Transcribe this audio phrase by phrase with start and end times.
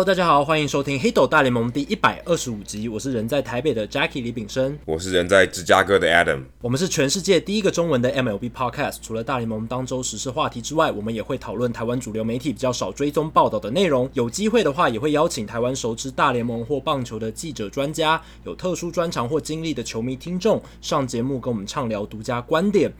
[0.00, 2.88] Hello，大家好，欢迎收听《黑斗大联盟》第一百二十五集。
[2.88, 6.40] 我是人在台北的 Jackie 李炳生，我是人在芝加哥的 Adam。
[6.62, 8.96] 我们是全世界第一个中文的 MLB Podcast。
[9.02, 14.08] 除了大联盟当周时事话题之外，我们也会讨论台湾主流媒体比较少追踪报道的内容。
[14.14, 22.90] 有机会的话，也会邀请台湾熟知大联盟或棒球的记者、专家，有特殊专长或经历的球迷听众上节目跟我们畅聊独家观点。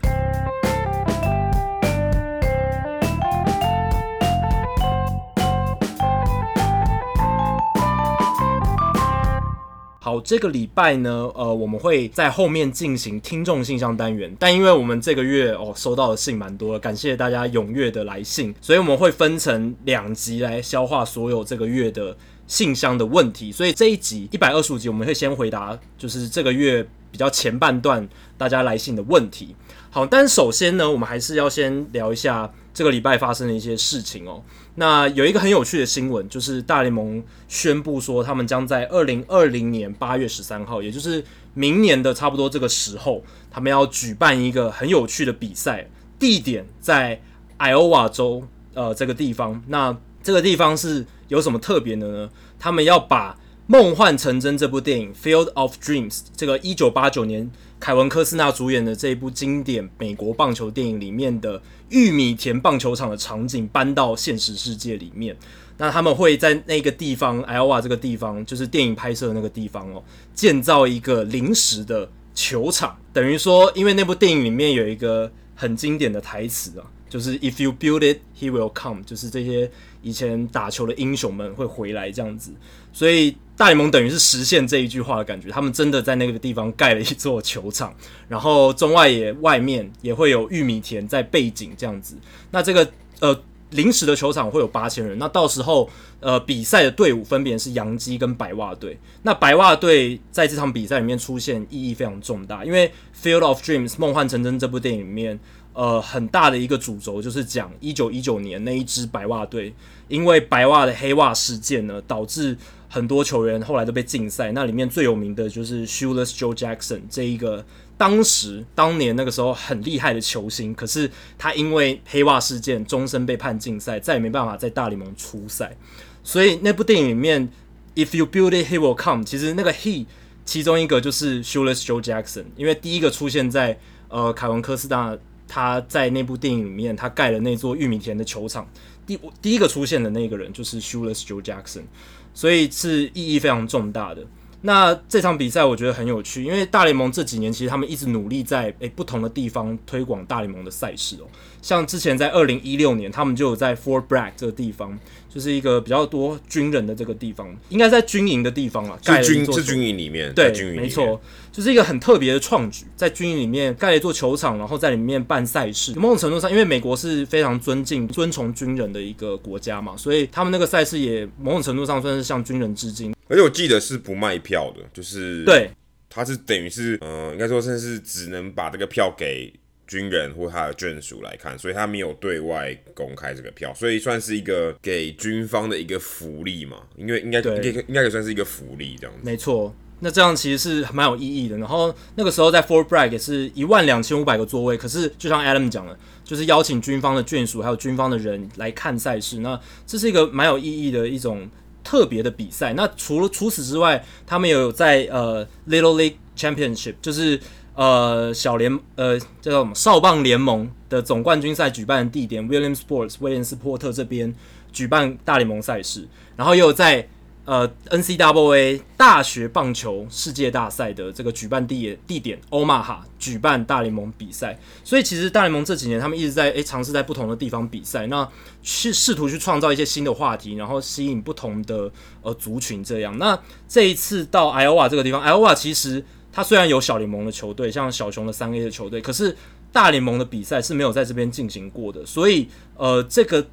[10.11, 22.13] 好，这个礼拜呢，呃，我们会在后面进行听众信箱单元，但因为我们这个月哦收到的信蛮多的，感谢大家踊跃的来信，所以我们会分成两集来消化所有这个月的
[22.45, 23.53] 信箱的问题。
[23.53, 28.05] 所以这一集一百二十五集，我们会先回答就是这个月比较前半段
[28.37, 29.55] 大家来信的问题。
[29.91, 34.43] 好，但首先呢，我们还是要先聊一下这个礼拜发生的一些事情哦。
[34.75, 47.21] 那有一个很有趣的新闻，就是大联盟宣布说，他们将在二零二零年八月十三号，也就是明年的差不多这个时候，他们要举办一个很有趣的比赛，地点在
[47.57, 49.61] 爱奥瓦州，呃，这个地方。
[49.67, 52.29] 那这个地方是有什么特别的呢？
[52.57, 53.33] 他们要把
[53.67, 57.49] 《梦幻成真》这部电影《Field of Dreams》这个一九八九年。
[57.79, 65.35] 凯文·科斯纳主演的这一部经典美国棒球电影里面的玉米田棒球场的场景搬到现实世界里面，
[65.77, 70.03] 那他们会在那个地方，艾奥瓦这个地方，就是电影拍摄的那个地方哦，
[70.35, 79.71] 建造一个临时的球场，等于说，因为那部电影里面有一个很经典的台词啊，就是 “If you build it, he will come”，就是这些
[80.03, 82.51] 以前打球的英雄们会回来这样子，
[82.93, 83.37] 所以。
[83.61, 87.93] 大联盟等于是实现这一句话的感觉，他们真的在那个地方盖了一座球场，
[88.27, 92.15] 然后中外野外面也会有玉米田在背景这样子。
[92.49, 93.39] 那这个呃
[93.69, 95.87] 临时的球场会有八千人，那到时候
[96.21, 98.97] 呃比赛的队伍分别是洋基跟白袜队。
[99.21, 102.89] 那白袜队在这场比赛里面出现意义非常重大，因为
[103.23, 105.39] 《Field of Dreams》梦幻成真这部电影里面，
[105.73, 109.71] 呃很大的一个主轴就是讲一九一九年那一支白袜队，
[110.07, 112.57] 因为白袜的黑袜事件呢导致。
[112.93, 117.65] 很多球员后来都被禁赛，那里面最有名的就是 Shoeless Joe Jackson 这一个
[117.97, 125.77] 当时当年那个时候很厉害的球星，可是他因为黑袜事件终身被判禁赛，再也没办法在大联盟出赛。
[126.21, 127.47] 所以那部电影里面
[127.95, 129.23] ，If you build it, he will come。
[129.23, 130.05] 其实那个 he
[130.43, 133.79] 其中一个就是 Shoeless Joe Jackson，因为第一个出现在
[134.09, 138.67] 呃凯文科斯纳他在那部电影里面他盖了那座玉米田的球场，
[139.07, 141.83] 第第一个出现的那个人就是 Shoeless Joe Jackson。
[142.33, 144.25] 所以是意义非常重大的。
[144.63, 151.25] 那这场比赛我觉得很有趣，因为大联盟这几年其实他们一直努力在诶、欸、不同的地方推广大联盟的赛事哦。
[151.61, 154.97] 像之前在二零一六年，他们就有在 Fort Bragg 这个地方，
[155.29, 161.19] 就是一个比较多军人的这个地方，应该在军营的地方啊，盖了一座是军营里面，对，军营里面没错，
[161.51, 165.93] 就是一个很特别的创举，在军营里面盖了一座球场，然后在里面办赛事。
[165.95, 173.11] 某种程度上，因为美国是非常尊敬、尊崇军人的一个国家嘛，所以他们那个赛事也某种程度上算是向军人致敬。
[173.31, 175.71] 而且我记得是不卖票的，就是对，
[176.09, 179.53] 他是等于是，嗯、呃，应该说算是只能把这个票给
[179.87, 189.21] 军人或他的眷属来看，所以他没有对外公开这个票，所以算是一个给军方的一个福利嘛，因为应该应该应该也算是一个福利这样子。
[189.23, 191.57] 没错，那这样其实是蛮有意义的。
[191.57, 201.49] 然后那个时候在 Fort Bragg 也是一万两千五百个座位，可是就像 Adam 讲的，就是邀请军方的眷属还有军方的人来看赛事，那这是一个蛮有意义的一种。
[201.83, 207.39] 特别的比赛，那除了除此之外，他们也有在呃 Little League Championship，就是
[207.75, 214.33] 呃小联呃叫什么少棒联盟的总冠军赛举办的地点 William Sports 威廉斯波特这边
[214.71, 217.07] 举办大联盟赛事，然后也有在。
[217.51, 228.25] 呃，NCAA 大学棒球世界大赛的这个举办地点地点欧马哈举办大联盟比赛，所以其实大联盟这几年他们一直在诶尝试在不同的地方比赛，那
[228.63, 233.17] 去试图去创造一些新的话题，然后吸引不同的呃族群这样。
[233.17, 233.37] 那
[233.67, 236.01] 这一次到爱奥瓦这个地方，爱奥瓦其实
[236.31, 239.35] 它虽然有小联盟的球队，像小熊的三 A 的球队，可是
[239.73, 243.45] 大联盟的比赛是没有在这边进行过的，所以呃这个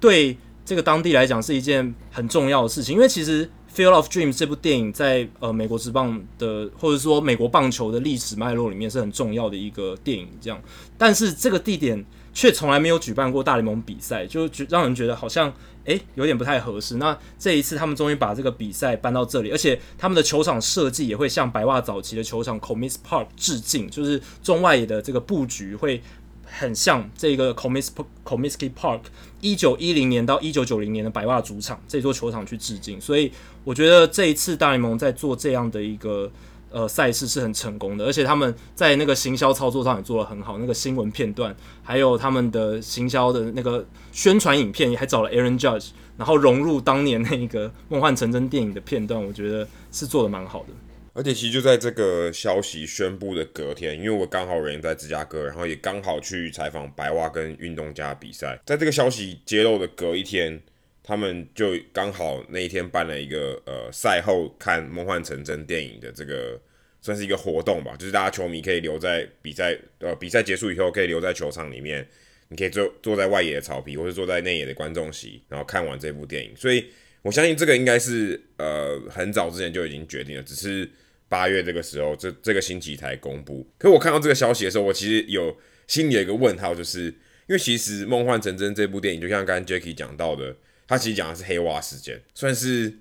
[0.00, 0.36] 对。
[0.66, 10.60] 这个当地来讲是一件很重要的事情，因为其实《Field of Dreams》这部电影在呃美国职棒的或者说美国棒球的历史脉络里面是很重要的一个电影，这样。
[10.98, 12.04] 但是这个地点
[12.34, 15.54] 却从来没有举办过大联盟比赛，就让人觉得好像
[15.84, 16.96] 诶有点不太合适。
[16.96, 26.02] 那这一次他们终于把这个比赛搬到这里，而且他们的球场设计也会向白袜早期的球场 Commis Park 致敬，就是中外的这个布局会。
[26.46, 29.00] 很像这个 Comiskey Park
[29.40, 33.30] 一九一零年到一九九零年的白袜主场这座球场去致敬，所以
[33.64, 36.30] 我觉得这一次大联盟在做这样的一个
[36.70, 50.68] 呃赛事是很成功的，而且他们在那个行销操作上也做得很好，那个新闻片段还有他们的行销的那个宣传影片，也还找了 Aaron Judge，然后融入当年那个梦幻成真电影的片段，我觉得是做的蛮好的。
[51.16, 60.60] 而且其实就在这个消息宣布的隔天，因为我刚好人在芝加哥，然后也刚好去采访白袜跟运动家比赛，在这个消息揭露的隔一天，
[61.02, 66.60] 他们就刚好那一天办了一个呃赛后看《梦幻成真》电影的这个
[67.00, 72.06] 算是一个活动吧，就是大家球迷可以留在比赛呃比赛结束以后可以留在球场里面，
[72.48, 76.54] 你可以坐坐在外野的草皮，或者坐在内野的观众席，然后看完这部电影。
[76.54, 76.84] 所以
[77.22, 80.86] 我相信这个应该是呃很早之前就已经决定了，只是。
[81.28, 83.66] 八月这个时候，这这个星期才公布。
[83.78, 85.56] 可我看到这个消息的时候，我其实有
[85.86, 87.04] 心里有一个问号，就是
[87.46, 90.54] 因为其实《梦幻成真》这部电影，就像刚刚 Jacky 讲到的，
[90.86, 92.92] 它其实讲的是黑袜事件，算是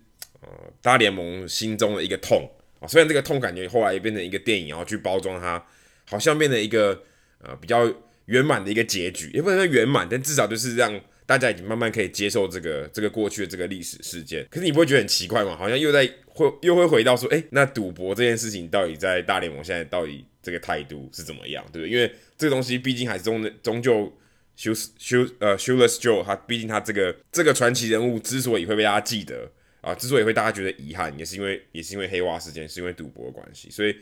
[0.41, 0.49] 呃
[0.81, 2.49] 大联盟心中的一个痛
[2.79, 2.87] 啊。
[2.87, 5.63] 虽然这个痛感觉后来也变成一个电影，然后去包装它，
[6.09, 7.03] 好像变成一个
[7.41, 7.91] 呃比较
[8.25, 14.45] 圆满的一个结局，也不能说圆满，但至少就是让大家已经慢慢可以接受这个这个过去的这个历史事件。
[14.49, 15.55] 可是你不会觉得很奇怪吗？
[15.55, 16.09] 好像又在。
[16.35, 21.89] 会又会回到说，哎、那赌博这件事情到底在大联盟现在到底这个态度是怎么样，对不对？
[21.89, 24.13] 因为这个东西毕竟还是终终究
[24.57, 29.49] 休休呃 Shoeless Joe，他毕竟他这个这个传奇人物之所以会被大家记得
[29.79, 33.95] 啊，之所以会大家觉得遗憾，也是因为也是因为黑袜事件，是因为赌博的关系，所以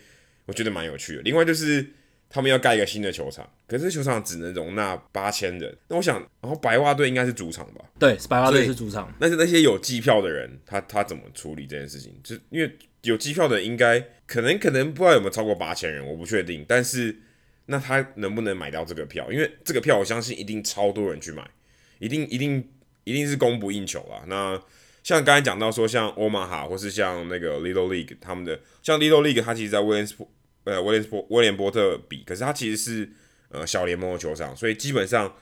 [0.47, 1.21] 我觉得蛮有趣的。
[1.21, 1.85] 另外就是。
[2.33, 5.77] 他们要盖一个新的球场，可是球场只能容纳八千人。
[5.87, 7.85] 那我想，然后白袜队应该是主场吧？
[7.99, 9.13] 对，白袜队是主场。
[9.19, 12.11] 但是那些有机票的人，他他怎么处理这件事情？
[12.23, 16.65] 就因为有机票的人应该可能可能不知道有没有超过八千人，我不确定。
[16.67, 17.15] 但是
[17.67, 19.31] 那他能不能买到这个票？
[19.31, 21.47] 因为这个票我相信一定超多人去买，
[21.99, 22.67] 一定一定
[23.03, 24.23] 一定是供不应求啦。
[24.25, 24.59] 那
[25.03, 30.15] 像刚才讲到说，像欧马哈或是像那个 Little League 他们的，像 Little League 他其实在威廉斯
[30.65, 33.09] 呃，威廉波威廉波特比，可是他其实是
[33.49, 35.35] 呃小联盟的球场，所以基本上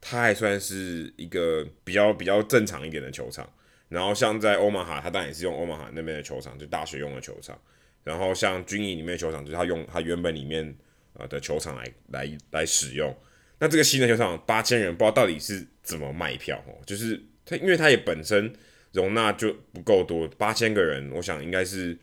[0.00, 3.48] 他还算是一个比较比较正常一点的球场。
[3.88, 7.60] 然后像在欧马哈，他当然也是用欧马哈那边的球场，就大学用的球场。
[8.04, 10.72] 然后像军营里面的球场，就是他用他原本里面
[11.14, 13.12] 呃的球场来来来使用。
[13.58, 18.52] 那这个新的球场八千人，不知道到底是怎么卖票哦，就是他因为他也本身
[18.92, 21.98] 容纳就不够多，八千个人，我想应该是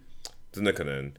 [0.51, 1.09] 真的可能。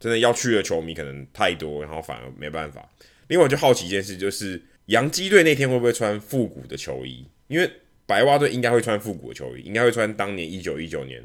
[0.00, 2.88] 真的要去的球迷可能太多，然后反而没办法。
[3.28, 7.24] 另外，我就好奇一件事，就是洋基队那天会不会穿复古的球衣？
[7.46, 7.70] 因为
[8.06, 11.22] 白袜队应该会穿复古的球衣，应该会穿当年一九一九年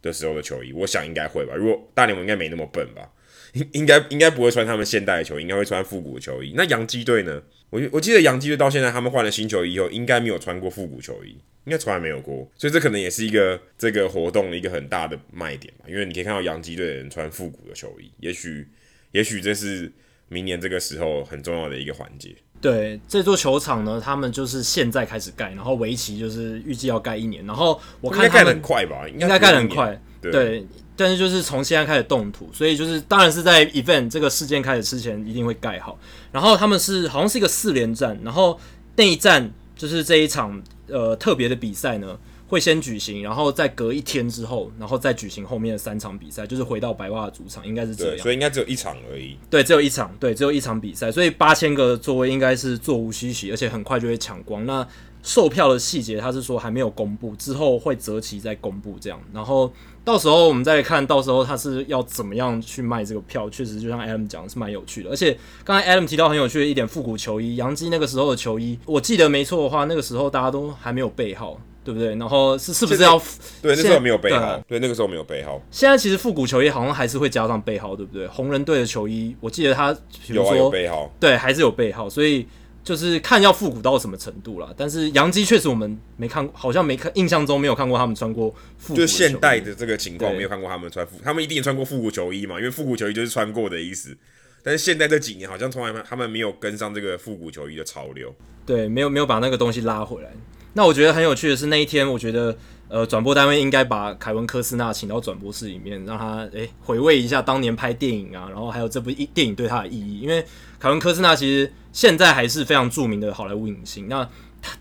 [0.00, 0.72] 的时候的球衣。
[0.72, 1.54] 我想应该会吧。
[1.54, 3.10] 如果大联盟应该没那么笨吧，
[3.52, 6.54] 应应该应该不会穿他们现代的球衣，应该会穿复古的球衣。
[6.56, 7.42] 那洋基队呢？
[7.72, 11.36] 我我记得洋基队到现在他们换了新球衣以后，应该没有穿过复古球衣。
[11.64, 15.84] 应该从来没有过，所以这可能也是一个这个活动的一个很大的卖点吧。
[15.88, 18.66] 因为你可以看到洋基队的人穿复古的球衣，也许
[19.12, 19.88] 也许这是
[20.28, 22.34] 明年这个时候很重要的一个环节。
[22.60, 27.46] 对，这座球场呢，他们就是现在开始盖，然后为期就是预计要盖一年。
[27.46, 30.02] 然后我看他们盖得很快吧，应该盖得很快。
[30.22, 35.98] 对，对，但是就是从现在开始动土，所以就是当然是在 event 这个事件开始之前一定会盖好。
[36.30, 38.58] 然后他们是好像是一个四连战，然后
[38.96, 40.62] 那一战就是这一场。
[40.88, 48.18] 呃，特别的比赛呢，会先举行，然后再隔一天之后，然后再举行后面的三场比赛，就是回到白袜的主场，应该是这样。
[48.18, 49.38] 所以应该只有一场而已。
[49.48, 54.66] 对，只有一场，对，只有一场比赛，所以八千个座位应该是座无虚席，而且很快就会抢光。
[54.66, 54.86] 那
[55.22, 59.20] 售票的细节，他是说还没有公布，之后会择期再公布这样。
[59.32, 59.72] 然后
[60.04, 65.10] 到时候我们再看到时候他是要怎么样去卖这个票，确实就像 Adam 讲的是蛮有趣的。
[65.10, 72.16] 而且刚才 Adam 提到很有趣的一点，复古球衣，洋基那个时候的球衣，我记得没错的话，那个时候大家都还没有背号，对不对？
[72.16, 73.16] 然后是是不是要
[73.62, 74.60] 对那时候没有背号？
[74.66, 75.62] 对，那个时候没有背号。
[75.70, 78.26] 现在其实复古球衣好像还是会加上背号，对不对？
[78.26, 79.94] 红人队的球衣，我记得他
[80.26, 82.44] 比如说有背号，对，还是有背号，所以。
[82.84, 88.96] 就是看要复古到什么程度了，但是杨基确实我们没看过，好像没看，印象中没有看过他们穿过复古。
[88.96, 94.16] 就现代的这个情况没有看过他们穿复，他们一定也穿过复古球衣嘛，因为复古球衣就是穿过的意思。
[94.64, 98.34] 但是现在这几年好像从来他们没有跟上这个复古球衣的潮流。
[98.66, 100.30] 对，没有没有把那个东西拉回来。
[100.72, 102.56] 那我觉得很有趣的是那一天，我觉得
[102.88, 110.44] 呃转播单位应该把凯文科斯纳请到转播室里面，让他诶、欸、回味一下当年拍电影啊，然后还有这部电影对他的意义，因为。
[110.80, 114.08] 凯文·科斯纳其实现在还是非常著名的好莱坞影星。
[114.08, 114.28] 那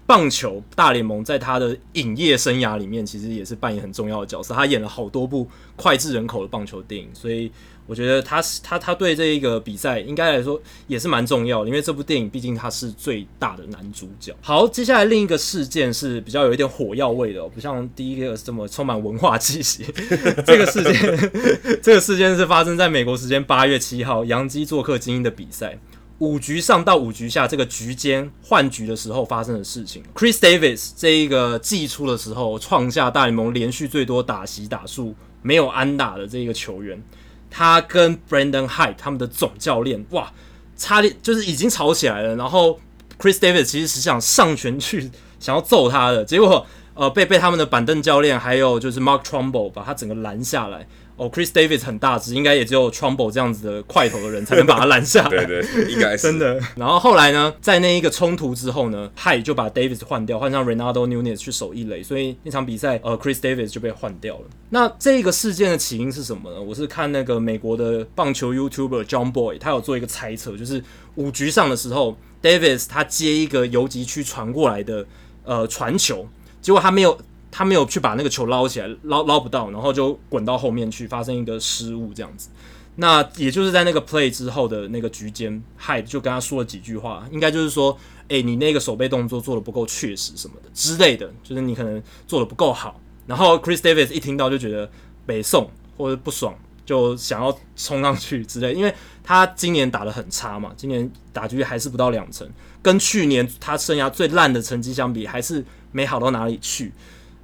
[0.06, 4.54] 棒球大联盟在他的影业生涯里面，其实也是扮演很重要的角色。
[4.54, 7.52] 他演了好多部脍炙人口的棒球电影，所以
[7.88, 14.32] 我觉得他是他他对这一个比赛应该来说也是蛮重要的，因为这部电影毕竟他是最大的男主角。
[14.40, 19.84] 好，接下来另一个事件是比较有一点火药味的，不像第一个这么充满文化气息。
[20.46, 21.32] 这个事件，
[21.82, 25.80] 这个事件是发生在美国时间八月七号，洋基做客精英的比赛。
[26.22, 37.02] 五局上到五局下这个局间换局的时候发生的事情，Chris Davis 这一个季初的时候创下大联盟连续最多打席打数没有安打的这一个球员，
[37.50, 40.32] 他跟 Brandon Hyde 他们的总教练哇，
[40.78, 42.80] 差点就是已经吵起来了，然后
[43.20, 45.10] Chris Davis 其实是想上拳去
[45.40, 46.64] 想要揍他的，结果
[46.94, 50.88] 呃被被他们的板凳教练还有就是 Mark Trumbo 把他整个拦下来。
[51.22, 55.46] 哦，Chris Davis 很大只，应该也只有 Trumbo 这样子的块头的人才能把他拦下来。
[55.46, 56.60] 对对，应该是真的。
[56.76, 64.46] 然后后来呢，在那一个冲突之后呢，Hyde 就把 Davis 换掉，换上 Reynaldo Nunez 去守一垒，所以那场比赛呃，Chris Davis 就被换掉了。
[64.72, 66.60] 那这个事件的起因是什么呢？
[66.60, 75.06] 我是看那个美国的棒球 YouTuber John Boy，他有做一个猜测，就是五局上的时候，Davis 他接一个游击区传过来的
[75.44, 76.28] 呃传球，
[76.62, 77.16] 结果他没有。
[77.52, 82.50] 他没有去把那个球捞起来，捞捞不到，然后就滚到后面去，发生一个失误这样子。
[82.96, 93.00] 那也就是在那个 play 之后的那个局间，Hyde 就跟他说了几句话，应该就是说，哎、欸，你那个手背动作做得不够确实什么的之类的，就是你可能做得不够好。
[93.26, 94.90] 然后 Chris Davis 一听到就觉得
[95.26, 96.54] 北宋或者不爽，
[96.86, 98.94] 就想要冲上去之类，因为
[99.24, 102.48] 他今年打得很差嘛，今年打局还是不到两成，
[102.82, 106.92] 跟去年他生涯最烂的成绩相比，还是没好到哪里去。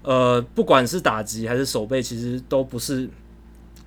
[0.08, 3.10] 呃，不管是打击还是守备，其实都不是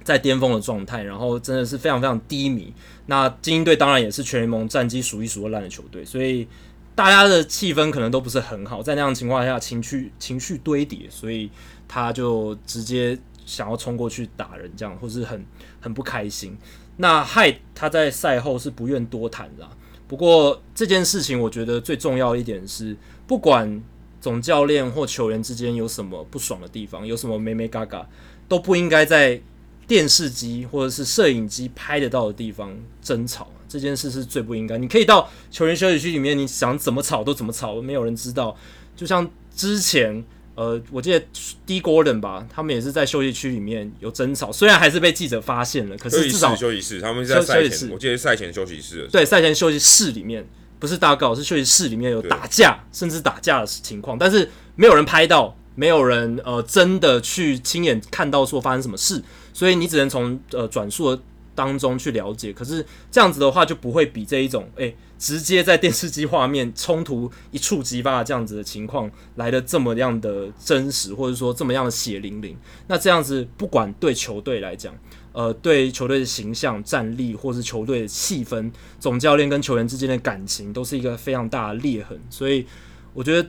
[0.05, 2.75] 在巅峰的状态，然后真的是非常非常低迷。
[3.07, 6.47] 那精英队当然也是全联盟战绩数一数二烂的球队，所以
[6.95, 8.83] 大家的气氛可能都不是很好。
[8.83, 11.50] 在那样情况下，情绪情绪堆叠，所以
[11.89, 15.43] 他就直接想要冲过去打人，这样或是很
[15.81, 16.55] 很不开心。
[16.99, 19.67] 那害他在赛后是不愿多谈的，
[20.07, 22.95] 不过这件事情我觉得最重要一点是，
[23.27, 23.83] 不管。
[24.21, 28.07] 总教练或球员之间有什么不爽的地方，有什么眉眉嘎嘎，
[28.49, 29.41] 都不应该在
[29.87, 33.50] 电视机或者是摄影机拍得到的地方争吵。
[33.69, 34.77] 这件事是最不应该。
[34.77, 38.57] 你可以到球员休息区里面，你想怎么吵都怎么吵，没有人知道。
[38.97, 40.25] 就像之前，
[40.57, 41.25] 呃，我记得
[41.65, 50.45] D Gordon 吧，他们也是在休息区里面有争吵，虽然还是被记者发现了，可是至少休息室，他们在赛前，我记得赛前休息室，对，赛前休息室里面。
[50.81, 59.23] 不是大告，是休息室里面有打架，甚至打架的情况，但是没有人拍到，没有人呃真的去亲眼看到说发生什么事，
[59.53, 61.17] 所以你只能从呃转述
[61.55, 62.51] 当中去了解。
[62.51, 72.57] 可是这样子的话，就不会比这一种诶、欸、直接在电视机画面冲突一触即发这样子的情况来的这么样的真实，或者说这么样的血淋淋。
[72.87, 74.95] 那这样子不管对球队来讲。
[75.33, 82.21] 呃，对球队的形象、战力，或是球队的气氛，总教练跟球员之间的感情，都是一个非常大的裂痕。
[82.29, 82.67] 所以，
[83.15, 83.49] 我觉得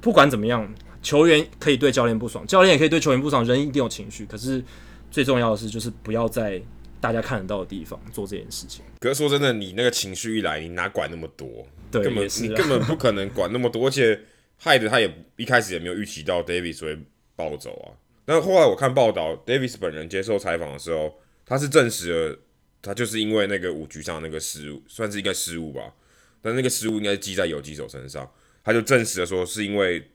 [0.00, 4.24] 不管怎么样，球员可以对教练不爽，教练也可以对球员不爽，人一定有情绪。
[4.26, 4.62] 可是
[5.10, 6.62] 最重要的是，就是不要在
[7.00, 8.84] 大家看得到的地方做这件事情。
[9.00, 11.66] 可是说真的，你那个情绪一来，你哪管那么多？
[11.90, 14.18] 对，根本你根本不可能管那么多，而且
[14.56, 16.96] 害得他也一开始也没有预期到 Davis 会
[17.34, 17.90] 暴走啊。
[18.24, 22.38] 但后来我看报道，Davis 本人接受采访的时候，他是证实了，
[22.80, 25.94] 他就是因为那个五局上那个失误，算是一个失误吧。
[26.40, 30.08] 但那个失误应该是记在游击手身上，他就证实了说是因为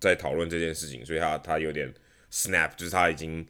[0.00, 1.92] 在讨论这件事情，所以他他有点
[2.32, 3.46] snap，就是他已经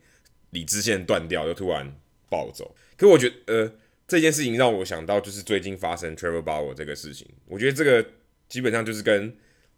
[0.51, 1.91] 理智线断掉，就突然
[2.29, 2.77] 暴走。
[2.97, 3.73] 可我觉得，呃，
[4.07, 8.07] 这件事情让我想到就是最近发生 Trevor Bauer 这个事情，我觉得这个
[8.49, 9.35] 基本上就是跟。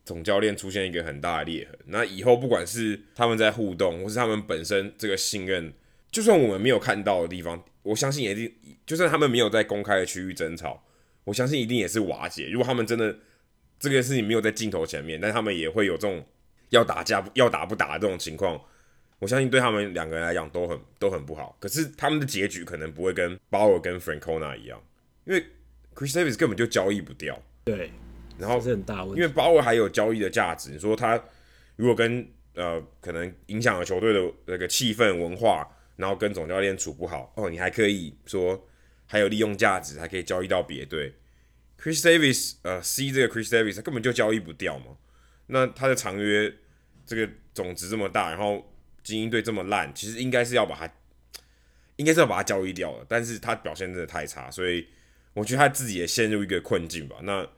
[0.07, 5.73] 总教练出现一个很大的裂痕，那以后不管是他们在互动，或是他们本身这个信任，
[6.13, 8.55] 就算我们没有看到的地方，我相信也一定，
[8.87, 10.81] 就算他们没有在公开的区域争吵，
[11.25, 12.49] 我相信一定也是瓦解。
[12.49, 13.19] 如果他们真的
[13.81, 16.25] 这个事情没有在镜头前面，但他们也会有这种
[16.71, 18.63] 要打架、要打不打的这种情况，
[19.19, 21.57] 我相信对他们两个人来讲都很都很不好。
[21.59, 24.81] 可是他们的结局可能不会跟鲍尔跟 Francona 一样，
[25.25, 25.45] 因为
[25.97, 27.43] Chris Davis 根本就交易不掉。
[27.65, 27.91] 对。
[28.38, 30.71] 然后是很大问题，因为鲍尔还有交易的价值。
[30.71, 31.23] 你说他
[31.76, 38.66] 如果跟呃可能影响了球队的那个气氛文化，然后跟总教练处不好哦，你还可以说
[39.07, 41.14] 还有利用价值，还可以交易到别队。
[41.78, 44.97] Chris Davis 呃 C 这个 Chris Davis 他根本就交易不掉嘛。
[45.49, 46.52] 那他的长约
[47.05, 50.93] 这个总值这么大，然后精英队这么烂，其实应该是要把他
[51.97, 53.05] 应该是要把他交易掉了。
[53.09, 54.88] 但是他表现真的太差，所以
[55.35, 57.16] 我觉得他自己也陷入一个困境吧。
[57.23, 57.49] 那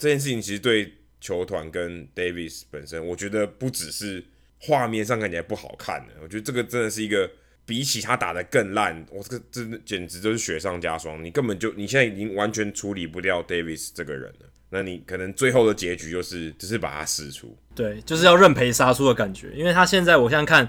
[0.00, 4.24] 这件事情其实对球团跟 Davis 本身，我觉得不只是
[4.58, 7.30] 画面上看起来不好看的，我觉得这个真的是一个
[7.66, 11.22] 比起他打得更烂，我这个真的简直就是雪上加霜。
[11.22, 19.50] 你根本就你现在已经完全处理不掉 Davis 这个人了，那你可能最后的结局就是只是把他释出，对，就是要认赔杀出的感觉。
[19.54, 20.66] 因为他现在我现在看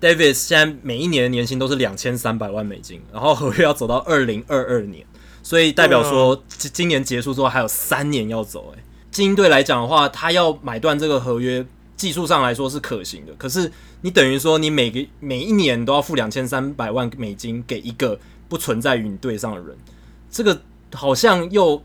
[0.00, 5.06] Davis 现在每一年的年薪都是两千三百万美金，然后合约要走到二零二二年，
[5.44, 8.82] 所以代表说今年结束之后还有三年要走，哎。
[9.12, 11.64] 精英队来讲的话，他要买断这个合约，
[11.96, 13.32] 技术上来说是可行的。
[13.34, 13.70] 可是
[14.00, 19.76] 你等于说，你每个每一年都要付两千三百万美金给一个不存在于你队上的人，
[20.28, 20.60] 这个
[20.92, 21.80] 好像又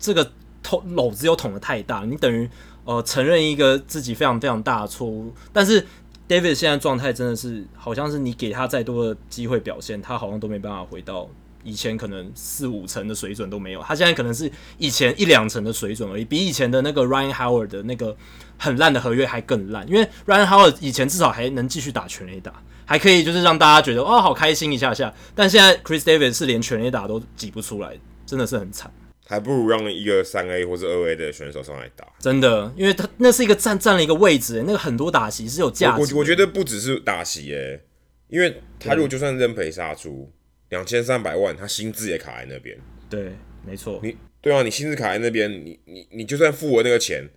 [0.00, 2.04] 这个捅篓子又捅的太大。
[2.04, 2.50] 你等于
[2.84, 5.32] 呃承认一个自己非常非常大的错误。
[5.52, 5.86] 但是
[6.28, 11.28] David 现在状态真的是，好像是你给他再多的机会表现，他好像都没办法回到。
[11.64, 18.16] 以前可能四五成的水准都没有，他现在可能是以前一两成的水准而已，比以前的那个 Ryan Howard 的那个
[18.58, 19.88] 很烂的合约还更烂。
[19.88, 25.14] 因为 Ryan Howard 以前至少还能继续打全垒打，还可以就是让大家觉得哦好开心一下下。
[25.34, 28.92] 但现在 Chris Davis 是连全垒打都挤不出来，真的是很惨。
[29.24, 32.04] 还不如让一个三 A 或者二 A 的选手上来打。
[32.18, 36.14] 真的，因为他那是一个占占了一个位置，那个很多打席是有价值的。
[36.14, 37.80] 我我觉得不只是打席诶，
[38.28, 40.30] 因为他如果就算认赔杀出。
[40.72, 42.74] 两千三百万，他薪资也卡在那边。
[43.10, 44.00] 对，没错。
[44.02, 47.28] 你对啊，你薪资卡在那边，你你你就算付了那个钱，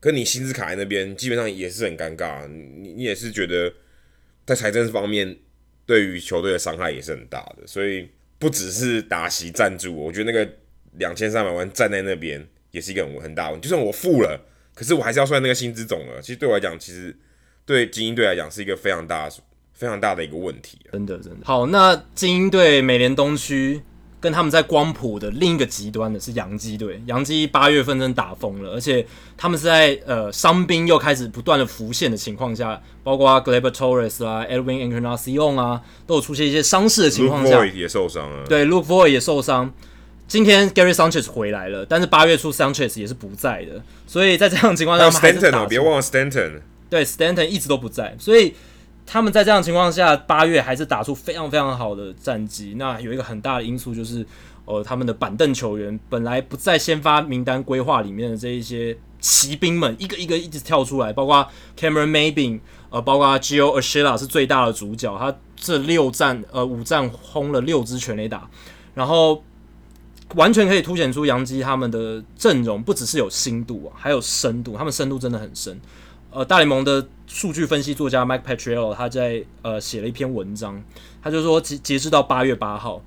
[0.00, 2.48] 可你薪资卡在那边，基本上也是很尴尬。
[2.48, 3.72] 你你也是觉得
[4.44, 5.36] 在财政方面
[5.86, 7.64] 对于球队的伤害也是很大的。
[7.64, 10.52] 所以不只是打席赞助，我觉得那个
[10.94, 13.68] 两千三百万站在那边也是一个很很大问题。
[13.68, 16.20] 就算我付了，可是我还是要算那个薪资总额。
[16.20, 17.16] 其实对我来讲，其实
[17.64, 19.36] 对精英队来讲是一个非常大的。
[19.80, 21.38] 非常大的一个问题，真的真的。
[21.42, 23.80] 好，那精英队美联东区
[24.20, 29.06] 跟他们在光谱的另一个极端的是洋基队，洋基八月份真的打疯了，而且
[29.38, 38.44] 他们是在呃伤兵又开始不断的浮现的情况下，包括 Gleyber Torres 啊、Edwin Encarnacion 啊，都有出现一些伤势的情况下，也受伤了。
[38.46, 39.72] 对，Luke Voit 也受伤。
[40.28, 48.54] 今天 Gary Sanchez 回来了，但是八月初 Sanchez 也是不在的，所以在这样的情况下，Stanton 哦，别忘了 Stanton，对，Stanton 一直都不在，所以。
[49.12, 52.74] 他们在这样情况下，八月还是打出非常非常好的战绩。
[52.78, 54.24] 那有一个很大的因素就是，
[54.66, 61.44] 呃，他们的板凳球员本来不在先发名单规划里面的这一些骑兵们，一个一个一直跳出来，包括
[61.76, 68.48] Cameron Maybin，呃，包括 Gio Urshela 是最大的主角，他这六战呃五战轰了六支全垒打，
[68.94, 69.42] 然后
[70.36, 75.80] 完全可以凸显出洋基他们的阵容不只是有新度啊，还有深度，他们深度真的很深。
[76.32, 80.80] 呃，大联盟的数据分析作家 Mike Petriello 他在呃写了一篇文章，
[81.20, 83.02] 他就说截截至到八月八号，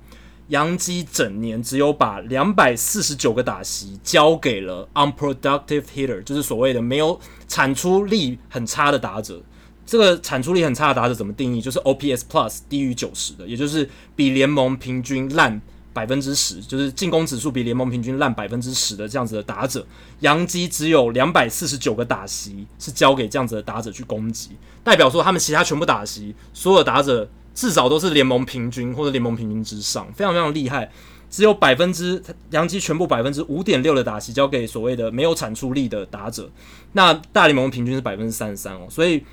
[0.48, 9.40] 杨基整年只有把两百四十九个打席交给了 unproductive hitter，就是所谓的没有产出力很差的打者。
[9.86, 11.62] 这个产出力很差的打者怎么定义？
[11.62, 15.60] 就是 OPS Plus 低于九十的，也就是比联盟平均烂。
[15.94, 19.86] 百分之十，就是进攻指数比联盟平均烂百分之十的这样子的打者，
[20.20, 24.50] 洋基只有两百四十九个打席是交给这样子的打者去攻击，
[24.82, 30.90] 代表说他们其他全部打席，所有打者至少都是联盟平均或者联盟平均之上，非常非常厉害。
[31.30, 36.50] 只有百分之洋基全部百分之五点六的打席交给所谓的没有产出力的打者，
[36.92, 39.24] 那大联盟平均是百分之三十三哦，所以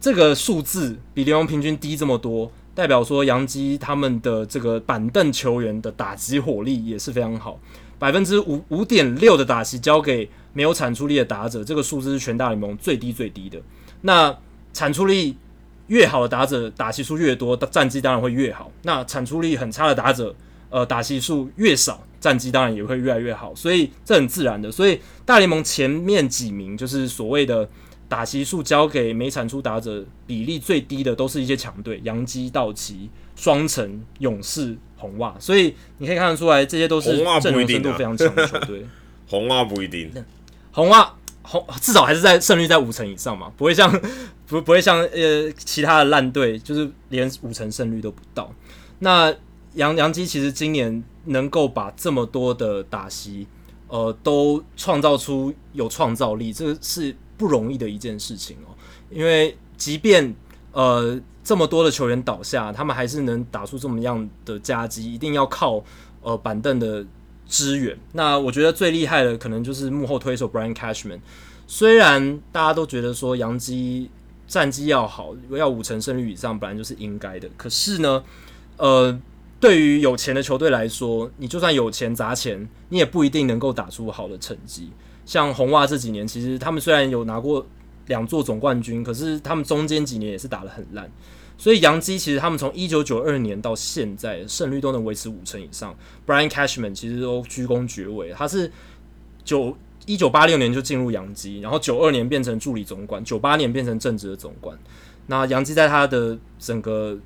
[0.00, 2.50] 这个数字比联盟平均低这么多。
[2.76, 7.58] 代表说，洋基他们的这个板凳球员的打击火力也是非常好，
[7.98, 13.58] 百分之五五点六的打击交给没有产出力的打者，这个数字是全大联盟最低最低的。
[14.02, 14.36] 那
[14.74, 15.38] 产出力
[15.86, 18.70] 越好的打者，打击数越多，战绩当然会越好。
[18.82, 20.34] 那产出力很差的打者，
[20.68, 23.54] 呃，打击数越少，战绩当然也会越来越好。
[23.54, 24.70] 所以这很自然的。
[24.70, 27.66] 所以大联盟前面几名就是所谓的。
[28.08, 38.86] 打席数交给没产出打者比例最低的都是一些强队，洋基、道奇、双城、勇士、红袜，所以你可以看得出来，这些都是阵容深度非常强的球队。
[39.26, 40.08] 红袜不一定，
[40.70, 43.90] 红袜红至少还是在胜率在五成以上嘛，不会像
[44.46, 48.52] 不不会像呃其他的烂队，就是连五成胜率都不到。
[49.00, 49.34] 那
[49.74, 53.48] 杨杨基其实今年能够把这么多的打席，
[53.88, 57.16] 呃，都创造出有创造力，这个是。
[57.36, 58.74] 不容易的一件事情哦，
[59.10, 60.34] 因为即便
[60.72, 65.82] 呃这么多的球员倒下，他们还是能打出这么样的佳绩，一定要靠
[66.22, 67.04] 呃板凳的
[67.46, 67.96] 支援。
[68.12, 71.20] 那我觉得最厉害的可能就是幕后推手 Brian Cashman。
[71.66, 74.08] 虽然大家都觉得说洋基
[74.46, 77.48] 战绩要好，要五成胜率以上，本来就是应该的。
[77.56, 78.22] 可是呢，
[78.76, 79.20] 呃，
[79.58, 84.90] 对于有钱的球队来说，你就算有钱砸钱，你也不一定能够打出好的成绩。
[85.26, 87.66] 像红袜这几年，其实他们虽然有拿过
[88.06, 91.10] 两座总冠军，可是他们中间几年也是打得很烂。
[91.58, 95.96] 所以洋基其实他们从一九九二年到现在胜率都能维持五成以上。
[96.26, 98.70] Brian Cashman 其实都居功厥伟，他是
[99.42, 104.78] 九一九八六年就进入洋基，然后九二年变成助理总管，九八年变成正职的总管。
[105.28, 107.18] 那洋基在他的整个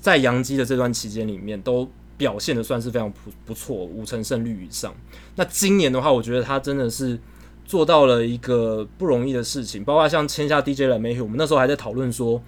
[0.00, 4.94] 在洋基的这段期间里面，都表现得算是非常不不错，五成胜率以上。
[5.34, 7.18] 那今年的话，我觉得他真的是
[7.64, 12.42] 做到了一个不容易的事情，包括像签下 DJ LeMahieu，我们那时候还在讨论说。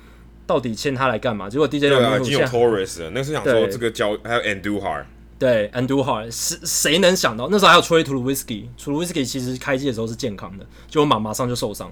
[0.46, 1.48] 到底签他来干嘛？
[1.48, 5.03] 结果 DJ 对啊，已经有 Torres 了，那是想说这个交还有 Anduhar，
[5.38, 7.48] 对 Anduhar 是谁能想到？
[7.50, 11.90] 那时候还有 Troy Tulowitzki，Tulowitzki 其实开机的时候是健康的，结果马马上就受伤。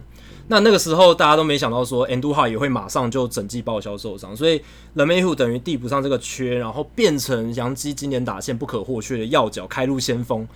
[0.49, 4.61] 那那个时候大家都没想到说 Anduhar 也会马上就整季报销受伤，所以
[4.97, 10.47] LeMahieu 等于递补上这个缺，然后变成杨基今年打线不可或缺的要角，开路先锋。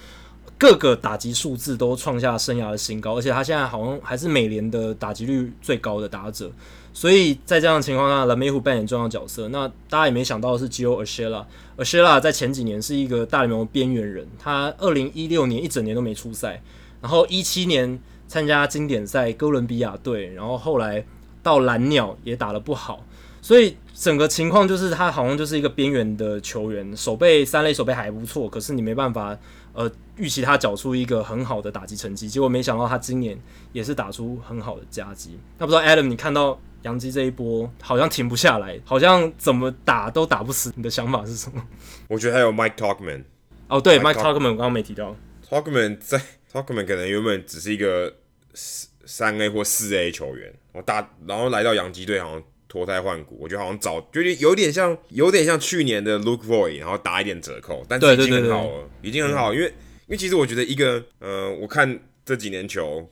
[0.59, 6.51] 各个打击数字都创下生涯的新高，而且他现在好像还是美联的打击率最高的打者。
[6.95, 9.49] 所以在这样的情况下，LeMahieu 扮演重要角色。
[9.51, 14.27] 那大家也没想到是，Gio Urshela，Urshela 在前几年是一个大联盟边缘人。
[14.39, 16.63] 他二零一六年一整年都没出赛，
[17.03, 21.05] 然后一七年参加经典赛哥伦比亚队，然后后来
[21.43, 23.05] 到蓝鸟也打得不好。
[23.43, 29.37] 所以整个情况就是他好像就是一个边缘的球员，手背三垒手背还不错，可是你没办法
[29.77, 32.29] 呃预期他缴出一个很好的打击成绩。
[32.29, 33.39] 结果没想到他今年
[33.73, 35.39] 也是打出很好的佳绩。
[35.59, 36.59] 那不知道 Adam 你看到？
[36.83, 40.73] 杨基这一波好像停不下来，好像怎么打都打不死。
[40.77, 41.61] 你的想法是什么？
[42.07, 43.25] 我觉得还有 Mike Tauchman。
[43.67, 45.17] 哦，对，Mike Tauchman 我刚刚没提到。
[45.49, 46.21] Tauchman 在
[46.53, 48.15] Tauchman 可能原本只是一个
[48.53, 59.55] 三 A 或四 A 球员，我打然后来到洋基队好像脱胎换骨，我觉得好像早觉得有点像有点像去年的 Voit，然后打一点折扣，但是已经很好了，已经很好。
[59.55, 59.73] 因为因
[60.09, 63.11] 为其实我觉得一个呃，我看这几年球，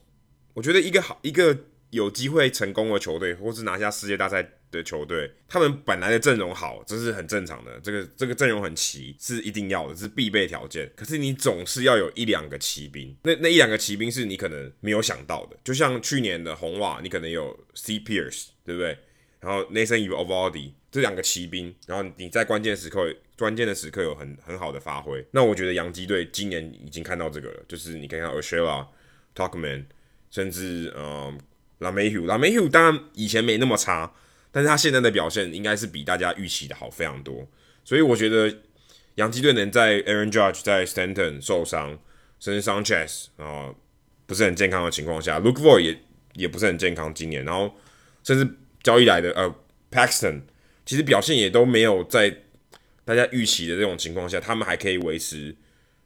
[0.52, 1.56] 我觉得一个好一个。
[1.90, 7.78] 有机会成功的球队，或是拿下世界大赛的球队，他们本来的阵容好，这是很正常的。
[7.84, 10.90] 这个这个阵容很齐，是一定要的，是必备条件。
[10.96, 15.56] 可是你总是要有一两个骑兵，那那一两个骑兵是你可能没有想到的。
[15.62, 18.98] 就像去年的红袜，你可能有 C Pierce，对不对？
[19.44, 25.24] 然后 Nathan Eovaldi 这两个骑兵，然后你在关键时刻、关键的时刻有很很好的发挥。
[25.33, 28.87] 那我觉得洋基队今年已经看到这个了，就是你可以看到 Urshela、
[29.35, 29.85] Talkman，
[30.30, 31.38] 甚至嗯。
[31.80, 34.11] LeMahieu，LeMahieu 当然以前没那么差，
[34.52, 37.46] 但是他现在的表现应该是比大家预期的好非常多，
[37.85, 38.61] 所以我觉得
[39.16, 41.98] 洋基队能在 Aaron Judge 在 Stanton 受伤，
[42.38, 43.74] 甚至 Sanchez 啊
[44.24, 45.98] 不是很健康的情况下 l o o k v o r 也
[46.35, 47.74] 也不是很健康今年，然后
[48.22, 48.48] 甚至
[48.84, 49.52] 交易来的呃
[49.90, 50.42] Paxton
[50.86, 52.32] 其实表现也都没有在
[53.04, 55.56] 大家预期的这种情况下，他们还可以维持，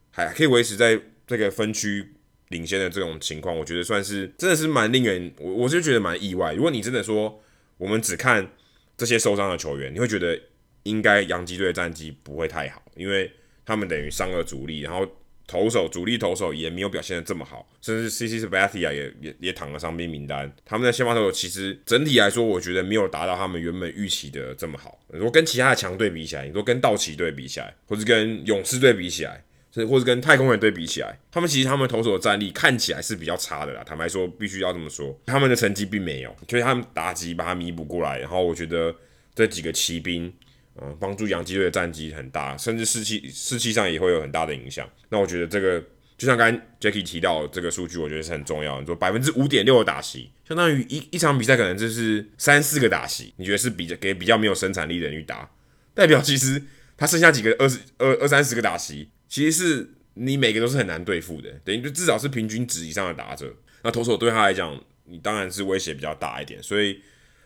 [0.09, 2.15] 还可以维持在这个分区。
[2.49, 6.51] 领先的这种情况，我觉得算是真的是蛮令人，我我就觉得蛮意外。
[6.55, 7.39] 如果你真的说
[7.77, 8.51] 我们只看
[8.97, 10.35] 这些受伤的球员，你会觉得
[10.81, 13.31] 应该洋基队的战绩不会太好，因为
[13.63, 15.07] 他们等于伤了主力，然后
[15.49, 20.51] 投手主力投手也没有表现的这么好，甚至 CC Sabathia 也也也躺了伤兵名单。
[20.63, 24.99] 他们的先发投手其实整体来说，我觉得没有达到他们原本预期的这么好。
[25.07, 29.43] 如果跟其他的强队比起来，你说跟道奇队比起来，或者跟勇士队比起来。
[29.87, 33.83] 或者跟太空人队比起来，他们其实他们投手的战力看起来是比较差的啦。
[33.85, 38.17] 坦白说，必须要这么说，他们的成绩并没有，所以他们打击把它弥补过来。
[38.17, 38.93] 然后我觉得
[39.35, 40.33] 这几个骑兵，
[40.81, 44.89] 嗯，帮助洋基队的战绩很大，甚至士气士气上也会有很大的影响。
[45.09, 45.79] 那我觉得这个
[46.17, 48.81] 就像刚刚 Jackie 提到这个数据，我觉得是很重要的。
[48.81, 55.49] 你说百分之五点六的打席，相当于一一场比赛可能就是三四个打席，你觉得是比较给比较没有生产力的人去打，
[55.93, 56.61] 代表其实
[56.97, 59.09] 他剩下几个二十二二三十个打席。
[59.27, 63.53] 其实是你每个都是很难对付的，等于就至少是平均值以上的打者。
[63.83, 66.61] 那投手对他来讲，你当然是威胁比较大一点。
[66.63, 66.99] 所以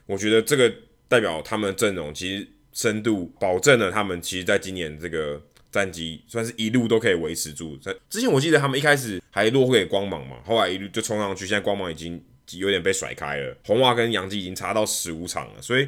[0.06, 0.74] 我觉得这个
[1.10, 7.78] 代表他们阵容其实深度保证了他们其实在今年这个战绩算是一路都可以维持住。
[7.78, 13.56] 在之前我记得他们一开始还落后给光芒嘛，后来一路就冲上去，现在光芒已经有点被甩开了。
[13.66, 15.88] 红袜跟洋基已经差到十五场了，所以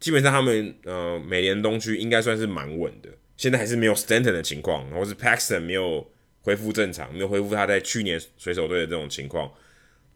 [0.00, 3.10] 基本上他们呃美联东区应该算是蛮稳的。
[3.36, 6.08] 现在还是没有 Stanton 的情况，或是 Paxton 没有
[6.42, 9.50] 恢复正常，没有恢复他在去年水手队的这种情况，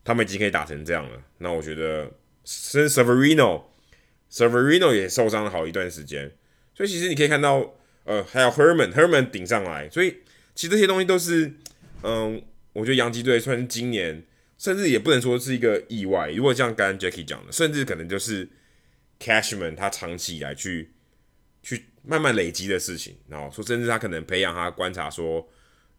[0.05, 1.21] 他们已经可以打成这样了。
[1.39, 2.11] 那我觉得，
[2.45, 2.89] 甚至
[4.31, 6.31] Severino 也受伤了好一段时间，
[6.75, 10.17] 所以其实你可以看到，呃，还有 Herman，Herman 顶上来，所以
[10.55, 11.53] 其实这些东西都是，
[12.03, 14.25] 嗯，我觉得洋基队算是今年，
[14.59, 16.31] 甚至也不能说是一个意外。
[16.31, 18.49] 如果像刚刚 Jackie 讲的，甚至可能就是
[19.21, 20.93] Cashman 他长期以来去。
[21.63, 25.45] 去慢慢累积的事情，然后说，甚至他可能培养他观察说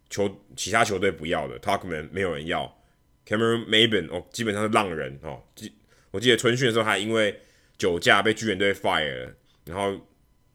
[0.09, 2.81] 球其他球队不要的 Talkman 没有人要
[3.27, 5.43] ，Cameron Mayben 哦，基本上是浪人哦。
[5.55, 5.73] 记
[6.11, 7.37] 我记得春训的时候，还因为
[7.77, 9.29] 酒驾被巨人队 fire，
[9.65, 9.95] 然后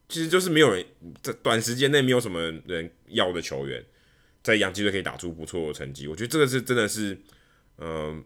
[0.08, 0.84] 其实就是没有人
[1.22, 3.82] 在短时间内没有什么人要的球员，
[4.42, 6.08] 在洋基队可以打出不错的成绩。
[6.08, 7.16] 我觉得这个是真的是，
[7.78, 8.24] 嗯、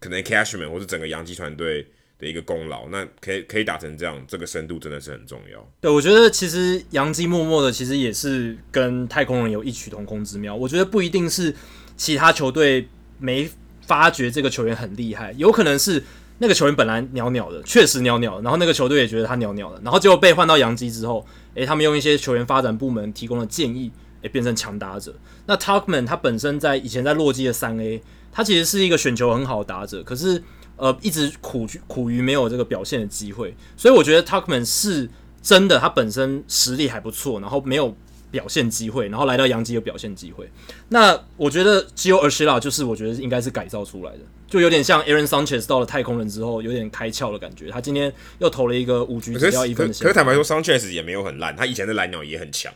[0.00, 1.86] 可能 Cashman 或是整个洋基团队
[2.18, 2.88] 的一个功劳。
[2.88, 5.72] 那可以可以打成这样，这个深度真的是很重要。
[5.80, 10.54] 对，我觉得其实洋基默默的其实也是跟太空人有异曲同工之妙。
[10.54, 11.54] 我觉得不一定是
[11.96, 13.48] 其他球队没
[13.86, 16.02] 发觉这个球员很厉害，有可能是。
[16.42, 21.24] 那个球员本来鸟鸟的，确实鸟鸟的，然后那个球队也觉得他鸟鸟的，然后结果被换到洋基之后，
[21.54, 25.14] 诶，他们用一些球员发展部门提供的建议，诶，变成强打者。
[25.46, 28.02] 那 Talkman 他本身在以前在洛基的三 A，
[28.32, 30.42] 他其实是一个选球很好的打者，可是
[30.74, 35.08] 呃一直苦苦于没有这个表现的机会，所以我觉得 Talkman 是
[35.40, 37.96] 真的，他本身实力还不错，然后没有
[38.32, 40.50] 表现机会，然后来到杨基有表现机会。
[40.88, 44.18] 那我觉得 Gio Urshela 就是我觉得应该是改造出来的。
[44.48, 47.70] 就有点像 Aaron Sanchez 到了太空人之后，有点开窍的感觉。
[47.70, 49.94] 他今天又投了一个五局只要一分的。
[49.94, 52.72] 可是坦白说，Sanchez 也没有很烂，他以前的蓝鸟也很强。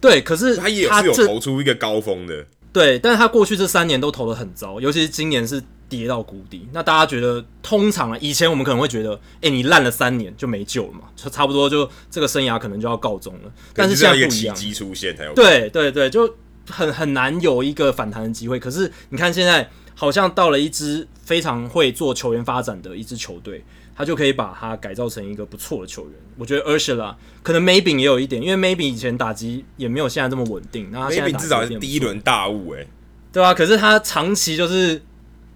[0.00, 2.46] 对，可是他也是有投出一个高峰的。
[2.72, 6.68] 对，但是他过去这三年都投的很糟，尤其是今年是跌到谷底。
[6.72, 13.52] 那大家觉得，通常啊，以前我们可能会觉得，哎、欸，你烂了三年就没救了嘛，就差不多就这个生涯可能就要告终了。
[13.74, 15.34] 但是现在不一样，奇迹出现才有。
[15.34, 16.36] 对对对，就
[16.68, 18.58] 很很难有一个反弹的机会。
[18.58, 19.68] 可是你看现在。
[20.00, 23.64] 好像到了一支非常会做球员发展的一支球队，
[23.96, 26.12] 他就可以把他改造成一个不错的球员。
[26.36, 30.88] 我觉得 Urshela 可能 Maybe 也有一点，因为 Maybe 以前打击也没有现在这么稳定。
[30.92, 32.86] 那 Maybe 至少是第一轮大物诶，
[33.32, 35.02] 对啊，可是他长期就是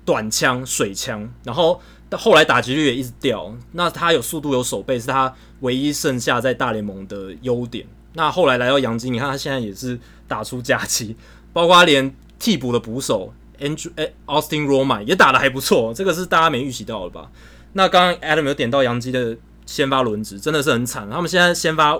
[0.04, 1.80] 短枪水枪，然后
[2.12, 3.54] 后来打击率也一直掉。
[3.72, 7.86] 那他有速度有手背，是他唯一剩下在大联盟的优点。
[8.14, 11.16] 那后来来到洋基，你看他现在也是打出佳绩，
[11.52, 13.32] 包括他连替补的捕手。
[13.60, 17.30] Andrew 哎，Austin Roman 也打得还不错，这个是大家没预期到的吧？
[17.74, 19.36] 那刚刚 Adam 有点到洋基的
[19.66, 21.08] 先发轮值，真的是很惨。
[21.08, 21.96] 他们现在先发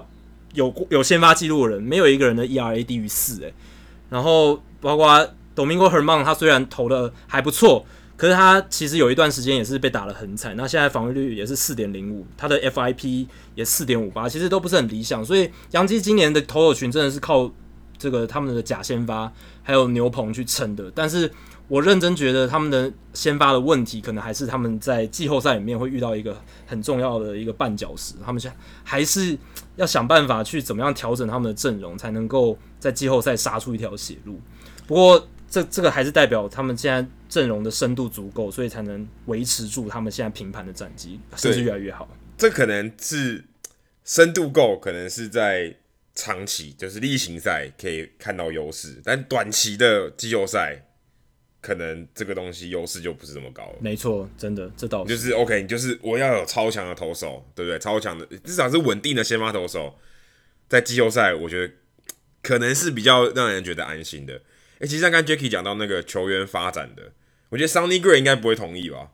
[0.54, 3.54] 有有先发记录的人，没有一个人的 ERA 低于四诶。
[4.10, 7.84] 然后包括 Domingo Germán，他虽然投的还不错，
[8.16, 10.56] 可是他其实有一段时间也是被打得很惨。
[10.56, 15.24] 那现在防御率也是四点零五，他的 FIP 也四点五八，其实都不是很理想。
[15.24, 17.50] 所以杨基今年的投手群真的是靠
[17.98, 21.30] 这个他们的假先发还有牛棚去撑的，但是。
[21.68, 26.36] 我认真觉得他们的先发的问题，可能还是他们在季后赛里面会遇到一个
[26.66, 28.12] 很重要的一个绊脚石。
[28.22, 29.38] 他们现还是
[29.76, 34.38] 要想办法去怎么样调整他们的阵容，才能够在季后赛杀出一条血路。
[34.86, 42.08] 不过这这个还是代表他们现在阵容的深度足够，所以才能维持住他们现在平盘的战绩，甚至越来越好。
[42.38, 43.44] 这可能是
[44.02, 45.76] 深度够，可能是在
[46.14, 50.86] 长期就是例行赛可以看到优势，但短期的季后赛。
[51.64, 53.76] 可能这个东西优势就不是这么高了。
[53.78, 55.14] 没错，真的，这倒是。
[55.14, 57.78] 就是 OK，你就是我要有超强的投手，对不对？
[57.78, 59.96] 超强的，至少是稳定的先发投手，
[60.68, 61.72] 在季后赛，我觉得
[62.42, 64.42] 可能是比较让人觉得安心的。
[64.82, 67.12] 诶，其实像刚刚 Jacky 讲到那个球员发展的，
[67.48, 69.08] 我觉得 Sunny Gray 应该不会同意吧？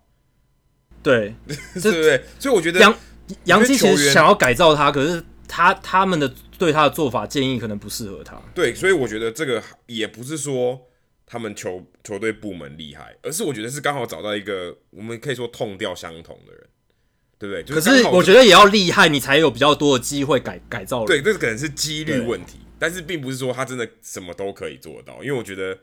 [1.03, 2.25] 对， 对不对？
[2.39, 2.99] 所以我觉得杨
[3.45, 8.41] 杨基其实想要改造他，可是他他们的对他的做法建议可能不适合他。
[8.55, 10.85] 对，所以我觉得这个也不是说。
[11.31, 16.67] 他们球球队部门厉害，而是我觉得是刚好找到一个我们可以说痛调相同的人，
[17.39, 17.63] 对不对？
[17.63, 21.05] 就是、可是我觉得也要厉害，你才有比较多的机会改改造。
[21.05, 25.23] 对，这可能是几率问题，但是并不是说他真的什么都可以做到。
[25.23, 25.79] 因为我觉得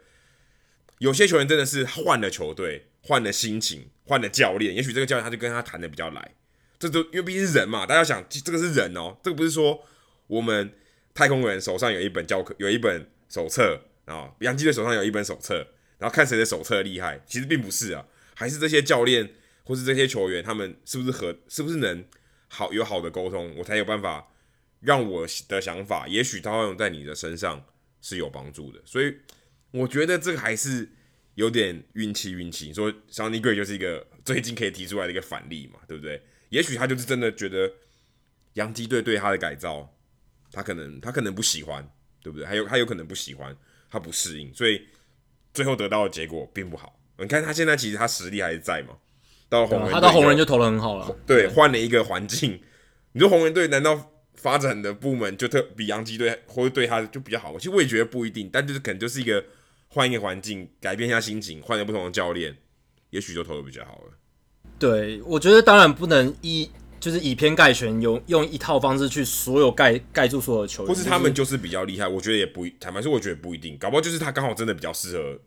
[1.00, 6.34] 有些球员真的是换了球队，换了心情，换了教练，也许这个教练他就跟他谈的比较来。
[6.80, 9.84] 这都因为毕竟是人嘛，大家想这个是人哦，这个不是说
[10.28, 10.74] 我们
[11.14, 13.82] 太空人手上有一本教科，有一本手册。
[14.06, 15.56] 啊，洋基队手上有一本手册，
[15.98, 18.06] 然后看谁的手册厉害，其实并不是啊，
[18.36, 19.28] 还是这些教练
[19.64, 22.06] 或是这些球员，他们是不是和是不是能
[22.48, 24.28] 好有好的沟通，我才有办法
[24.86, 27.64] 让我的想法，也许他会用在你的身上
[28.02, 28.80] 是有帮助的。
[28.86, 29.16] 所以
[29.72, 30.90] 我觉得这个还是
[31.34, 32.74] 有点运气，运气。
[32.74, 36.22] 说 Sonny Gray 就是一个最近可以提出来的一个反例嘛，对不对？
[36.50, 37.72] 也许他就是真的觉得
[38.54, 39.94] 洋基队对他的改造，
[40.52, 41.86] 他可能他可能不喜欢，
[42.22, 42.46] 对不对？
[42.48, 43.56] 还有他有可能不喜欢。
[43.88, 44.82] 他不适应，所以
[45.54, 47.00] 最后得到的结果并不好。
[47.18, 48.98] 你看他现在其实他实力还是在嘛？
[49.48, 51.18] 到红人，他到红人就投的很好了。
[51.26, 52.60] 对，换了一个环境。
[53.14, 54.12] 你说红人队难道
[54.46, 57.58] 发展的部门就特比洋基队或者对他就比较好？
[57.58, 59.44] 其实我也觉得不一定，但就是可能就是一个
[59.88, 62.56] 换一个环境，改变一下心情，换个不同的教练，
[63.10, 64.14] 也许就投的比较好了。
[64.78, 66.70] 对，我觉得当然不能一。
[66.98, 72.08] 就是以偏概全，用用一套方式去所有盖盖住所有的球员，或是他们就是比较厉害。
[72.08, 75.38] 我觉得也不坦白说，我觉得不一定，搞不好就是他刚好真的比较适合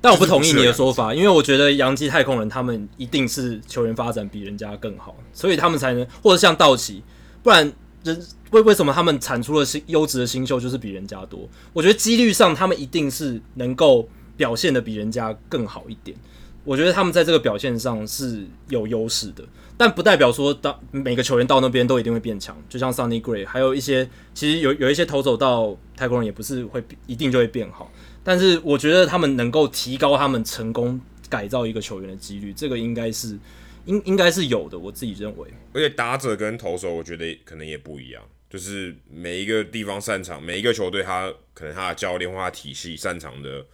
[0.00, 7.02] 但我不同意你的说法，因为我觉得洋基太空人他们一定是球员发展比人家更好，所以他们才能或者像道奇，
[7.42, 7.72] 不然
[8.04, 11.48] 人为为什么他们产出了新优质的新秀就是比人家多？
[11.72, 16.16] 我觉得几率上他们一定是能够表现的比人家更好一点。
[16.64, 19.42] 我觉得他们在这个表现上是有优势的，
[19.76, 22.54] 但不代表说当每个球员到那边都一定会变强。
[22.68, 27.90] 就像 Sonny Gray，还有一些其实有有一些投手到太空人也不是会一定就会变好。
[28.22, 33.38] 但是我觉得他们能够提高他们成功改造一个球员的几率，这个应该是
[33.88, 34.78] 应应该是有的。
[34.78, 38.22] 我自己认为，而且打者跟投手，我觉得可能也不一样。
[38.48, 43.66] 就是每一个地方擅长，每一个球队他可能他的教练或他体系擅长的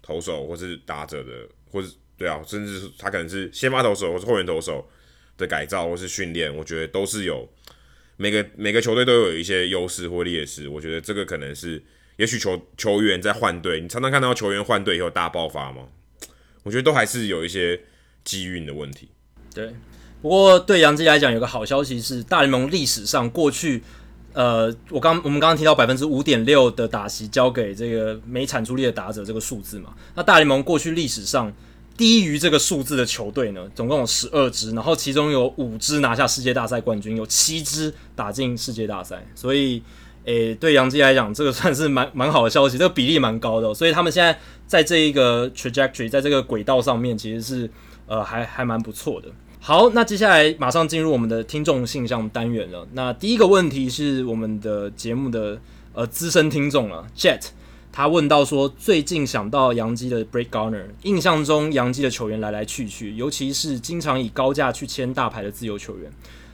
[0.00, 4.88] 投手，或是打者的，或是对啊，甚至是他可能是先发投手或是后援投手
[5.36, 7.48] 的改造或是训练，我觉得都是有
[8.16, 10.68] 每个每个球队都有一些优势或劣势。
[10.68, 11.82] 我觉得这个可能是。
[12.18, 15.88] 也许球球员在换队，你常常看到球员换队以后大爆发吗？
[16.62, 17.80] 我觉得都还是有一些
[18.22, 19.08] 机运的问题。
[19.54, 19.74] 对，
[20.20, 23.82] 不过对杨基来讲，有个好消息是，大联盟历史上过去，
[24.32, 31.52] 呃，我刚我们刚刚提到百分之五点六的打席交给这个没产出力的打者这个数字嘛，那大联盟过去历史上
[31.96, 39.82] 低于这个数字的球队呢，总共有十二支，然后其中有五支拿下世界大赛冠军，有七支打进世界大赛，所以。
[40.24, 44.38] 诶、对杨基来讲，这个算是蛮蛮好的消息，这个比例蛮高的，所以他们现在
[44.68, 47.68] 在这一个 trajectory，在这个轨道上面，其实是
[48.06, 49.26] 呃还还蛮不错的。
[49.64, 52.84] 好，那接下来马上进入我们的听众信箱单元了。
[52.94, 55.56] 那第一个问题是我们的节目的
[55.92, 57.44] 呃资深听众了，Jet，
[57.92, 66.10] 他问到说，最近想到洋基的 Break Garner，印象中洋基的球员来来去去，尤其是经常以高价去签大牌的自由球员。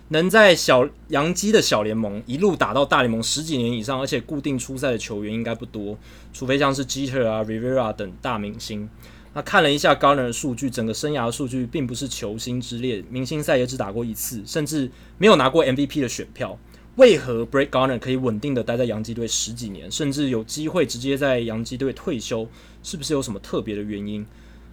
[0.09, 5.97] 能在小洋基的小联盟一路打到大联盟十几年以上，而且固定出赛的球员应该不多，
[6.35, 8.87] 除非像是 Jeter 啊、Rivera 等大明星。
[9.35, 16.59] 那看了一下 Garner 的数据，整个生涯的数据并不是球星之列，明星赛也只打过一次，甚至没有拿过 MVP 的选票。
[16.97, 22.49] 为何 Brett Gardner 可以稳定的待在洋基队十几年，甚至有机会直接在洋基队退休？
[22.83, 24.27] 是不是有什么特别的原因？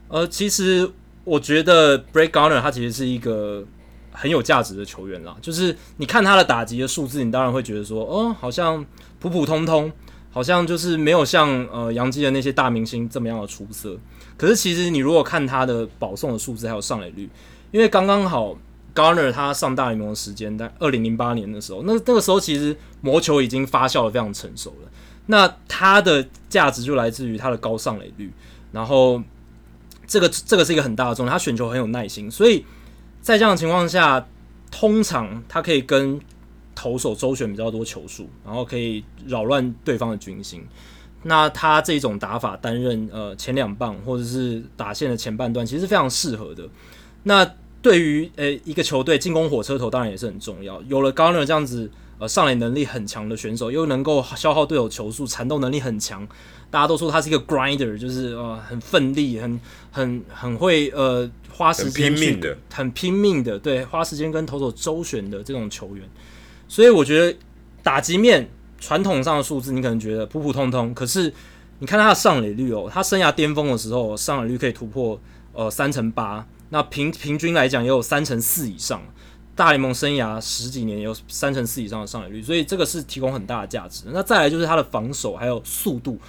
[0.07, 0.89] 呃，其实
[1.23, 3.65] 我觉得 Brett Gardner 他其实是一个。
[4.17, 8.85] 很有价值的球员啦，就是你看他的打击的数字，你当然会觉得说，哦，好像
[9.19, 9.91] 普普通通，
[10.31, 13.99] 好像就是没有像呃洋基的那些大明星这么样的出色。
[14.37, 17.29] 可是其实你如果看他的保送的数字还有上垒率，
[17.71, 18.57] 因为刚刚好
[18.93, 24.89] Garner 他上大联盟的时间在二零零八年的时候，那那个时候其实魔球已经发酵的非常成熟了。
[25.27, 28.31] 那他的价值就来自于他的高上垒率，
[28.71, 29.21] 然后
[30.05, 32.65] 这个这个是一个很大的重点，他选球很有耐心，所以。
[33.21, 34.23] 在这样的情况下，
[34.69, 36.21] 通常他可以跟
[36.75, 40.63] 投手周旋比较多球数，然后可以扰乱对方的军心。
[41.27, 46.67] 那他这种打法担任呃前两棒或者是打线的前半段，其实是非常适合的。
[47.23, 47.45] 那
[47.81, 50.81] 对于呃一个球队进攻火车头，当然也是很重要。
[50.87, 56.27] 有了 Gardner 这样子呃上垒能力很强的选手，又能够消耗队友球速，缠斗能力很强。
[56.69, 59.59] 大家都说他是一个 grinder，就是呃很奋力，很
[59.91, 61.29] 很很会呃。
[61.57, 66.05] 花时间拼命的，很拼命的，对，花时间跟投手周旋的这种球员，
[66.67, 67.37] 所以我觉得
[67.81, 68.49] 打击面
[68.85, 71.33] 传统上的数字，你可能觉得普普通通，可是
[71.79, 75.19] 你看他的上垒率哦，他生涯巅峰的时候上垒率可以突破
[75.53, 79.01] 呃三成八，那平平均来讲也有三成四以上，
[79.55, 84.03] 大联盟生涯十几年有三成四以上的上垒率，所以这个是提供很大的价值。
[84.13, 86.19] 那再来就是他的防守还有速度，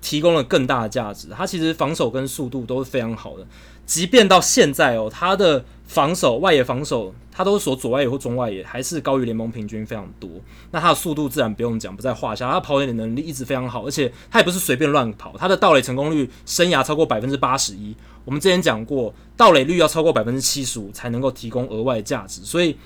[0.00, 3.46] 提供了更大的价值，他其实防守跟速度都是非常好的。
[3.86, 10.28] 即便到现在哦，他的防守外野防守，他都是守左外野或中外野，还是高于联盟平均非常多。
[10.72, 12.50] 那他的速度自然不用讲，不在话下。
[12.50, 15.36] 他跑垒的能力一直非常好，而且他也不是随便乱跑。
[15.38, 17.94] 他的盗垒成功率生涯超过百分之八十一。
[18.24, 22.40] 我们之前讲过，盗垒率要超过百分之七十五才能够提供额外价值。
[22.42, 22.76] 所以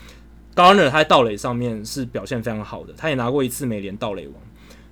[0.54, 4.34] Garner 他在盗垒上面是表现非常好的，他也拿过一次美联盗垒王。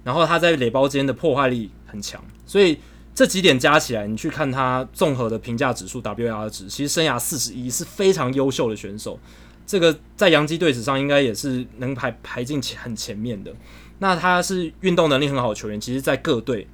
[0.03, 2.79] 然后他在垒包间的破坏力很强，所以。
[3.19, 9.19] 这几点加起来，你去看他综合的评价指数 WR 值，其实生涯四十一是非常优秀的选手。
[9.67, 13.53] 这个在洋基队史上应该也是能排排进前很前面的。
[13.99, 16.69] 那他是运动能力很好的球员，其实，在各队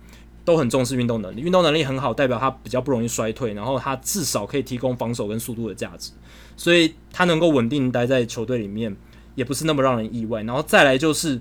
[0.44, 1.40] 都很重视运动能力。
[1.40, 6.10] 运动能力很好，代表他比较不容易衰退，然后他至少可以提供防守跟速度的价值，
[6.58, 8.94] 所以他能够稳定待在球队里面，
[9.34, 10.42] 也不是那么让人意外。
[10.42, 11.40] 然后再来就是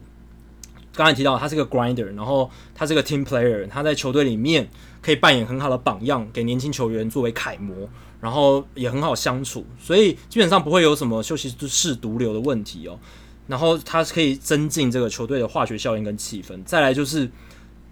[0.95, 4.70] 刚才提到他是个 grinder，然后他是个 team player，他在球队里面。
[5.04, 7.88] 可以扮演很好的榜样，给年轻球员作为楷模，
[8.22, 12.97] 然后也很好相处，所以基本上不会有什么休息室毒瘤的问题哦。
[13.45, 16.58] 然后他可以增进这个球队的化学效应跟气氛。
[16.64, 17.30] 再来就是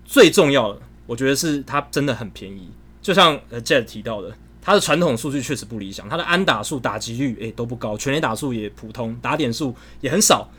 [0.06, 2.70] 最重要的，我觉得是他真的很便宜，
[3.02, 10.50] 就像呃 Jet 提到的，他的传统数据确实不理想，他的安打数、打击率诶、都不高，全垒打数也普通，打点数也很少。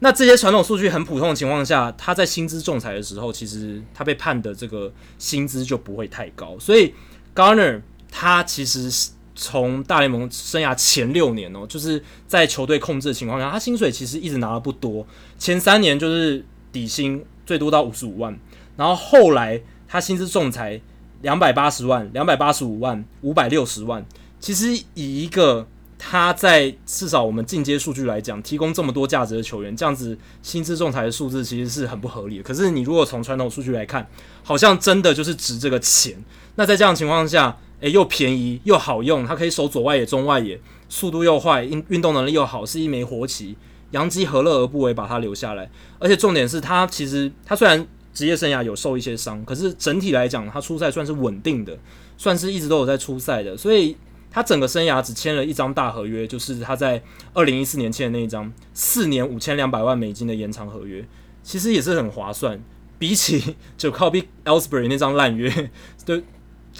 [0.00, 6.58] 那这些传统数据很普通的情况下，他在薪资仲裁的时候，其实他被判的这个薪资就不会太高。
[6.58, 6.94] 所以
[7.34, 7.80] Garner
[8.10, 15.06] 他其实从大联盟生涯前六年哦，就是在球队控制的情况下，他薪水其实一直拿的不多。
[15.38, 18.38] 前三年就是底薪最多到五十五万，
[18.76, 20.80] 然后后来他薪资仲裁
[21.22, 24.04] 两百八十万、两百八十五万、五百六十万，
[24.40, 25.66] 其实以一个
[25.98, 32.42] 他在至少我们进阶数据来讲，提供这么多价值的球员，这样子薪资仲裁的数字其实是很不合理的。
[32.42, 34.06] 可是你如果从传统数据来看，
[34.42, 36.22] 好像真的就是值这个钱。
[36.56, 43.56] 那在这样的情况下，诶，又便宜又好用，他可以守左外野、中外野，速度又快，运运动能力又好，是一枚活棋。
[43.92, 45.70] 洋基何乐而不为，把他留下来？
[45.98, 51.78] 而且重点是他其实他虽然职业生涯有受一些伤，可是整体来讲，他出赛算是稳定的，
[52.18, 53.96] 算是一直都有在出赛的，所以。
[54.36, 61.02] 他整个生涯只签了一张大合约，就是他在二零一四年签的那一张四年五千两百万美金的延长合约，
[61.42, 62.62] 其实也是很划算。
[62.98, 65.70] 比起就靠比 Elsbury 那张烂约，
[66.04, 66.22] 对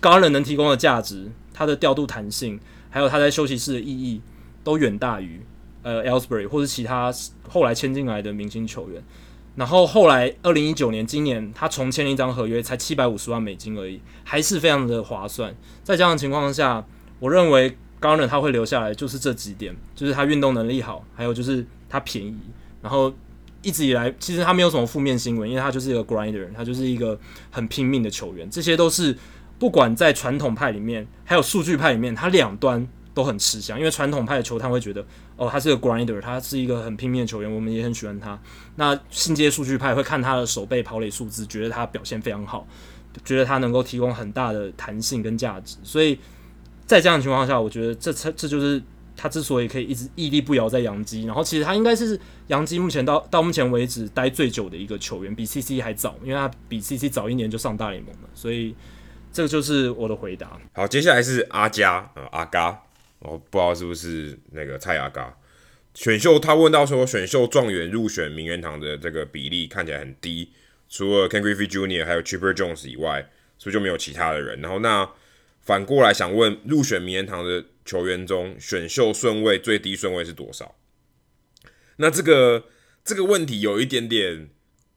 [0.03, 4.21] Garner 能提供的价值，他的调度弹性，还有他在休息室的意义，
[4.63, 5.41] 都远大于
[5.81, 7.11] 呃 Ellsbury 或是其他
[7.49, 9.03] 后来签进来的明星球员。
[9.55, 15.57] 然后后来二零一九年，今年他重签了一张合约，才七百五十万美金而已，还是非常的划算。
[15.83, 16.87] 在这样的情况下，
[17.19, 22.37] 我认为 Garner 他会留下来，就是这几点，就是他运动能力好，还有就是他便宜，
[22.83, 23.13] 然后
[23.63, 27.19] 一直以来其实他没有什么负面新闻，因为他就是一个 grinder，他就是一个
[27.51, 29.17] 很拼命的球员，这些都是
[29.59, 35.05] 不管在传统派里面，还有数据派里面，他两端都很吃香，因为传统派的球探会觉得，
[35.37, 38.39] 哦，他是个 grinder，他是一个很拼命的球员，我们也很喜欢他。
[38.75, 42.69] 那新阶数据派会看他的手背跑垒数字，觉得他表现非常好，
[43.25, 46.19] 觉得他能够提供很大的弹性跟价值，所以。
[46.87, 48.81] 在这样的情况下，我觉得这这这就是
[49.17, 51.25] 他之所以可以一直屹立不摇在洋基。
[51.25, 58.29] 然后其实他应该是洋基目前到到目前为止待最久的一个球员，比 CC 还早，因为他比 CC 早一年就上大联盟了。
[58.35, 58.73] 所以
[59.33, 60.57] 这个就是我的回答。
[60.75, 62.81] 好，接下来是阿加呃阿嘎，
[63.19, 65.37] 我不知道是不是那个蔡阿嘎
[65.93, 66.39] 选秀。
[66.39, 70.53] 他问到说，选秀状元入选名人堂的这个比例看起来很低，
[70.89, 72.05] 除了 Ken Griffey Jr.
[72.07, 73.29] 还有 Chipper Jones 以外，
[73.59, 74.61] 是不是就没有其他的人？
[74.61, 75.09] 然后那。
[75.67, 80.77] 反过来想问，入选名人堂的球员中，选秀顺位最低顺位是多少？
[81.97, 82.67] 那这个
[83.05, 84.49] 这个问题有一点点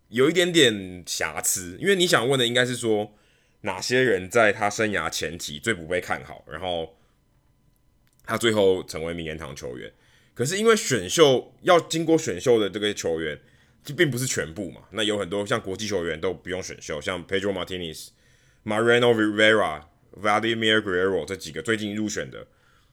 [0.09, 3.15] 有一点点瑕疵，因为你想问的应该是说，
[3.61, 6.95] 哪些人在他生涯前期最不被看好，然后
[8.24, 9.91] 他最后成为名人堂球员。
[10.36, 13.39] 可是因为选秀要经过选秀的这个球员，
[13.84, 14.82] 就并不是全部嘛。
[14.91, 18.09] 那有很多像国际球员都不用选秀，像 Pedro Martinez、
[18.63, 19.86] Mariano Rivera。
[20.22, 22.45] Vladimir Guerrero 这几个最近入选的，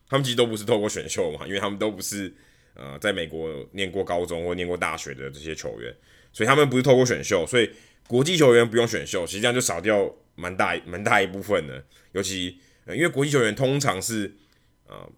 [0.09, 2.33] 他们其实都不是透过选秀嘛，因为他们都不是
[2.75, 5.95] 呃在美国念过高中或念过大学的这些球员，
[6.33, 7.71] 所以他们不是透过选秀，所以
[8.07, 11.85] 国际球员不用选秀，实际上就少掉蛮大蛮大一部分的。
[12.12, 14.35] 尤其、呃、因为国际球员通常是
[14.87, 15.11] 呃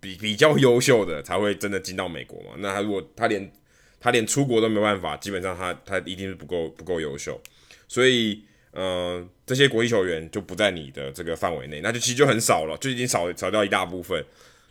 [0.00, 3.52] 比比较优秀的才会真的进到美国嘛，那他如果他连
[4.00, 7.40] 他连出国都没办法，基本上他他一定是不够不够优秀，
[7.88, 8.45] 所以。
[8.78, 14.22] 呃，这些国际球员就不在你的这个范围内，那就其实就很少了，就已经少少掉一大部分。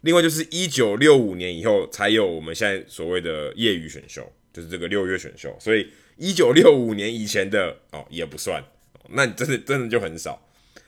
[0.01, 8.64] 另外就是一九六五年以后才有我们现在所谓的业余选秀，就是这个六月选秀，所以一九六五年以前的哦也不算，
[9.10, 10.39] 那你真的真的就很少。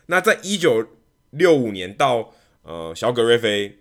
[0.05, 0.87] 那在一九
[1.31, 3.79] 六五年到呃小葛瑞菲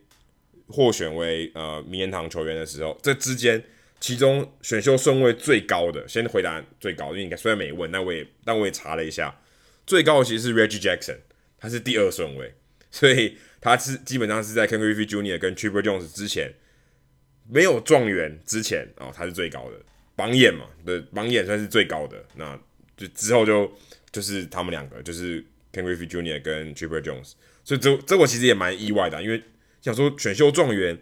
[0.69, 3.63] 获选为呃名人堂球员的时候，这之间。
[3.99, 9.41] 其中选秀顺位最高的，先回答最高，因为应该虽然没问，但我也但我也查了一下，
[9.87, 11.17] 最高的其实是 Reggie Jackson，
[11.59, 12.55] 他是第二顺位，
[12.91, 15.39] 所以他是基本上是在 Ken Griffey Jr.
[15.39, 16.53] 跟 Triple Jones 之前，
[17.49, 19.81] 没有状元之前哦，他是最高的
[20.15, 22.57] 榜眼嘛，对，榜眼算是最高的，那
[22.97, 23.73] 就之后就
[24.13, 25.43] 就是他们两个，就是
[25.73, 26.43] Ken Griffey Jr.
[26.43, 27.33] 跟 Chipper Jones，
[27.65, 29.43] 所以这这我其实也蛮意外的，因为
[29.81, 30.99] 想说选秀状元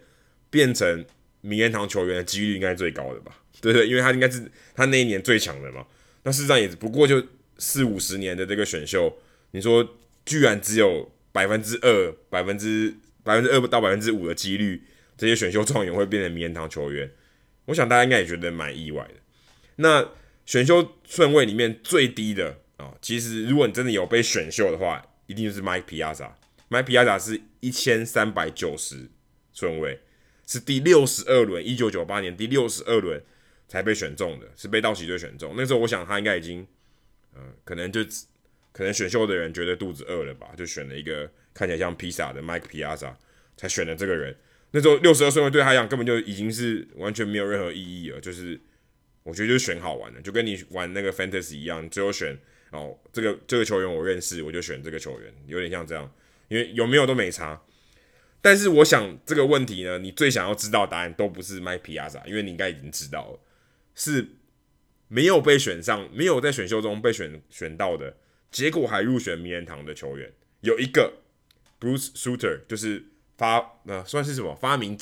[0.48, 1.04] 变成。
[1.44, 3.36] 名人堂球员的几率应该是最高的吧？
[3.60, 5.86] 对对，因为他应该是他那一年最强的嘛。
[6.22, 7.22] 那事实上也不过就
[7.58, 9.14] 四五十年的这个选秀，
[9.50, 14.82] 你说居然只有百分之二、百分之百分之二到百分之五的几率，
[15.18, 17.10] 这些选秀状元会变成名人堂球员，
[17.66, 19.14] 我想大家应该也觉得蛮意外的。
[19.76, 20.08] 那
[20.46, 26.30] 选秀顺位里面最低的啊、其实如果你真的有被选秀的话，一定就是 Mike Piazza。
[26.68, 29.08] Mike Piazza 是一千三百九十
[29.52, 30.00] 顺位。
[30.46, 33.22] 是第六十二轮，一九九八年第六十二轮
[33.66, 35.54] 才被选中的，是被道奇队选中。
[35.56, 36.66] 那时候我想他应该已经，
[37.34, 38.00] 呃，可能就
[38.72, 43.14] 可能选秀的人觉得肚子饿了吧，就选了一个看起来像披萨的 Mike Piazza，
[43.56, 44.36] 才选了这个人。
[44.72, 48.60] 那时候六十二顺位对他来讲根本就已经是完全没有任何意义了，就是
[49.22, 52.36] 我觉得就是选好玩的，就跟你玩那个 Fantasy 一样，最后选
[52.70, 56.12] 哦这个这个球员我认识，我就选这个球员，有点像这样，
[56.48, 57.62] 因为有没有都没差。
[58.44, 63.40] 但是我想这个问题呢，你最想要知道答案都不是 Mike Piazza，因为你应该已经知道了，
[63.94, 64.28] 是
[65.08, 68.18] 没有被选上，没有在选秀中被选选到的，
[68.50, 70.30] 结果还入选名人堂的球员，
[70.60, 71.14] 有一个
[71.80, 73.06] Bruce Suter，就是。
[73.36, 74.96] 发呃算是什么发明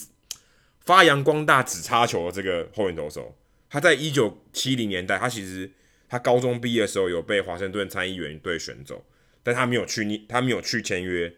[0.81, 3.37] 发扬光大指叉球的这个后援投手，
[3.69, 5.71] 他在一九七零年代，他其实
[6.09, 9.05] 他高中毕业的时候有被华盛顿参议员队选走，
[9.43, 11.31] 但他没有去念，他没有去签约，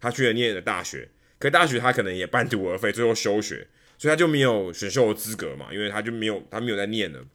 [0.00, 1.08] 他去了念的大学，
[1.40, 3.66] 可大学他可能也半途而废，最后休学，
[3.98, 7.26] 所以他就没有选秀的资格嘛，因为他就没有他没有在念了，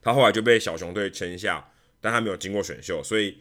[0.00, 3.38] 他后来就被小熊队签下，但他没有经过选秀，所以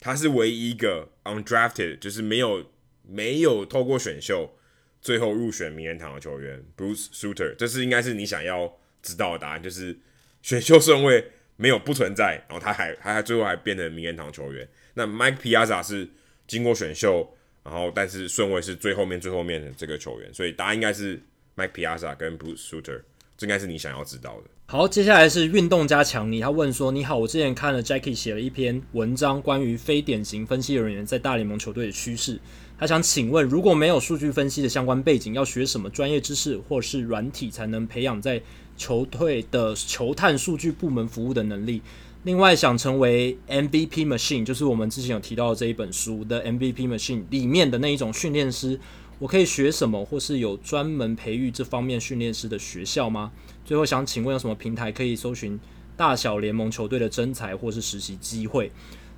[0.00, 2.68] 他是唯一一个 undrafted，就是没有。
[3.06, 4.56] 没有透过选秀
[5.02, 9.98] 最后入选名人堂的球员 Bruce Sutter，这是应该是你想要知道的答案，就是
[10.40, 14.66] 选秀顺位没有不存在，然后他还他还最后还变成名人堂球员。
[14.94, 16.08] 那 Mike Piazza 是
[16.46, 21.20] 经过选秀，然后但是顺位是最后面最后面的这个球员，所以答案应该是
[21.56, 23.00] Mike Piazza 跟 Bruce Sutter，
[23.36, 24.50] 这应该是你想要知道的。
[24.66, 32.40] 好，接下来是运动家强尼，他问说：你好，我之前看了 Jackie 写了一篇文章，关于非典型分析人员在大联盟球队的趋势。
[32.78, 38.42] 他想请问，如果没有数据分析的相关背景，要学什么专业知识或是软体才能培养在
[38.76, 41.80] 球队的球探数据部门服务的能力？
[42.24, 48.80] 另外，想成为 MVP Machine，就是我们之前有提到的这一本书的 MVP Machine 里面的那一种训练师，
[49.18, 53.30] 我可以学什么，或是有专门培育这方面训练师的学校吗？
[53.62, 55.60] 最后想请问，有什么平台可以搜寻
[55.98, 58.72] 大小联盟球队的征才或是实习机会？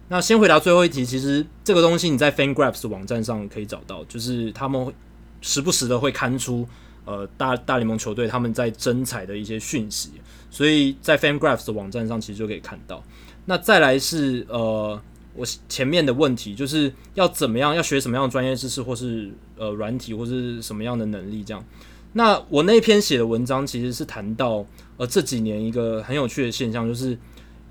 [0.08, 4.92] 那先回答最后一题，其实这个东西你在 FanGraphs 网站上可以找到，就是他们
[5.40, 6.66] 时不时的会刊出
[7.04, 10.10] 呃大大联盟球队他们在征才的一些讯息，
[10.50, 13.02] 所以在 FanGraphs 的网站上其实就可以看到。
[13.44, 15.00] 那再来是呃
[15.34, 21.64] 我前面的问题，就是要怎么样要学什么样的专业知识，或是呃软体或是什么样的能力这样。
[22.12, 24.64] 那我那篇写的文章其实是谈到
[24.96, 27.18] 呃这几年一个很有趣的现象，就是。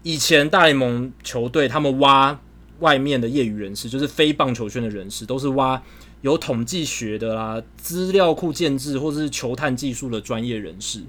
[0.07, 2.39] 以前大联盟球队他们挖
[2.79, 5.81] 外面的业余人士，就是非棒球圈的人士，都是挖
[6.21, 11.01] 有统计学的啦、资料库建制或者是球探技术的专业人士，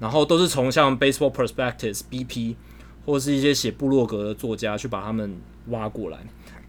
[0.00, 2.56] 然后都是从像 Baseball Prospectus BP
[3.06, 5.36] 或者是一些写部落格的作家去把他们
[5.68, 6.18] 挖过来。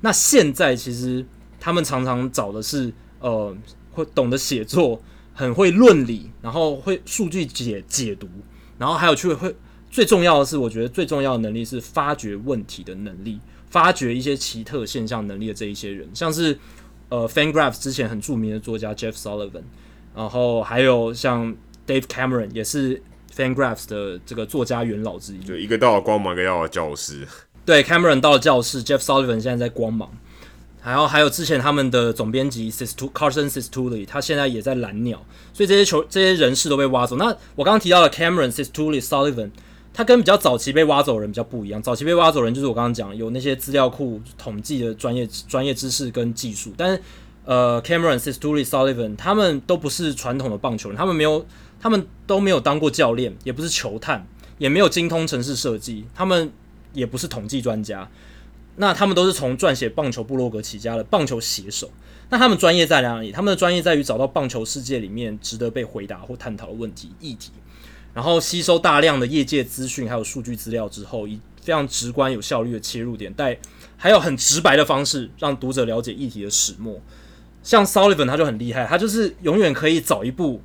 [0.02, 1.26] 那现在其实
[1.60, 3.56] 他们常常找的是呃
[3.92, 5.02] 会懂得写作、
[5.34, 8.28] 很会论理，然后会数据解解读，
[8.78, 9.56] 然后还有去会。
[9.90, 13.38] 最重要的是，我觉得最重要的能力是发掘问题的能力，
[13.70, 16.58] 发掘一些奇特现象能力的这一些人，像是
[17.10, 19.64] 呃，FanGraphs 之前很著名的作家 Jeff Sullivan，
[20.16, 21.54] 然后还有像
[21.86, 23.04] Dave Cameron 也是
[23.36, 25.40] FanGraphs 的这个作家元老之一。
[25.40, 27.28] 就一个到了光芒，一个到了教室。
[27.66, 30.10] 对，Cameron 到了教室，Jeff Sullivan 现在在光芒。
[30.84, 35.24] 然后还有之前他们的总编辑 Carson Cistulli，他现在也在蓝鸟，
[35.54, 37.16] 所以这些球这些人士都被挖走。
[37.18, 37.26] 那
[37.56, 39.52] 我刚刚提到的 Cameron Cistulli Sullivan。
[39.94, 47.02] 他跟比较早期被挖走的人比较不一样，早期被挖走的人就是我刚刚讲有那些资料库统计的专业专业知识跟技术，但是
[47.44, 51.46] 呃，Cameron、Cistulli、Sullivan 他们都不是传统的棒球人，他们没有，
[51.82, 54.26] 他们都没有当过教练，也不是球探，
[54.60, 56.52] 也没有精通城市设计，他们
[56.94, 58.08] 也不是统计专家，
[58.76, 61.90] 那他们都是从撰写棒球部落格起家的棒球写手。
[62.30, 63.32] 那他们专业在哪里？
[63.32, 67.52] 他们的专业在于找到棒球世界里面值得被回答或探讨的问题议题。
[68.14, 73.58] 然后吸收大量的业界资讯，还有数据资料之后，以非常直观、有效率的切入点，带
[73.98, 77.02] 还有很直白的方式，让读者了解议题的始末。
[77.64, 80.62] 像 Sullivan 他就很厉害，他就是永远可以早一步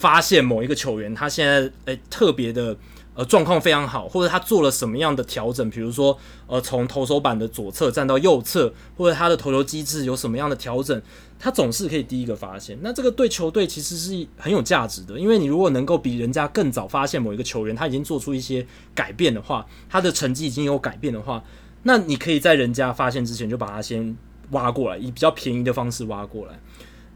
[0.00, 2.76] 发现某一个球员，他现在诶特别的。
[3.12, 5.68] 呃，状况非常好，或者他做了什么样的调整？
[5.68, 11.02] 比如说，呃，从投手板的左侧站到右侧，或者他的投球机制有什么样的调整？
[11.36, 12.78] 他总是可以第一个发现。
[12.82, 21.42] 那这个对球队其实是很有价值的，因为你如果能够比人家更早发现某一个球员，他已经做出一些改变的话，他的成绩已经有改变的话，
[21.82, 24.16] 那你可以在人家发现之前就把他先
[24.52, 26.58] 挖过来，以比较便宜的方式挖过来。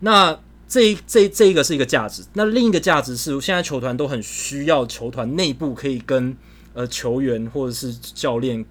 [0.01, 0.37] 那
[0.75, 6.37] 这这这一个是一个价值，那另一个价值是，现在球团都很需要球团内部可以跟
[6.73, 8.65] 呃球员或者是教练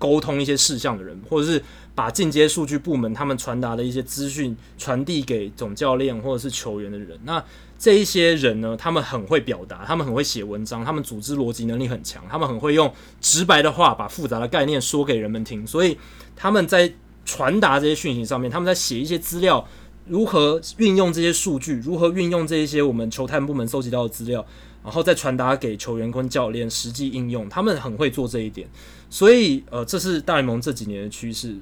[0.00, 1.62] 沟通一些事项的人，或者是
[1.94, 7.16] 把进阶数据部门他们传达的一些资讯传递给总教练或者是球员的人。
[7.22, 7.40] 那
[7.78, 15.64] 这一些人呢，他们很会表达，他们很会写文章，他们组织逻辑能力很强，他们很会用直白的话把复杂的概念说给人们听。
[15.64, 15.96] 所以
[16.34, 16.92] 他们在
[17.24, 19.64] 传达这些讯息上面，他们在写一些资料，
[20.08, 24.44] 如何运用这些数据，如何运用这一些我们球探部门搜集到的资料。
[24.84, 28.66] 然后再传达给球员跟教练实际应用，他们很会做这一点，
[29.10, 31.54] 所以呃，这是大联盟这几年的趋势。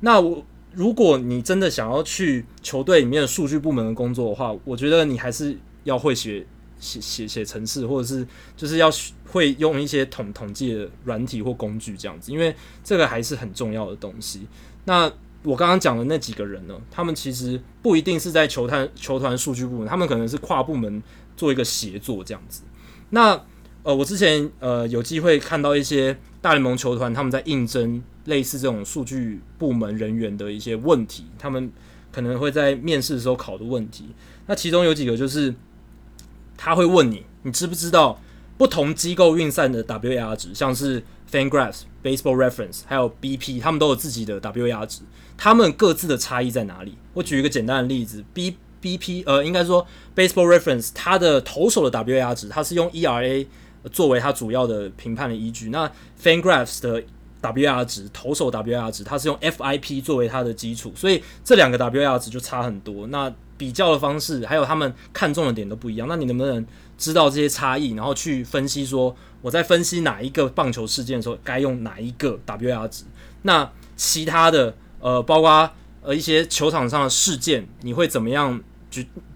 [0.00, 6.44] 那我如果你真的想要去球队里面的数据部门的工作的话，我觉得你还是要会写
[6.78, 8.90] 写写写程式，或者是就是要
[9.28, 14.46] 会用一些统统计的软体或工具这样子，因为这个还是很重要的东西。
[14.84, 15.10] 那
[15.44, 21.02] 我刚刚讲的那几个人呢，他们其实不一定是在球探球团数据部门，他们可能是跨部门
[21.36, 22.62] 做一个协作这样子。
[23.10, 23.40] 那
[23.82, 31.70] 呃，我之前呃有机会看到一些大联盟球团他们在应征类似这种数据部门人员的一些问题，他们
[32.10, 34.06] 可能会在面试的时候考的问题。
[34.46, 35.54] 那其中有几个就是
[36.56, 38.18] 他会问你，你知不知道
[38.56, 45.02] 不同机构运算的 WAR 值，像是 FanGraphs、Baseball Reference 还有 BP，他们都有自己的 WAR 值，
[45.36, 46.96] 他们各自的差异在哪里？
[47.14, 48.56] 我举一个简单的例子，B。
[48.84, 53.46] BP 呃，应该说 Baseball Reference 它的投手的 WAR 值，它是用 ERA
[53.90, 55.70] 作为它主要的评判的依据。
[55.70, 55.90] 那
[56.22, 57.02] FanGraphs 的
[57.40, 63.06] WAR 值，投手 WAR 值，它是用 FIP 作为它的基础，所以这两个 WAR 值就差很多。
[63.06, 66.06] 那比较的方式还有他们看重的点都不一样。
[66.06, 66.66] 那你能不能
[66.98, 73.04] 知道这些差异，然后去分析说我在分析哪一个棒球事件的时候该用哪一个 WAR 值？
[73.40, 74.74] 那其他的
[75.04, 78.58] 呃，包括呃一些球场上的事件，你会怎么样？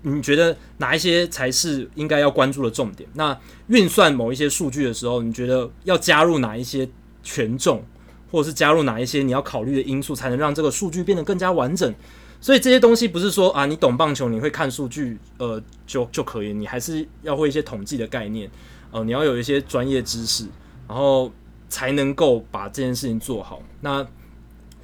[0.03, 3.07] 你觉得哪一些才是应该要关注的重点？
[3.15, 6.89] 那运算某一些数据的时候，你觉得要加入哪一些
[7.23, 7.85] 权重，
[8.31, 11.95] 或者是加入哪一些你要考虑的因素，才能让这个数据变得更加完整？
[12.41, 18.49] 所以这些东西不是说啊，你懂棒球，你会看数据，呃，就就可以，你还是要会一些统计的概念，
[18.93, 20.47] 呃，你要有一些专业知识，
[20.87, 21.31] 然后
[21.69, 23.61] 才能够把这件事情做好。
[23.81, 24.07] 那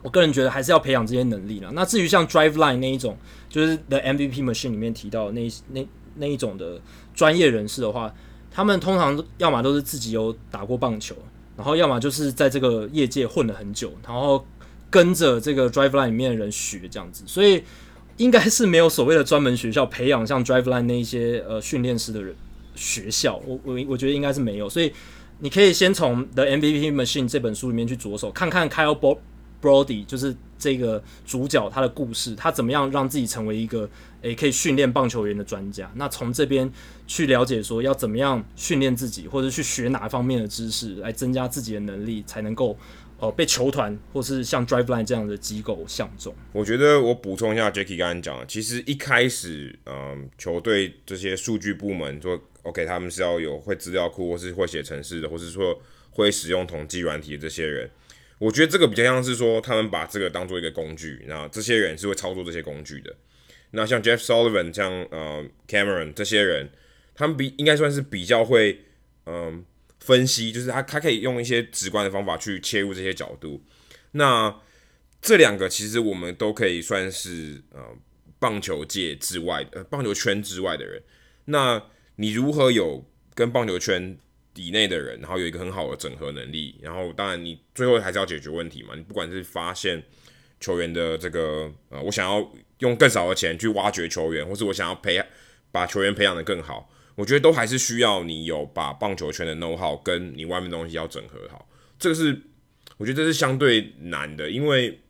[0.05, 1.71] 我个人觉得还是要培养这些能力了。
[1.73, 3.17] 那至于像 Driveline 那一种，
[3.49, 6.79] 就是 The MVP Machine 里面提到的那那那一种的
[7.15, 8.15] 专业人士的话，
[8.51, 11.17] 他们通常要么都是自己有打过棒球，
[11.57, 14.47] 然后要么就是在这个业界混了很久，然后
[14.91, 17.25] 跟着这个 Driveline 里面的人学这样子。
[17.27, 17.65] 所以
[18.19, 22.37] 应该是没有所谓的专门学校培养像 Driveline 那一些呃训练师的人
[22.75, 23.41] 学校。
[23.47, 24.69] 我我我觉得应该是没有。
[24.69, 24.93] 所以
[25.39, 29.19] 你可以先从 The MVP Machine 这本书里面去着手，看看 Kyle Bo
[29.65, 33.89] Brody 就是这个主角，他的故事，他怎么样让自己成为一个
[34.21, 35.91] 诶可以训练棒球员的专家？
[35.95, 36.71] 那从这边
[37.07, 42.77] 去了解说要怎么样训练自己，或者去学哪方面的知识来增加自己的能力，才能够
[43.19, 46.35] 呃被球团或是像 Driveline 这样的机构相中。
[46.53, 57.91] 我觉得我补充一下，Jacky 刚刚讲的，其实一开始嗯、球队这些数据部门说 OK，他们是要有会资料库或是会写程式的，或是说会使用统计软体的这些人。
[58.45, 63.17] 我觉得这个比较像是说，他们把这个当做一个工具，那这些人是会操作这些工具的。
[63.71, 66.69] 那像 Jeff Sullivan，像呃 Cameron 这些人，
[67.15, 68.85] 他们比应该算是比较会
[69.25, 69.65] 嗯、
[70.01, 73.63] 分析，就是他他可以用一些直观的方法去切入这些角度。
[74.13, 74.55] 那
[75.23, 77.81] 这两个其实我们都可以算是呃
[78.39, 81.03] 棒球界之外的，呃棒球圈之外的人。
[81.47, 81.83] 那
[82.17, 84.19] 你如何有跟棒球圈
[84.55, 88.95] 底内的人，然后有一个很好的整合能力，然后当然你最后还是要解决问题嘛。
[88.95, 90.01] 你不管是发现
[90.61, 95.27] 球员的这个呃，我想要用更少的钱去挖掘球员，或是我想要培养
[95.73, 101.69] 把球员培养得更好，我觉得都还是需要你有把棒球圈的 know how 跟你外面东西要整合好。
[101.99, 102.41] 这个是
[102.97, 105.01] 我觉得这是相对难的，因为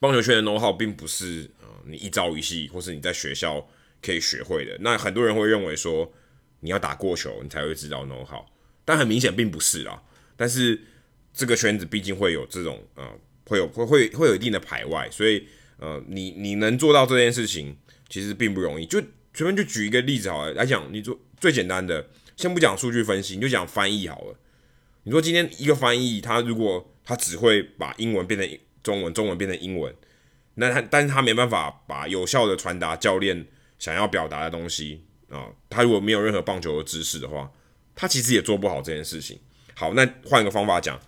[0.00, 3.64] 棒球圈的 know how 并不是呃你一朝一夕或是你在学校
[4.02, 4.76] 可以学会的。
[4.80, 6.12] 那很多人会认为说。
[6.60, 8.44] 你要打过球，你才会知道 know how，
[8.84, 10.02] 但很明显并不是啊。
[10.36, 10.80] 但是
[11.32, 13.06] 这个圈子毕竟会有这种呃，
[13.46, 15.46] 会有会会会有一定的排外，所以
[15.78, 17.76] 呃，你你能做到这件事情，
[18.08, 18.86] 其实并不容易。
[18.86, 19.00] 就
[19.32, 24.36] 随便就举一个例子好了来讲，你做最简单的，先不讲数据分析，你就讲翻译好了。
[25.04, 29.94] 你说今天一个翻译，他如果他只会把英文变成中文，中文变成英文，
[30.54, 33.46] 那他但是他没办法把有效的传达教练
[33.78, 35.04] 想要表达的东西。
[35.30, 37.50] 啊、他如果没有任何棒球的知识的话，
[37.94, 39.38] 他其实也做不好这件事情。
[39.74, 41.00] 好，那换一个方法讲，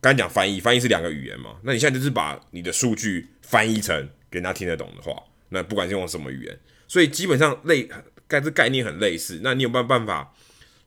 [0.00, 1.58] 刚才讲翻译，翻译是两个语言嘛？
[1.64, 7.88] 那你现在就是把你的数据翻译成给人家听得懂的话，那不管是用什么语言，所以基本上类，
[8.28, 9.40] 概这概念很类似。
[9.42, 10.32] 那你有没有办法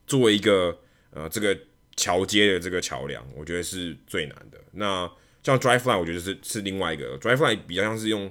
[0.06, 0.78] 作为一个
[1.10, 1.56] 呃这个
[1.96, 4.58] 桥接的这个桥梁，我觉得是最难的。
[4.72, 5.10] 那
[5.42, 8.30] 像 Drive Fly，我觉得是是另外一个 dry fly 比较像是用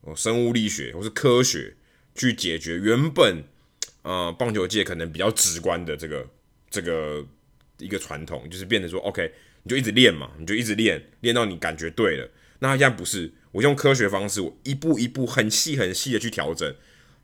[0.00, 1.76] 哦生物力学或是科学
[2.14, 3.44] 去解决原本
[4.04, 6.24] 呃棒球界可能比较直观的这个
[6.70, 7.26] 这个
[7.78, 9.32] 一个传统，就是变成说 OK，
[9.64, 12.30] 你就一直练嘛，你就一直练，练到你感觉对了。
[12.60, 16.72] 那他现在不是，我用科学方式，我一步一步很细很细的去调整，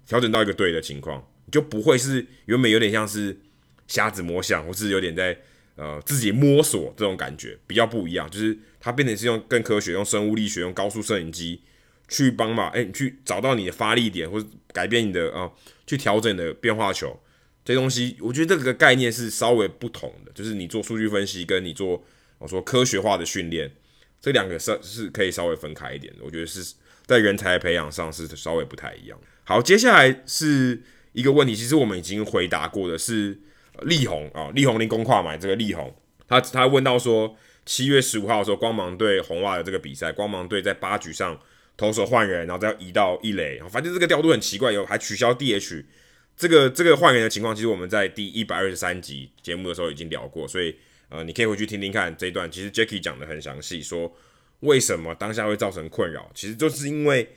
[0.06, 3.38] 调整到一个对的情况，就不会是原本有点像是
[3.86, 5.38] 瞎子摸象，或是有点在
[5.76, 11.62] 呃自己摸索这种感觉，比较不一样，就是它变成是用更科学，用生物力学，用高速摄影机
[12.08, 15.50] 去帮忙，哎、你去找到你的发力点，或者改变你的啊、
[15.90, 17.18] 去调整的变化球，
[17.64, 22.00] 这东西，我觉得这个概念是稍微不同的，就是你做数据分析，跟你做
[22.38, 23.68] 我说科学化的训练。
[24.20, 26.74] 这两个是是可以稍微分开一点的，我觉得是
[27.06, 29.18] 在人才培养上是稍微不太一样。
[29.42, 30.80] 好，接下来是
[31.12, 33.36] 一个问题，其实我们已经回答过的是
[33.82, 35.92] 力宏啊，力宏林公跨买这个力宏，
[36.28, 37.34] 他他问到说，
[37.66, 41.36] 七月十五号的时候，光芒队红袜的这个比赛，光芒队在八局上
[41.80, 45.84] 投手换人，然后再移到一垒，反正这个调度很奇怪，有还取消 DH，
[46.36, 50.76] 这个这个换人的情况，其实我们在第一百二十三集节目的时候已经聊过，所以。
[51.12, 54.16] 呃，你可以回去听听看这一段，其实 Jackie 讲的很详细，说
[54.60, 57.28] 为什么当下会造成困扰，其实就是因为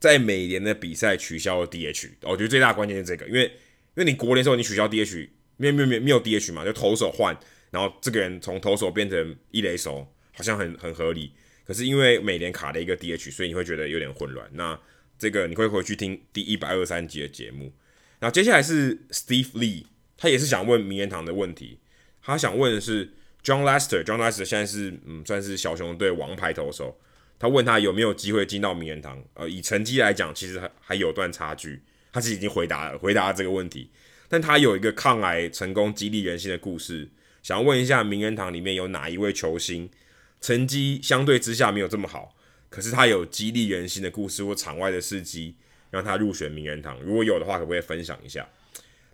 [0.00, 3.50] 在美联的比赛取消了 DH，我觉得最大的关键是这个，因为因
[3.94, 7.38] 为你国联的时候你取消 DH，没没有没有没有 DH 嘛，就投手换，
[7.70, 11.32] 然后这个人从投手变成一垒手，好像很很合理，
[11.64, 14.48] 可是因为美联卡了一个 DH，所以你会觉得有点混乱。
[14.54, 14.78] 那
[15.18, 17.72] 这个你会回去听第一百二十三集的节目，
[18.18, 19.84] 然后接下来是 Steve Lee，
[20.16, 21.78] 他也是想问名人堂的问题。
[22.22, 23.06] 他想问的是
[23.44, 27.00] John Lester，John Lester 现在是嗯算是小熊队王牌投手。
[27.38, 29.20] 他问他有没有机会进到名人堂？
[29.34, 31.82] 呃，以成绩来讲，其实还还有段差距。
[32.12, 33.90] 他其实已经回答了，回答了这个问题。
[34.28, 37.08] 但他有一个抗癌成功激励人心的故事，
[37.42, 39.90] 想要问一下名人堂里面有哪一位球星，
[40.42, 42.36] 成绩相对之下没有这么好，
[42.68, 45.56] 可是他有激励人心的故事或场外的事迹，
[45.90, 47.00] 让他入选名人堂。
[47.00, 48.46] 如果有的话，可不可以分享一下？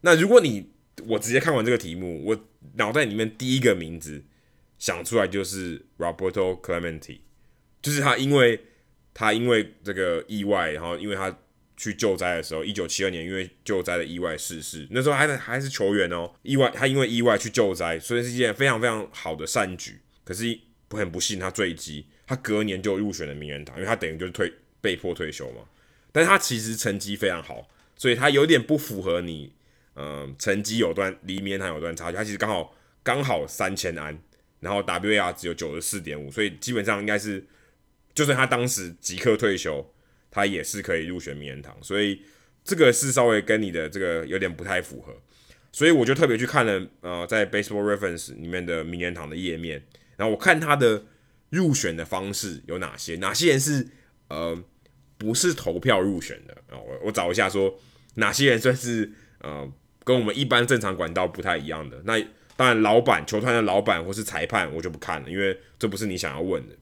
[0.00, 0.70] 那如果你
[1.06, 4.24] 我直接看完这个题目，我脑袋里面第一个名字
[4.78, 7.18] 想出来就是 Roberto Clemente，
[7.82, 8.60] 就是他，因为
[9.12, 11.36] 他因为这个意外，然后因为他
[11.76, 20.00] 去救灾的时候，一九七二年因为救灾的意外逝世，那时候还还是球员哦，意外他因为意外去救灾，所以是一件非常非常好的善举。
[20.24, 20.58] 可是
[20.88, 25.62] 不很不幸，他坠机，他隔年就入选了名人堂，因为他等于就是退被迫退休嘛。
[26.10, 29.52] 但是他其实成绩非常好，所以他有点不符合你。
[30.00, 32.72] 嗯，成绩有段离名人堂有段差距，他其实刚好
[33.02, 34.16] 刚好三千安，
[34.60, 37.44] 然后 WAR 只有九十四点五，所以基本上应该是，
[38.14, 39.92] 就算他当时即刻退休，
[40.30, 42.22] 他也是可以入选名人堂，所以
[42.62, 45.20] 这个是稍微跟你的这个有点不太符合，
[45.72, 49.82] 所以我就特别去看了呃，在 Baseball Reference 里面的名人堂的页面，
[50.18, 51.06] 然后我看他的
[51.48, 53.88] 入选的方式有哪些，哪些人是
[54.28, 54.62] 呃
[55.16, 56.76] 不是投票入选的啊？
[56.76, 57.80] 我我找一下说
[58.16, 59.10] 哪些人算是
[59.40, 59.72] 呃。
[60.04, 62.18] 跟我们一般正常管道不太一样的，那
[62.56, 66.74] 当然老板、球团的老板或是裁判我就不看了，因为这不是你想要问的。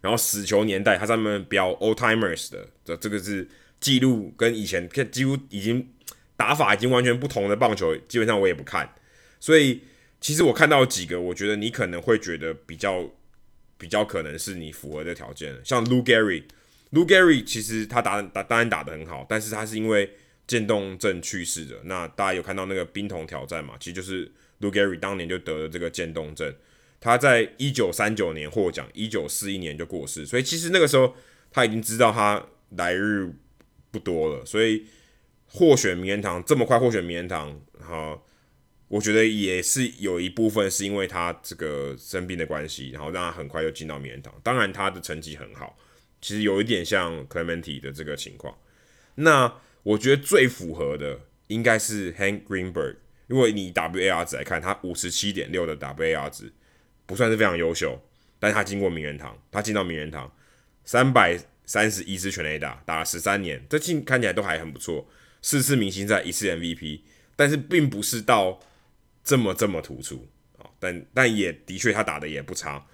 [0.00, 3.46] 然后死球年代，它上面标 Old Timers 的，这这个是
[3.80, 5.86] 记录跟以前几乎已经
[6.38, 8.94] 打法已经完全不同的棒球，基本上我也不看。
[9.38, 9.82] 所以
[10.20, 13.10] 其实我看到几个，我觉得你可能会觉得比较
[13.78, 20.10] 比较可能是你符合的条件，像 Lou Gehrig，Lou Gehrig 其实他打打当然打得很好，但是他是因为。
[20.48, 23.74] 渐冻症去世的，那大家有看到那个冰桶挑战嘛？
[23.80, 26.54] 其实就是 Lou Gehrig 当年就得了这个渐冻症，
[27.00, 31.16] 他在一九三九年获奖，一九四一年就过世，所以其实那个时候
[31.50, 32.46] 他已经知道他
[32.76, 33.28] 来日
[33.90, 34.86] 不多了，所以
[35.48, 38.16] 获选名人堂这么快获选名人堂，哈，
[38.88, 44.32] 我觉得也是有一部分是因为他这个生病的关系，然后让他很快就进到名人堂。
[44.42, 45.78] 当然他的成绩很好，
[46.20, 48.56] 其实有一点像 Clemente 的这个情况，
[49.14, 49.52] 那。
[49.86, 52.96] 我觉得最符合的应该是 Hank Greenberg，
[53.28, 56.52] 因为你 WAR 值来看，他五十七点六的 WAR 值
[57.06, 57.96] 不算是非常优秀，
[58.40, 60.34] 但是他经过名人堂，他进到名人堂，
[60.84, 65.08] 三百三十一支全垒打，打了十三年，这进看起来都还很不错，
[65.40, 67.02] 四次明星赛，一次 MVP，
[67.36, 68.58] 但是并不是到
[69.26, 72.86] 这么这么突出啊，但但也的确他打的也不差，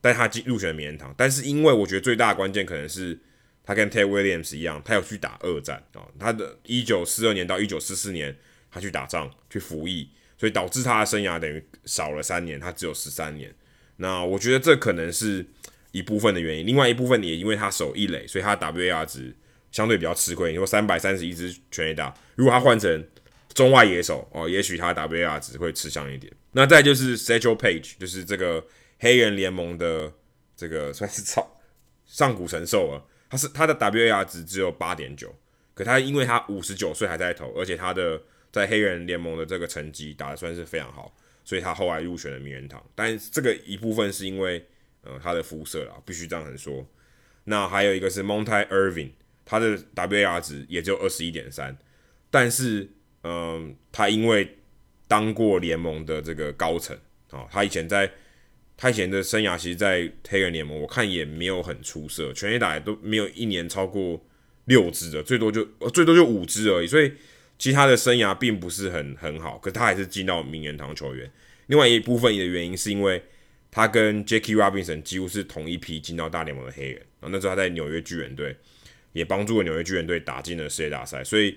[0.00, 3.20] 但他进入选名人堂，但是因为我觉得最大的关键可能是。
[3.64, 6.02] 他跟 Ted Williams 一样，他有去打二战啊。
[6.18, 8.36] 他的一九四二年到一九四四年，
[8.68, 13.54] 他去打仗去服役，所以导致他的生涯等于少了三年，他只有十三年。
[13.98, 15.46] 那我觉得这可能是
[15.92, 19.32] 一部分的原因，另外一部分也因为他守一垒，所以他 WAR 值
[19.70, 20.50] 相对比较吃亏。
[20.50, 23.06] 你说三百三十一支全垒打，如果他换成
[23.54, 26.32] 中外野手哦，也许他 WAR 值会吃香一点。
[26.52, 28.64] 那再就是 Satchel Page，就是这个
[28.98, 30.12] 黑人联盟的
[30.56, 31.60] 这个算是超
[32.06, 33.08] 上古神兽了。
[33.28, 35.34] 他是他的 WAR 值只有八点九，
[35.72, 42.84] 可他因为他五十九岁还在投，而且他的在黑人联盟的这个成绩打的算是非常好，所以他后来入选了名人堂。
[42.94, 44.62] 但这个一部分是因为
[45.02, 46.86] 呃他的肤色啦，必须这样子说。
[47.44, 49.12] 那还有一个是 Monte Irving，
[49.46, 51.76] 他的 WAR 值也就二十一点三，
[52.30, 52.86] 但是
[53.22, 54.56] 嗯、他因为
[55.08, 56.96] 当过联盟的这个高层
[57.30, 58.10] 啊、哦，他以前在。
[58.74, 64.20] 他以前的生涯，其实，在黑人联盟，我看也没有很出色，全垒打也都没有一年超过
[64.64, 66.86] 六支的，最多就最多就五支而已。
[66.86, 67.12] 所以，
[67.58, 71.30] 其实他的生涯并不是很很好，可他还是进到名人堂球员。
[71.66, 73.22] 另外一部分的原因，是因为
[73.70, 78.56] 他跟 Jackie Robinson 几乎是同一批进到大联盟的黑人，然后那时候他在纽约巨人队
[79.12, 81.56] 也帮助了纽约巨人队打进了世界大赛，所以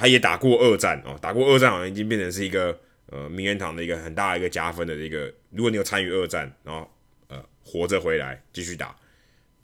[0.00, 2.80] 他也打过二战哦，打过二战好像已经变成是一个。
[3.12, 6.88] 呃，名人堂的一个很大的一个加分的一个，如果你有参与二战，然后
[7.26, 8.94] 呃活着回来继续打，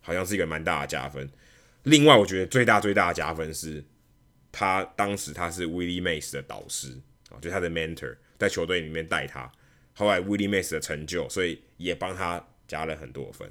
[0.01, 1.31] 好像是一个蛮大的加分。
[1.85, 3.85] 另外，我觉得最大最大的加分是，
[4.51, 6.89] 他当时他是 Willie Mays 的导师
[7.31, 9.49] 啊，就他的 mentor，在球队里面带他。
[9.95, 13.49] 后来 Willie Mays 的成就，所以也帮他加了很多分。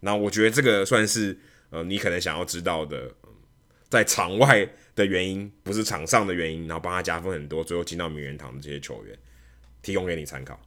[0.00, 1.38] 那我觉得这个算是
[1.70, 3.10] 呃，你可能想要知道的，
[3.88, 4.68] 在场外
[4.98, 9.16] 的原因，不是场上的原因，然后帮他加分很多，最后进到名人堂的这些球员。
[9.80, 10.58] 提供给你参考，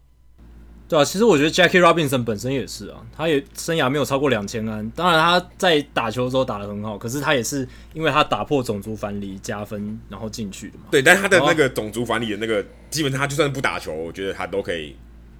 [0.88, 10.86] 对啊，其实我觉得 Jackie Robinson 本身也是啊，他也生涯没有超过两千安，当然他在打球的时候打得很好，可是他也是因为他打破种族藩篱加分，然后进去的嘛。
[10.90, 14.96] 对，但他的那个种族藩篱的那个，基本上他就算不打球，我觉得他都可以，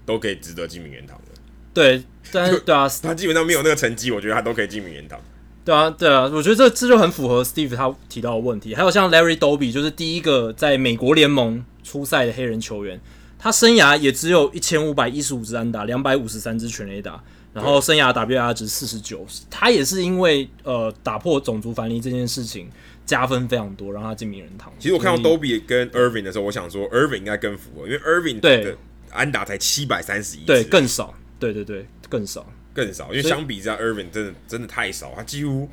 [0.06, 1.42] 都可以值得进名人堂的。
[1.74, 5.18] 对，但是对啊，他基本上没有那个成绩，我觉得他都可以进名人堂。
[5.64, 8.74] 对啊，对啊，我觉得这这就很符合 Steve 他提到的问题。
[8.74, 13.00] 还有像 Larry Doby，就是第一个在美国联盟出赛的黑人球员。
[13.44, 17.20] 他生涯也只有一千五百一十五支安打，两百五十三支全垒打，
[17.54, 19.26] 然后生涯 WAR 值四十九。
[19.50, 22.70] 他也是因为呃打破种族藩篱这件事情
[23.04, 24.72] 加分非常多，让他进名人堂。
[24.78, 28.78] 其实我看到 Doby 跟 Irving 的时候，我想说 Irving 应该更符合，因为 Irving 对
[29.10, 33.10] 安打才七百三十一，对，更少，对对对，更少，更少。
[33.10, 35.70] 因为相比之下，Irving 真的真的太少，他几乎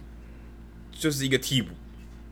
[0.92, 1.68] 就是一个替补，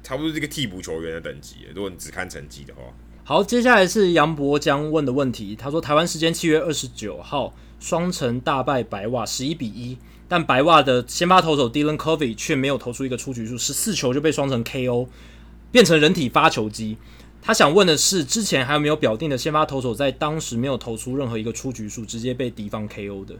[0.03, 1.67] 差不多是一个替补球员的等级。
[1.75, 2.81] 如果你只看成绩的话。
[3.25, 5.57] 好，接下来是杨博江问的问题。
[5.57, 9.99] 他说，台湾时间七月二十九号，双城大败白袜十一比一，
[10.29, 15.09] 但白袜的先发投手 Dylan Covey 却没有投出一个出局数，十四球就被双城 KO，
[15.73, 16.97] 变成人体发球机。
[17.43, 23.35] 他想问的是，之前还有没有表定的先发投手在当时没有投出任何一个出局数，直接被敌方 KO 的？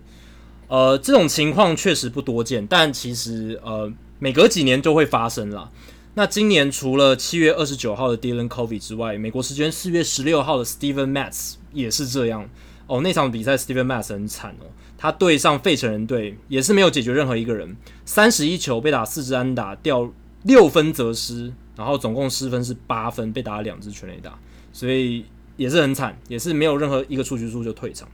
[0.69, 5.71] 呃，这种情况确实不多见，但其实呃，每隔几年就会发生啦。
[6.15, 12.49] 那今年除了七月二十九号的 Dylan Covey 之外，美国时间四月十六号的 Steven Matz 也是这样
[12.87, 13.01] 哦。
[13.03, 20.11] 那场比赛 Steven Matz 很惨哦，他对上费城人队也是没有解决任何一个人，三十一球被打四支安打，掉
[20.45, 24.39] 六分则失，然后总共失分是八分，被打了两支全垒打，
[24.73, 25.27] 所以
[25.59, 28.09] 也是很惨，也是没有任何一个出局数就退场。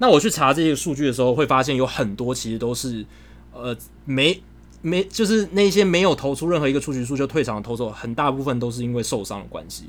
[0.00, 3.06] 那我去查这些数据的时候，会发现有很多其实都是
[3.54, 4.42] 呃没。
[4.82, 9.84] 没，就是那些没有投出任何一个出局数就退场的投手，很大部分都是因为受伤的关系。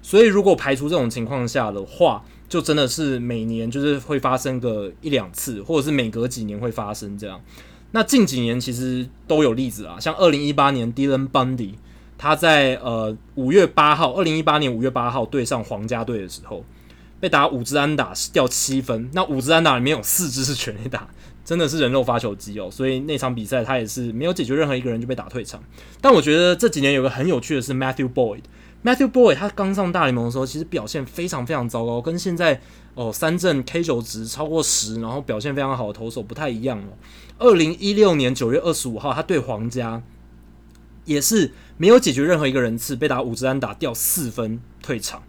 [0.00, 7.38] 所以如果排除这种情况下的话，就真的是每年就是会发生个一两次，或者是每隔几年会发生这样。
[7.90, 11.74] 那近几年其实都有例子啊，像二零一八年 Dylan Bundy，
[12.16, 16.64] 他在呃五月八号，二零一八年五月八号对上皇家队的时候，
[17.20, 21.06] 被打五支安打掉七分，那五支安打里面有四支是全垒打。
[21.42, 25.60] 真的是人肉发球机哦，所以那场比赛他也是没有解决任何一个人就被打退场。
[26.00, 32.60] 但我觉得这几年有个很有趣的是 Matthew Boyd，Matthew Boyd 他刚上大联盟的时候其实表现非常非常糟糕，跟现在
[32.94, 36.92] 哦三振 K 球值超过十，然后表现非常好的投手不太一样哦。
[37.38, 40.00] 二零一六年九月二十五号，他对皇家
[41.04, 45.24] 也是没有解决任何一个人次，被打五支安打掉四分退场。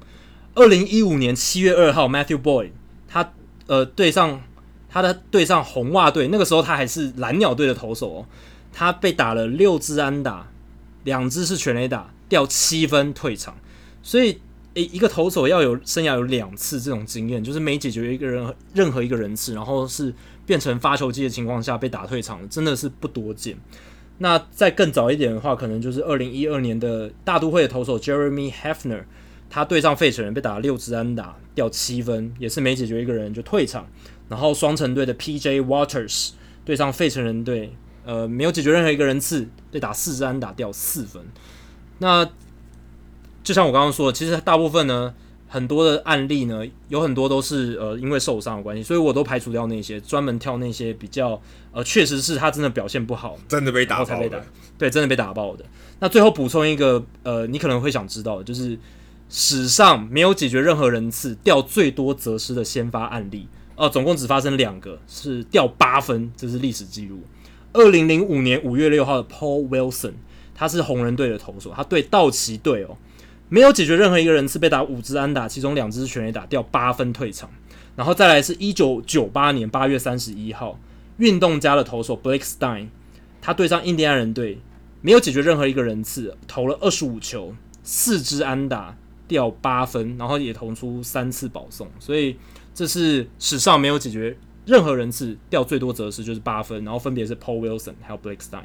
[0.56, 2.72] 二零一五年七月二号，Matthew Boy，
[3.08, 3.34] 他
[3.68, 4.42] 呃对上。
[4.94, 8.26] 他的对上红袜队，那个时候他还是蓝鸟队的投手哦，
[8.74, 10.52] 他被打了六支安打，
[11.06, 13.56] 两支是全垒打，掉七分退场。
[14.04, 14.42] 所以，
[14.74, 20.14] 诶，一个投手要有生涯有两次这种经验，就是没解决一个人任何一个人次，然后是
[20.46, 23.58] 变成发球机的情况下被打退场，真的是不多见。
[24.18, 29.04] 那再更早一点的话，可能就是二零一二年的大都会的投手 Jeremy Hefner，
[29.54, 33.86] 他对上费城人被打了六支安打，掉七分，也是没解决一个人就退场。
[34.30, 35.60] 然后双城队的 P.J.
[35.64, 36.30] Waters
[36.64, 37.76] 对上费城人队，
[38.06, 41.22] 呃，没有解决任何一个人次，被打四支安打掉四分。
[41.98, 42.26] 那
[43.44, 45.14] 就像我刚刚说的，其实大部分呢，
[45.50, 51.42] 很多的案例呢，有很多都是呃因为受伤的关系，所以我都排除掉那些，专门挑那些比较
[51.74, 54.40] 呃确实是他真的表现不好，真的被打爆才被打，
[54.78, 55.66] 对，真的被打爆的。
[56.00, 58.80] 那最后补充一个呃，你可能会想知道的，就是
[59.34, 67.22] 史上没有解决任何人次掉最多责失的先发案例，呃，总共只发生两个，是掉八分，这是历史记录。
[67.72, 70.16] 二零零五年五月六号的 Paul Wilson，
[70.54, 72.98] 他是红人队的投手，他对道奇队哦。
[73.48, 77.50] 没有解决任何一个人次被打五支安打，其中两支全垒打掉八分退场，
[77.96, 80.78] 然后再来是一九九八年八月三十一号，
[81.18, 82.88] 运动家的投手 Blake Stein，
[83.42, 84.60] 他对上印第安人队，
[85.02, 88.98] 没有解决任何一个人次，投了二十五球，四支安打
[89.32, 92.36] 掉八分，然后也投出三次保送，所以
[92.76, 98.64] 这是史上没有解决任何人次掉最多折失就是八分，然后分别是 Paul Wilson 还有 Blake Stein，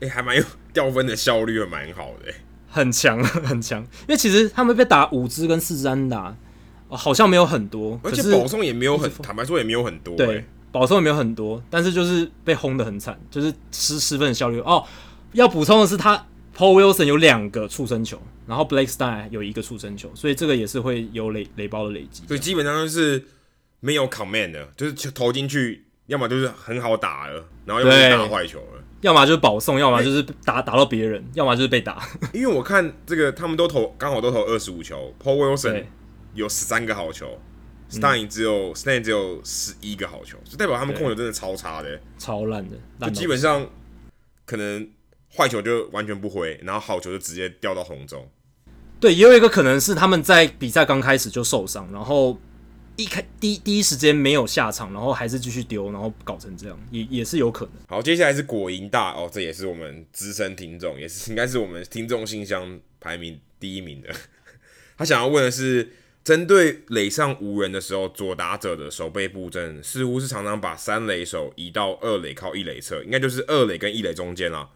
[0.00, 0.42] 哎，还蛮有
[0.72, 2.34] 掉分的效率，还蛮好的。
[2.68, 6.36] 很强 很强，因为其实他们被打五支跟四支安打，
[6.88, 10.16] 哦，好像没有很多，而且保送也没有很，坦白说也没有很多。
[10.16, 14.58] 对，保送也没有很多，但是就是被轰得很惨，就是失失分的效率。
[14.60, 14.84] 哦，
[15.34, 18.20] 要补充的是，他 Paul Wilson 有两个触身球，
[18.50, 22.24] 然后 Blake Stein 有一个出生球，所以这个也是会有垒垒包的累积。
[22.26, 23.24] 所以基本上就是
[23.78, 28.82] 没有 command 的，就是投进去，要么就是很好打了，然后又是打坏球了。
[29.02, 32.04] 要么就是保送，要么就是打、欸、打到别人，要么就是被打。
[32.34, 35.84] 因为我看这个，他们都投刚好都投二十五球，Paul Wilson
[36.34, 37.40] 有十三个好球
[37.88, 42.76] ，Stein 只有 Stein 只有十一个好球，就代表他们控球真的超差的、欸，超烂的，
[43.06, 43.64] 就基本上
[44.44, 44.90] 可能
[45.34, 48.28] 坏球就完全不回，然后好球就直接掉到红中。
[49.00, 52.38] 对，也有一个可能是他们在比赛刚开始就受伤，然后。
[52.96, 57.74] 一开第一第一时间没有下场，然后还是继续丢，然后搞成这样，也也是有可能。
[57.88, 64.10] 好，接下来是果蝇大哦，这也是我们资深听众，也是应该是我们听众信箱排名第一名的。
[64.98, 65.88] 他想要问的是，
[66.22, 74.68] 针对垒上无人的时候，左打者的守备布阵似乎是常常把三垒手移到二垒靠一垒侧，应该就是二垒跟一垒中间啦。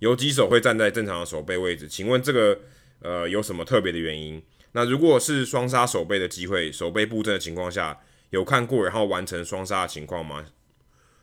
[0.00, 2.60] 游击手会站在正常的守备位置，请问这个
[3.02, 4.42] 呃有什么特别的原因？
[4.72, 8.00] 那如果是双杀守备的机会，守备布阵的情况下，
[8.30, 10.46] 有看过然后完成双杀的情况吗？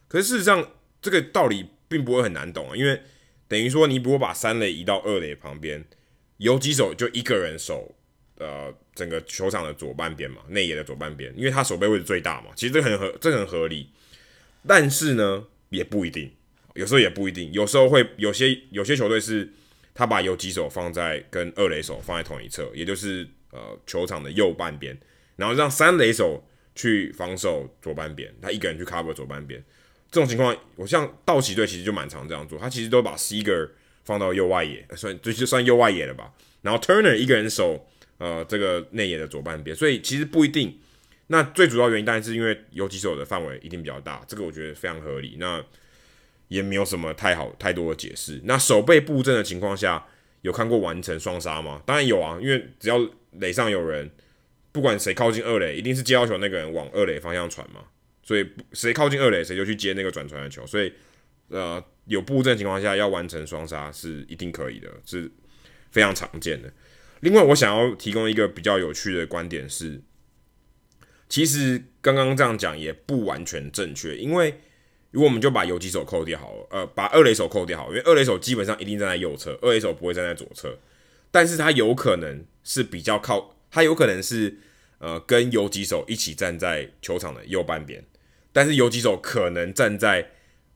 [0.07, 0.71] 可是事实上，
[1.01, 3.01] 这个道理并不会很难懂啊，因为
[3.47, 5.83] 等于说你如果把三垒移到二垒旁边，
[6.37, 7.95] 游击手就一个人守
[8.37, 13.89] 呃整个球场的左半边嘛，内野的左半边，因为他守备位置最大嘛，其实这很合，这很合理。
[14.67, 16.31] 但是呢，也不一定，
[16.75, 19.51] 有时候也不一定，有时候会有些有些球队是
[19.99, 23.27] 他把游击手放在跟二垒手放在同一侧，也就是。
[23.51, 24.95] 呃，球场的右半边，
[25.35, 26.39] 然后让三垒手
[26.75, 29.59] 去防守左半边，他一个人去 cover 左半边。
[30.11, 33.67] 这种情况，我像道奇队其实就蛮常这样做，他其实都把 Seager
[34.03, 36.31] 放到右外野，算就就算右外野了吧。
[36.61, 37.87] 然后 Turner 一个人守
[38.19, 40.77] 呃这个内野的左半边，所以其实不一定。
[41.25, 45.37] 那最主要原因当然是因为游击手的范围一定比较大，这个我觉得非常合理。
[45.39, 45.65] 那
[46.49, 48.41] 也没有什么太好太多的解释。
[48.43, 50.05] 那守备布阵的情况下，
[50.41, 51.81] 有看过完成双杀吗？
[51.85, 52.99] 当然有啊，因为只要
[53.31, 54.11] 垒上有人，
[54.71, 57.81] 不管谁靠近二垒，一定是接到球那个人往二垒方向传嘛。
[58.21, 60.65] 所以谁靠近二垒，谁就去接那个转传的球。
[60.67, 60.93] 所以，
[61.47, 65.31] 呃，有布阵情况下要完成双杀是一定可以的，是
[65.91, 66.71] 非常常见的。
[67.21, 70.01] 另外，我想要提供一个比较有趣的观点是，
[71.27, 74.59] 其实刚刚这样讲也不完全正确，因为
[75.11, 80.77] 如果我们就把游击手扣掉好了，呃，把二垒手扣掉好，因为二垒手基本上一定站在右侧，二垒手不会站在左侧。
[81.31, 84.59] 但是他有可能是比较靠，他有可能是
[84.99, 88.03] 呃跟游击手一起站在球场的右半边，
[88.53, 90.29] 但是游击手可能站在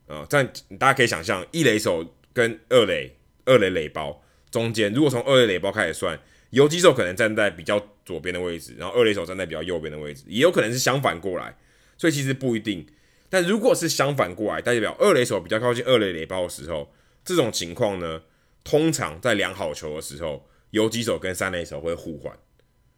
[0.07, 3.15] 呃站，大家可以想象一垒手跟二垒
[3.45, 6.19] 二垒垒包中间，如果从二垒垒包开始算，
[6.49, 11.55] 游击手可能站在比较左边的位置，然后二垒手站在比较右边的位置，也有可能是相反过来，
[11.97, 12.87] 所以其实不一定。
[13.33, 16.93] 但如果是相反过来，代表二垒手比较靠近二垒垒包的时候，
[17.25, 18.21] 这种情况呢？
[18.63, 22.37] 通常在量好球的时候，游击手跟三垒手会互换，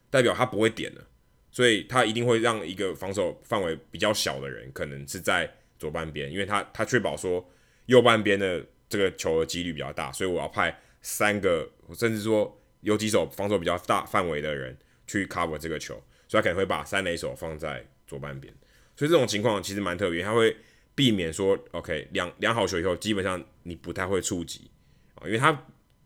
[0.10, 1.08] 代表他不会点了，
[1.52, 7.50] 所以他一定会让一个防守范围比较小的人，可能是在左半边，因为他他确保说
[7.86, 11.66] 右半边的这个球的几率比较大，所以我要派三个，
[11.98, 14.78] 甚至说游击手防守比较大范围的人
[15.08, 15.94] 去 cover 这个球，
[16.28, 18.54] 所以他可能会把三垒手放在左半边，
[18.96, 20.56] 所以这种情况其实蛮特别，他会
[20.94, 24.70] 避免说 OK 量量好球以后，基本上你不太会触及
[25.16, 25.26] 啊。
[25.26, 25.52] 因为他，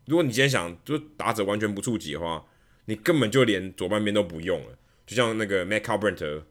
[0.06, 2.44] 如果你今天想就打者完全不触及的话，
[2.86, 4.78] 你根本就连左半边都不用了。
[5.06, 6.42] 就像那个 Matt Carpenter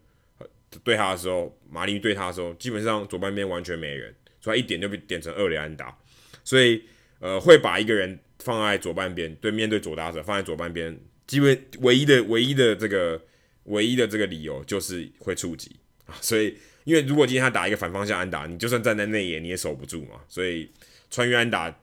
[0.84, 5.98] 对他的时候，马林对他的时候，基本上左半边完全没人，所以他一点就被点成二垒安打。
[6.44, 6.84] 所以
[7.20, 13.22] 呃，会把一个人放在左半边，对面对左打者放在左半边，基本唯一的唯一的这个
[13.64, 15.76] 唯一的这个理由就是会触及，
[16.22, 20.70] 所以因为如果今天他打一个反方向安打，你就算站在内野你也守不住嘛，所以
[21.10, 21.74] 穿越安打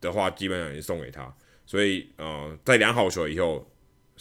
[0.00, 1.32] 的话，基本上也送给他。
[1.66, 3.66] 所以呃，在量好球以后。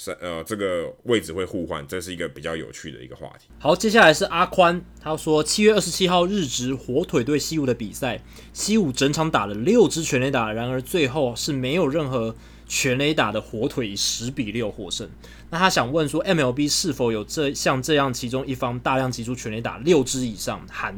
[0.02, 3.50] 是呃，这个位置会互换，这是一个比较有趣的一个话题。
[3.60, 12.34] 好，接下来是阿宽，他说七月二十七号日职火腿对西武的比赛，西武整场打了六支全垒打，然而最后是没有任何
[12.66, 15.10] 全垒打的火腿以十比六获胜。
[15.50, 20.96] 那他想问说，MLB 是否有这像这样其中一方大量击出全垒打六支以上，含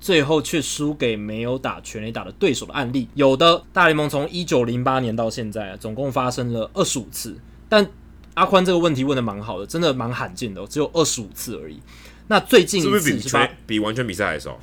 [0.00, 3.08] 最后却输给没有打全垒打的对手的案例？
[3.14, 7.36] 有的，大联盟从一九零八年到现在，总共发生了二十五次，
[7.68, 7.88] 但
[8.34, 11.80] 阿宽这个问题问的蛮好的，真的蛮罕见的，只有二十五次而已。
[12.28, 14.58] 那最近是不是比比完全比赛还少？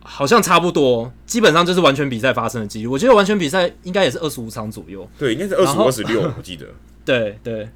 [0.00, 2.86] 好像差不多，基本上就是完全比赛发生的几率。
[2.86, 5.08] 我觉得完全比赛应该也是二十五场左右。
[5.18, 6.66] 对，应该是二十五、二十六，我记得。
[7.04, 7.68] 对对，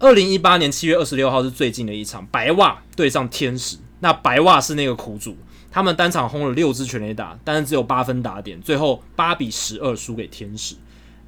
[0.00, 3.76] 二零一八年七月二十六号是最近的一场，白袜对上天使。
[4.00, 5.36] 那白袜是那个苦主，
[5.72, 10.76] 他们单场轰了六支全垒打，但是只有八分打点，最后八比十二输给天使。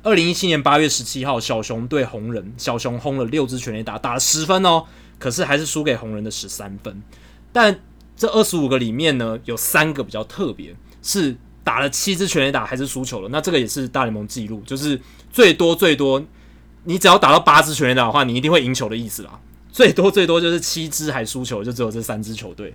[0.05, 4.85] 二零一七年八月十七号，小熊对红人，小熊轰了六支全垒打，打了十分哦，
[5.18, 7.03] 可是还是输给红人的十三分。
[7.53, 7.81] 但
[8.16, 13.29] 这二十五个里面呢，有三个比较特别，是打了七支全垒打还是输球了。
[13.31, 14.99] 那这个也是大联盟记录，就是
[15.33, 16.25] 最多最多，
[16.85, 19.39] 你只要打到八支全垒打的话，你一定会赢球的意思啦。
[19.70, 22.74] 最多最多就是七支还输球，就只有这三支球队。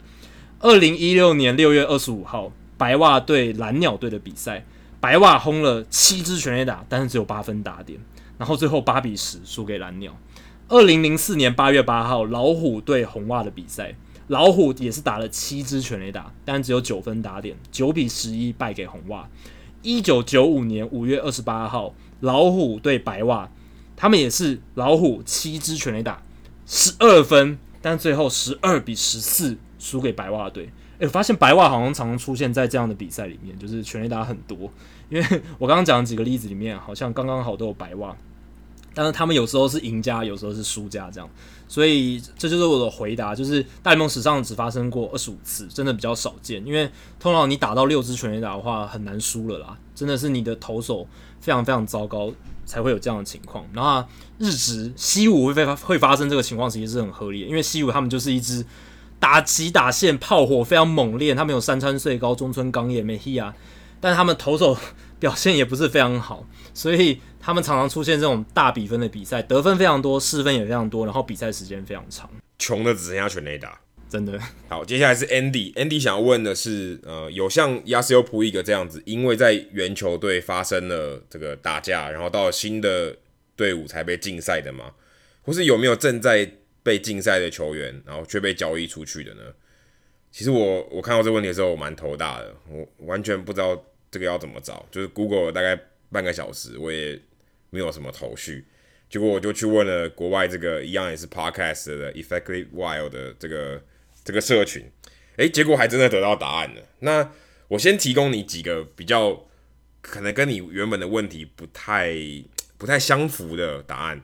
[0.59, 4.65] 二零一六年六月二十五号，白袜对蓝鸟队的比赛。
[5.01, 7.99] 白袜轰了七支全垒打，但是只有八分打点，
[8.39, 10.17] 然后最后八比十输给蓝鸟。
[10.67, 13.93] 二零零四年八月八号，老虎对红袜的比赛，
[14.27, 19.29] 老虎也是打了七支全垒打，但只有九分打点，九比十一败给红袜。
[19.83, 23.47] 一九九五年五月二十八号，老虎对白袜，
[23.95, 26.21] 他们也是老虎七支全垒打，
[26.65, 30.69] 十二分，但最后十二比十四输给白袜队。
[30.99, 34.71] 诶，我发现白袜好像常常出现在这样的比赛里面，就是全垒打很多。
[35.09, 38.15] 因为我刚刚讲的几个例子里面，好像刚刚好都有白袜，
[38.95, 41.29] 但是他们有时候是赢家，有时候是输家这样。
[41.67, 46.65] 所以这就是我的回答，就是大联盟史上只发生过二十五次，真的比较少见。
[46.65, 46.89] 因为
[47.19, 51.05] 通常你打到六支全垒打的话，很难输了啦，真的是你的投手
[51.41, 52.31] 非常非常糟糕
[52.65, 53.65] 才会有这样的情况。
[53.73, 54.03] 然后
[54.39, 58.65] 日职西武会发会发生这个情况，其实是很合理的，因为西武他们就是一支。
[59.17, 63.55] 打击打线炮火非常猛烈，他们有山川穗高、中村刚也、梅西亚，
[63.99, 64.77] 但他们投手
[65.19, 72.27] 表现也不是非常好，所以他们常常出现这种大比分的比赛，得分非常多，失分也非常多，然后比赛时间非常长，
[72.57, 73.79] 穷的只剩下全垒打，
[74.09, 74.39] 真的。
[74.67, 83.15] 好，接下来是 Andy，Andy Andy 想要问的是，呃，有像 Yasiel Puig 这样子，因为在原球队发生了这个打架，然后到了新的
[83.55, 84.93] 队伍才被禁赛的吗？
[85.43, 89.43] 或是有没有正在被禁赛的球员，然后却被交易出去的呢？
[90.31, 93.79] 其实我我看到这个问题的时候，我蛮头大的，我完全不知道
[94.09, 95.79] 这个要怎么找，就是 Google 大概
[96.11, 97.21] 半个小时，我也
[97.69, 98.65] 没有什么头绪。
[99.09, 103.83] 结果我就去问了国外这个一样也是 Podcast 的 Effectively Wild 的这个
[104.23, 104.91] 这个社群，
[105.37, 106.81] 诶，结果还真的得到答案了。
[106.99, 107.31] 那
[107.67, 109.47] 我先提供你几个比较
[110.01, 112.15] 可能跟你原本的问题不太
[112.77, 114.23] 不太相符的答案，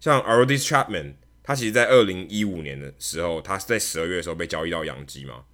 [0.00, 1.14] 像 r o d i s Chapman。
[1.44, 5.44] 他其实，在二零一五年的时候，他是在十二月的时候被交易到洋基嘛。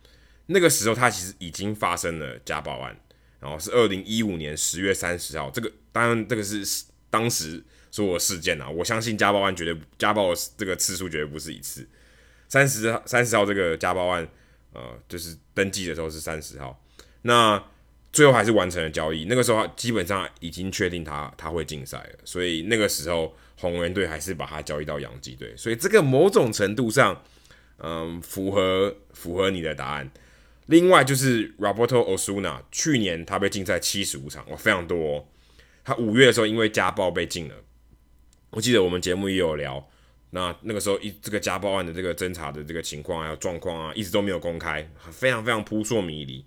[0.45, 2.95] 那个时候，他其实已经发生了家暴案，
[3.41, 5.51] 然后是二零一五年十月三十号。
[5.51, 6.63] 这个当然，这个是
[7.11, 8.69] 当时所有事件啊。
[8.69, 11.87] 我相信家暴案绝对家暴这个次数绝对不是一次。
[12.49, 14.29] 三十号三十号这个家暴案，
[14.73, 16.83] 呃，就是登记的时候是三十号。
[17.23, 17.63] 那
[18.13, 19.25] 最后还是完成了交易。
[19.27, 23.35] 那个时候基本上已经确定他他会禁赛了，所以那个时候。
[23.61, 27.25] 红人队还是把他交易到洋基队，所以这个某种程度上，
[27.79, 30.09] 嗯，符合符合你的答案。
[30.67, 35.27] 另外就是 Roberto Osuna，去年他被禁赛七十五场，哇，非常多哦。
[35.89, 37.55] 他五月的时候因为家暴被禁了，
[38.51, 39.89] 我记得我们节目也有聊。
[40.29, 46.45] 那那个时候一这个家暴案的这个侦查的这个情况还有状况啊，一直都没有公开，非常非常扑朔迷离。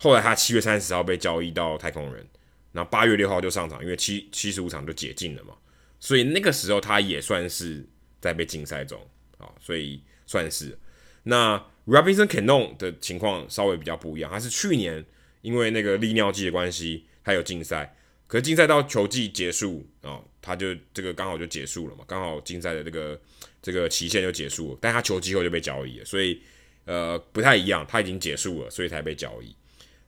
[0.00, 2.26] 后来他七月三十号被交易到太空人，
[2.72, 5.54] 然后八月六号就上场，因为七七十五场就解禁了嘛。
[6.00, 7.86] 所以那个时候他也算是
[8.20, 9.00] 在被禁赛中
[9.38, 10.76] 啊，所以算是。
[11.22, 15.04] 那 Robinson Cano 的情况稍微比较不一样，他是去年
[15.42, 17.94] 因为那个利尿剂的关系，他有禁赛，
[18.28, 23.20] 可是竞赛到球季结束啊，他就这个刚好就结束了嘛，刚好竞赛的这个
[23.60, 26.40] 这个期限就结束了，但他球季后就被交易了，所以
[26.84, 29.56] 呃不太一样，他已经结束了，所以才被交易。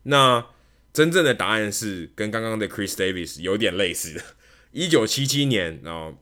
[0.04, 0.46] 那
[0.92, 4.22] 真正的答案是跟刚刚的 Chris Davis 有点类似的。
[4.72, 6.12] 一九七七年，啊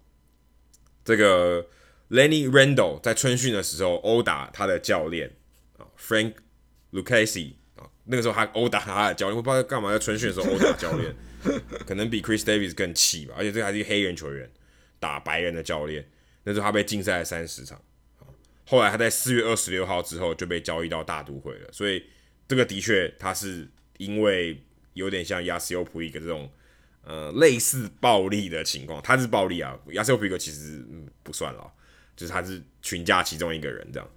[1.04, 1.66] 这个
[2.10, 5.34] Lenny Randle 在春训的时候殴打他的教练
[5.78, 6.34] 啊，Frank
[6.92, 11.14] Lucchesi 啊，那个时候他殴打他的教练，我不知道他干嘛在春训的时候殴打教练，
[11.86, 13.34] 可能比 Chris Davis 更气吧。
[13.36, 14.50] 而且这个还是一个黑人球员
[14.98, 16.08] 打白人的教练，
[16.44, 17.80] 那时候他被禁赛了三十场。
[18.66, 22.04] 后来他在四月二十六号之后就被交易到大都会了，所以
[22.46, 23.66] 这个的确他是
[23.96, 24.62] 因为
[24.94, 26.50] 有点像 Yasiel Puig 这种
[27.02, 31.72] 呃类似暴力的情况，他是暴力啊，Yasiel Puig 其实嗯不算了。
[32.16, 34.10] 就是他是群架其中一个人，这样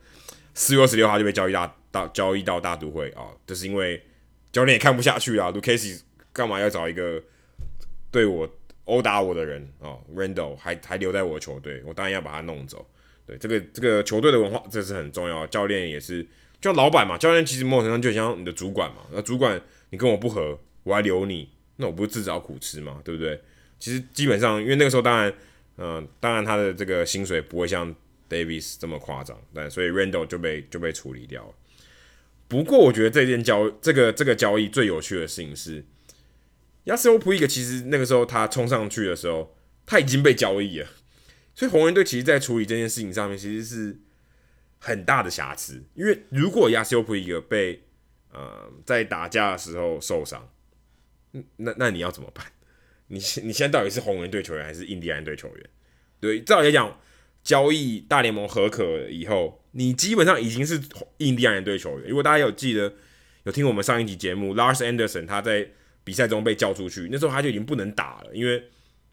[0.56, 4.04] 四月二十六号就被交易到到交易到大都会啊，就是因为
[4.52, 6.02] 教练也看不下去了，Lucas
[6.34, 7.22] 干嘛要找一个
[8.10, 8.50] 对我
[8.86, 12.86] 殴打我的人啊？Randall 还还留在我的球队，我当然要把他弄走。
[13.26, 16.26] 对，这个这个球队的文化这是很重要，教练也是
[16.60, 23.40] 就老板嘛，教练其实某种程度上就像你的主管嘛，那主管你跟我不合，我还留你，那我不是自找苦吃嘛，对不对？
[23.80, 25.34] 其实基本上因为那个时候当然。
[25.78, 27.96] 嗯、当然他的这个薪水不会像
[28.30, 31.54] Davis 这么夸张，但所以 Randall 就被就被处理掉了。
[32.48, 35.84] 不过我觉得这件交这个这个交易最有趣的事情是
[36.86, 39.56] ，Yasiel Puig 其实那个时候他冲上去的时候，
[39.86, 40.88] 他已经被交易了，
[41.54, 44.00] 所以红人队其实在处理这件事情上面其实是
[44.80, 45.84] 很大的瑕疵。
[45.94, 47.84] 因为如果 Yasiel Puig 被
[48.32, 50.50] 呃在打架的时候受伤，
[51.58, 52.46] 那那你要怎么办？
[53.08, 55.70] 你现你现在到底是红人队球员还是印第安队球员？
[56.20, 57.00] 对，照理来讲，
[57.44, 60.80] 交易大联盟合可以后，你基本上已经是
[61.18, 62.10] 印第安人队球员。
[62.10, 62.94] 如果大家有记得
[63.44, 65.72] 有听我们上一集节目，Lars Anderson 他在
[66.04, 68.64] 比赛中被叫出去，那时候他就已经不能打了，因为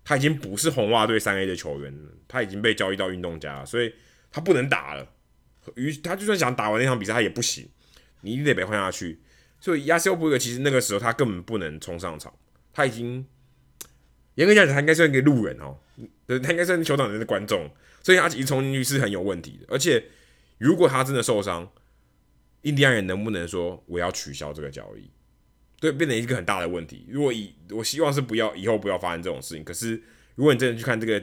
[0.05, 3.95] 他已经不是红袜队三 A 的球员了，他已经被交易到运动家，所以
[4.31, 5.09] 他不能打了。
[5.75, 7.69] 于他就算想打完那场比赛，他也不行，
[8.23, 9.21] 你一定得被换下去。
[9.61, 12.33] 所以 Yasiel Puig 其实那个时候他根本不能冲上场，
[12.73, 13.27] 他已经。
[14.35, 15.77] 严格讲，他应该算一个路人哦，
[16.25, 17.69] 对，他应该算球场里面的观众，
[18.05, 19.67] 所以他其实冲进去是很有问题的。
[19.69, 20.01] 而且，
[20.59, 21.69] 如果他真的受伤，
[22.63, 25.11] 印第安人能不能说我要取消这个交易？
[25.81, 27.07] 对，变成一个很大的问题。
[27.09, 29.63] 如果以我希望是不要以后不要发生这种事情。
[29.63, 30.03] 可是，
[30.35, 31.23] 如果你真的去看这个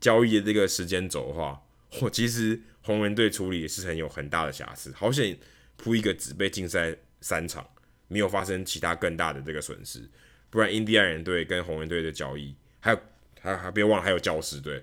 [0.00, 1.60] 交易的这个时间轴的话，
[2.00, 4.92] 我其实红人队处理也是很有很大的瑕疵。
[4.94, 5.36] 好险，
[5.76, 7.68] 铺一个纸被禁赛三场，
[8.06, 10.08] 没有发生其他更大的这个损失。
[10.50, 13.00] 不然，印第安人队跟红人队的交易，还有
[13.40, 14.82] 还还别忘了还有教士队，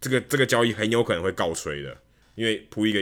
[0.00, 1.96] 这个这个交易很有可能会告吹的，
[2.34, 3.00] 因为铺一个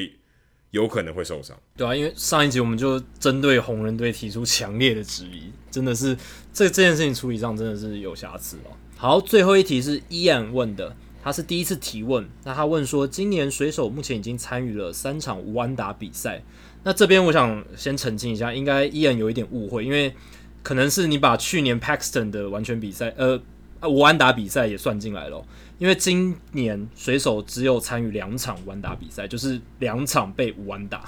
[0.76, 1.56] 有可能会受伤。
[1.76, 6.16] 对啊，因为上一集我们就针对红人队提出强烈的质疑，真的是
[6.52, 8.70] 这这件事情处理上真的是有瑕疵哦。
[8.96, 16.42] 好，最后一题是伊安问的，他是第一次提问，那他问说，今年水手目前已经参与了三场无安打比赛，
[16.84, 20.14] 那这边我想先澄清一下，应该伊安有一点误会，因为。
[20.62, 23.40] 可能是你把去年 Paxton 的完全比赛，呃，
[23.82, 25.44] 无安打比赛也算进来了，
[25.78, 31.04] 因为今年水手只有参与两场无安打比赛，就是两场被无安打，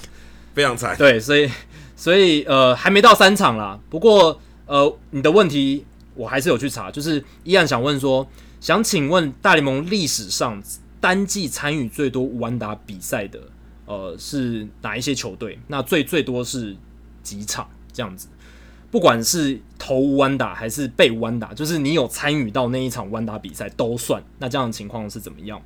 [0.55, 0.97] 非常惨。
[0.97, 1.51] 对，所以
[1.97, 3.78] 所以呃还没到三场啦。
[3.89, 5.85] 不过呃你的问题
[6.15, 8.28] 我还是有去查，就是依然想问说，
[8.61, 10.62] 想请问大联盟历史上
[11.01, 13.40] 单季参与最多无安打比赛的
[13.86, 15.59] 呃是哪一些球队？
[15.69, 16.77] 那最最多是
[17.23, 18.28] 几场这样子？
[18.90, 24.23] 不管是投弯打还是被弯打，就是你有参与到那一场弯打比赛都算。
[24.39, 25.60] 那这样的情况是怎么样？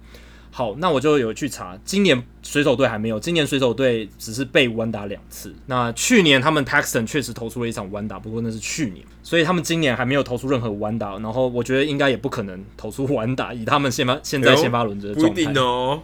[0.55, 5.55] 好，那我就有去查，今年水手队还没有，今年水手队只是被弯打两次。
[5.65, 11.17] 那去年他们 Paxton 确实投出了一场弯打，不过那是去年，所以他们今年还没有投出任何弯打。
[11.21, 15.31] 然后我觉得应该也不可能投出弯打，以他们现发现在先发轮子的状态。
[15.31, 16.03] 不定哦，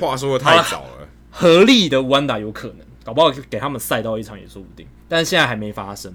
[0.00, 1.08] 话说的太早了。
[1.32, 6.14] 合力的弯打有可能，搞不好给他们赛到一场也说不定，但是现在还没发生。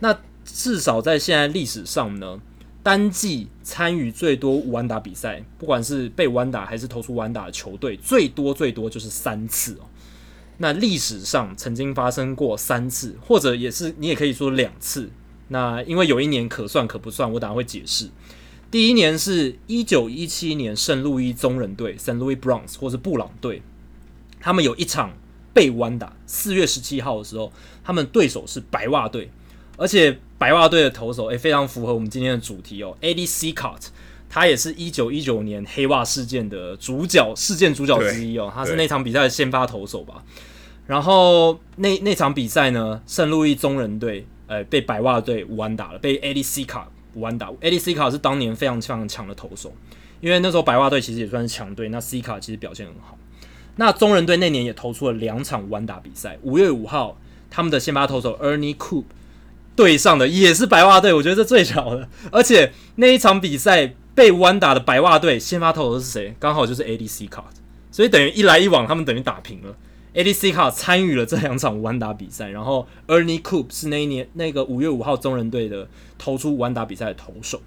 [0.00, 2.40] 那至少在现在历史上呢，
[2.82, 9.86] 单季参与最多五安打比赛，不管是被无安打还是投出无安打的球队，最多最多就是三次哦。
[10.58, 15.10] 那历史上曾经发生过三次，或者也是你也可以说两次。
[15.48, 18.08] 那因为有一年可算可不算，我等下会解释。
[18.70, 23.62] 第一年是一九一七年圣路易宗人队 （Saint Louis Bronx） 或是布朗队，
[24.40, 25.12] 他们有一场
[25.52, 27.52] 被弯打，四月十七号的时候，
[27.84, 29.30] 他们对手是白袜队。
[29.76, 32.96] 而且白袜队的投手诶、欸，非常符合我们今天的主题哦。
[33.00, 33.88] Eddie Cicotte，
[34.28, 38.50] 他也是一九一九年黑袜事件的主角，事件主角之一哦。
[38.54, 40.22] 他是那场比赛的先发投手吧。
[40.86, 47.50] 然后那那场比赛呢，圣路易中人队呃被白袜队无安打了，被 Eddie Cicotte 无安打。
[47.60, 49.72] Eddie Cicotte 是当年非常非常强的投手，
[50.20, 53.18] 因为那时候白袜队其实也算是强队，那 Cicotte 其实表现很好。
[53.76, 56.38] 那中人队那年也投出了两场无安打比赛。
[56.42, 57.18] 五月五号，
[57.50, 59.04] 他们的先发投手 Ernie Coop。
[59.76, 62.08] 对上的也是白袜队，我觉得这最巧的。
[62.32, 66.34] 而且那一场比赛被无安打的白袜队先发投手是谁？
[66.40, 67.44] 刚好就是 A D C 卡
[67.92, 69.76] 所以等于一来一往，他们等于打平了。
[70.14, 75.86] A D C 卡参与了这两场无安打比赛，然后 Ernie Coop 是那一年那个五月五号中人队的
[76.16, 77.60] 投出无安打比赛的投手。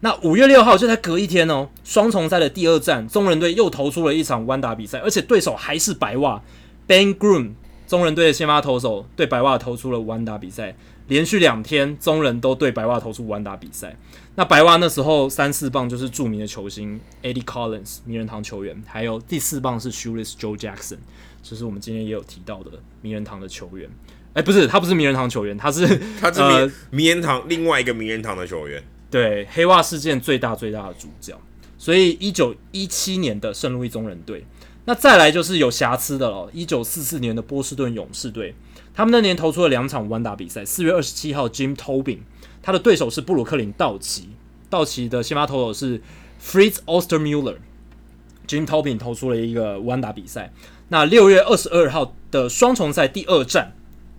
[0.00, 6.42] 那五月六号就在隔一天哦，双重赛的第二战，中人队又投出了一场无安打比赛，而且对手还是白袜
[6.88, 7.52] Ben Groom，
[7.86, 10.76] 中人队的先发投手对白袜投出了无安打比赛。
[11.08, 13.96] 连续两天，中人都对白袜投出完打比赛。
[14.36, 20.98] 那白袜那时候三四棒就是著名的球星 Eddie Collins，名人堂球员，还有第四棒是 Shoeless Joe Jackson，
[21.42, 22.70] 就是我们今天也有提到的
[23.02, 23.88] 名人堂的球员。
[24.32, 25.86] 哎、欸，不是，他不是名人堂球员，他是
[26.20, 28.82] 他是名、呃、名人堂另外一个名人堂的球员。
[29.08, 31.38] 对，黑袜事件最大最大的主角，
[31.78, 34.44] 所以一九一七年的圣路易中人队，
[34.86, 36.50] 那再来就是有瑕疵的了。
[36.52, 38.56] 一九四四年的波士顿勇士队，
[38.94, 40.64] 他们那年投出了两场无安打比赛。
[40.64, 42.20] 四月二十七号，Jim Tobin，
[42.62, 44.28] 他的对手是布鲁克林道奇，
[44.70, 46.00] 道奇的先发投手是
[46.40, 50.52] Fritz Ostermuller，Jim Tobin 投出了一个无安打比赛。
[50.88, 53.74] 那六月二十二号的双重赛第二战，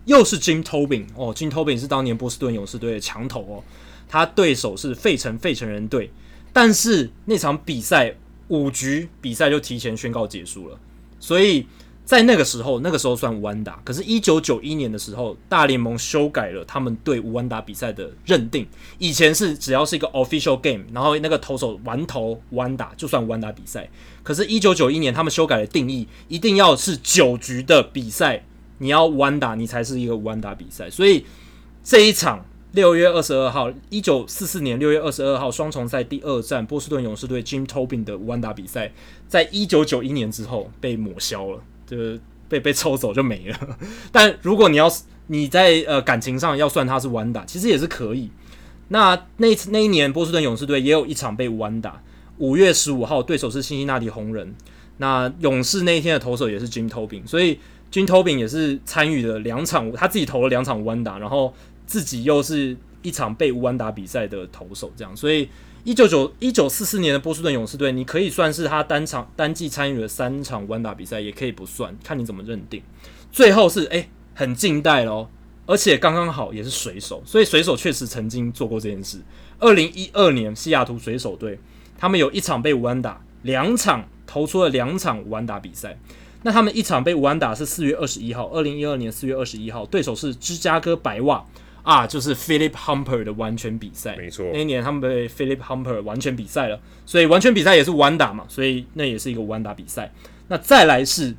[0.06, 3.64] 又是 Jim Tobin 哦，Jim Tobin 是当年波士顿勇士队的强投哦。
[4.07, 6.11] 他对手是费城费城人队，
[6.52, 8.15] 但是那场比赛
[8.49, 10.77] 五局比赛就提前宣告结束了，
[11.19, 11.65] 所以
[12.06, 13.82] 在那个时候，那个时候算无安打。
[13.84, 18.68] 可是，一九九一年的时候，大联盟修改了他们对无安打比赛的认定。
[18.99, 23.90] 以前是只要是一个 official game，然后那个投手完投无安打就算无安打比赛。
[24.22, 28.45] 可是，一九九一年他们修改了定义，一定要是九局的比赛，
[28.77, 30.90] 你要无安打，你才是一个无安打比赛。
[30.90, 31.26] 所以
[31.84, 32.45] 这一场。
[32.72, 38.91] 六月二十二号，一九四四年六月二十二号双重赛第二战，波士顿勇士队 Jim Tobin 的无安打比赛，
[39.30, 43.78] 在一九九一年之后被抹消了，就是被被抽走就没了。
[44.12, 48.30] 但如果你要是你在呃感情上要算他是弯打，其实也是可以。
[48.90, 52.02] 那那次那一年波士顿勇士队也有一场被弯打，
[52.38, 54.56] 五月十五号对手是辛辛那提红人，
[54.98, 57.60] 那勇士那一天的投手也是 Jim Tobin，所以
[57.91, 61.53] Jim Tobin 也是参与了两场，他自己投了两场弯打，然后。
[61.88, 65.48] 自己又是一场被弯打比赛的投手，这样，所以
[65.86, 72.82] 一九九一九四四年的波士顿勇士队，你可以算是他单场单季参与了三场弯打比赛，也可以不算，看你怎么认定。
[73.32, 75.30] 最后是诶、很近代咯，
[75.68, 79.22] 而且刚刚好也是水手，所以水手确实曾经做过这件事。
[79.60, 81.60] 二零一二年西雅图水手队，
[81.95, 85.99] 他们有一场被无安打，两场投出了两场无安打比赛。
[86.41, 91.45] 那他们一场被无安打是四月二十一号，二零一二年四月二十一号，对手是芝加哥白袜。
[91.86, 94.44] 啊，就是 Philip Humper 的完全比赛，没错。
[94.52, 100.12] 那一年他们被 Philip Humper 完全比赛了，所以完全比赛也是无安打嘛，所以那也是一个无安打比赛。
[100.48, 101.36] 那再来是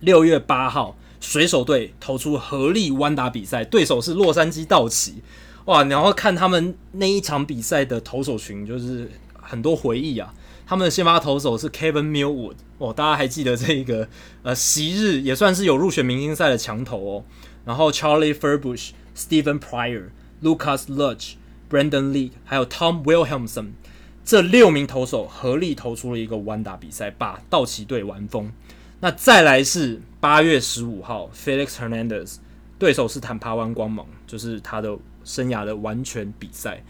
[0.00, 5.22] 六月八号，水手队投出合力完打比赛，对手是洛杉矶道奇。
[5.64, 10.34] 哇，然后看他们那一场比赛的投手群，就是很多回忆啊。
[10.66, 14.06] 他们的先发投手是 Kevin Millwood，哦，大家还记得这个
[14.42, 17.24] 呃，昔日也算是有入选明星赛的强投哦。
[17.64, 18.90] 然后 Charlie Furbush。
[19.16, 20.10] Stephen Pryor、
[20.42, 21.34] Lucas Luetge、
[21.70, 23.72] Brandon Lee，还有 Tom Wilhelmson，
[24.24, 28.52] 这六名投手合力投出了一个完打比赛，把道奇队完封。
[29.00, 32.36] 那再来是八月十五号，Felix Hernandez，
[32.78, 36.82] 对手是坦帕湾光芒，就是他的生涯的完全比赛。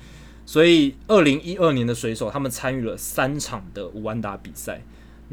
[0.47, 4.83] 所以二零一二年的水手，他们参与了三场的无安打比赛。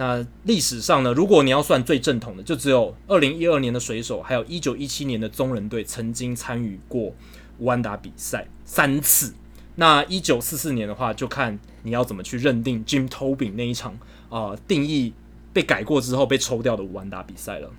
[0.01, 7.13] 那历史上呢，如果你要算最正统的，就只有二零一二年的水手，还有一九一七年的中人队曾经参与过
[7.59, 9.31] 无安打比赛三次。
[9.75, 13.93] 那一九四四年的话，就看你要怎么去认定 Jim Tobin 那一场
[14.29, 15.13] 啊、呃、定义
[15.53, 17.69] 被改过之后被抽掉的无安打比赛了。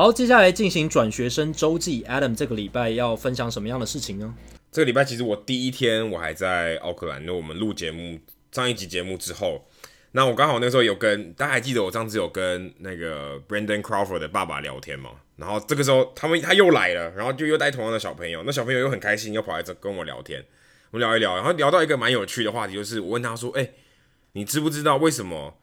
[0.00, 2.02] 好，接下来进行转学生周记。
[2.04, 4.34] Adam 这个礼拜要分享什么样的事情呢？
[4.72, 8.18] 这个礼拜其实我第一天我还在奥克兰，那我们录节目
[8.50, 9.62] 上一集节目之后，
[10.12, 15.10] 那我刚好那时候有跟大家还记得我上次有跟那个 Brandon Crawford 的爸爸聊天嘛？
[15.36, 20.42] 然后这个时候他们他又来了，然后就又带同样的小朋友，那小朋友又很开心，又跑来这跟我聊天，
[20.92, 23.72] 我们聊一聊，然后聊到一个蛮有趣的话题，就是我问他说：“哎，
[24.32, 25.58] 你知不知道为什么？”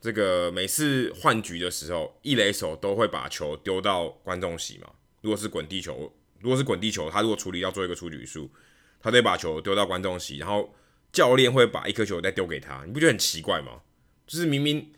[0.00, 4.90] 这个每次换局的时候，一垒手都会把球丢到观众席嘛。
[5.20, 6.10] 如果是滚地球，
[6.40, 8.50] 如果是滚地球，他如果处理要做一个出局数，
[8.98, 10.74] 他得把球丢到观众席，然后
[11.12, 12.82] 教练会把一颗球再丢给他。
[12.86, 13.82] 你不觉得很奇怪吗？
[14.26, 14.90] 就是明明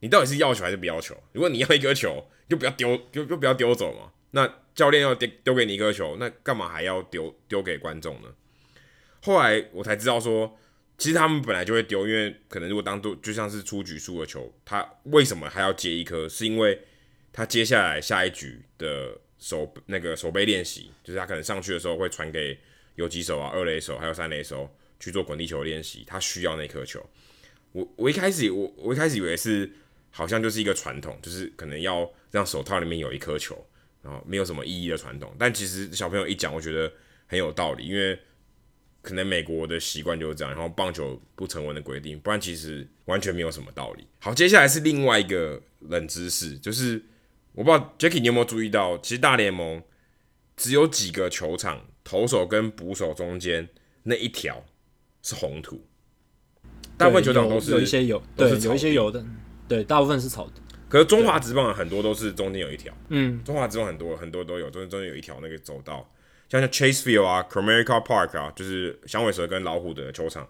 [0.00, 1.14] 你到底是要球还是不要球？
[1.32, 4.12] 如果你要一颗球，就不要丢，就就不要丢走嘛。
[4.30, 8.28] 那教练要丢丢给你一颗球，那干嘛还要丢丢给观众呢？
[9.20, 10.58] 后来我才知道说。
[10.98, 16.28] 其实他们本来就会丢，因为可能如果当做就像是出局数的球，他为什么还要接一颗？
[16.28, 16.80] 是因为
[17.32, 22.58] 他接下来下一局的手那个手背练习，就是他可能上去的时候会传给
[22.94, 27.04] 游击手啊、二垒手还有三垒手去做滚地球练习，他需要那颗球。
[27.72, 29.70] 我我一开始我我一开始以为是
[30.10, 33.66] 好像就是一个传统，就是可能要让手套里面有一颗球，
[34.02, 35.36] 然后没有什么意义的传统。
[35.38, 36.90] 但其实小朋友一讲，我觉得
[37.26, 38.18] 很有道理，因为
[39.06, 44.04] 可能美国的习惯就是这样，然后棒球不成文的规定，不然其实完全没有什么道理。
[44.18, 47.00] 好，接下来是另外一个冷知识，就是
[47.52, 49.80] 我不知道 Jacky 你有没有注意到，其实大联盟
[50.56, 53.68] 只有几个球场投手跟捕手中间
[54.02, 54.64] 那一条
[55.22, 55.86] 是红土。
[56.98, 59.24] 大部分球场都是有，有一些有，对，有一些有的，
[59.68, 60.52] 对，大部分是草的。
[60.88, 66.12] 可是中华职棒很多都是中间有一条，嗯，中华职棒很多很多都有，中间中间有一条那个走道，
[66.48, 70.48] 像像 Chase Field 啊，Comerica Park 啊，就是响尾蛇跟老虎的球场，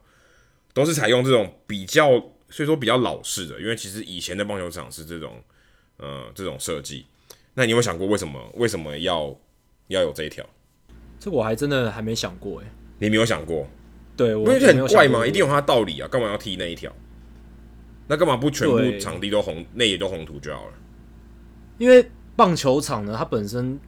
[0.74, 2.10] 都是采用这种比较，
[2.50, 5.42] 所以说比较老式的，因为其实以前的棒球场是这种，
[5.96, 7.06] 呃，这种设计。
[7.54, 9.34] 那你有没有想过为什么为什么要
[9.88, 10.44] 要有这一条？
[11.18, 12.66] 这我还真的还没想过哎，
[12.98, 13.66] 你没有想过？
[14.16, 16.94] 对，我因为很怪嘛，一定有它道理啊，干嘛要踢那一条？
[18.08, 20.74] 那干嘛不全部场地都红，内野都红土就好了？
[21.78, 22.06] 因为
[22.36, 23.80] 棒球场呢，它本身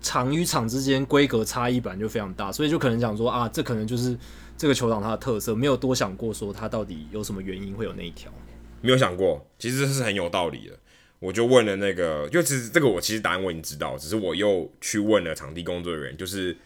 [0.00, 4.16] 场与场之间规格差异本来就非常大，所以就可能讲说啊，这可能就是
[4.56, 8.32] 这个球场它的特色，没有多想过说它到底有什么原因会有那一条。
[8.80, 10.78] 没有想过，其实是很有道理的。
[11.18, 16.56] 我就问了那个，就其实这个我其实答案我已经知道，只是我又去问了场地工作人员，就是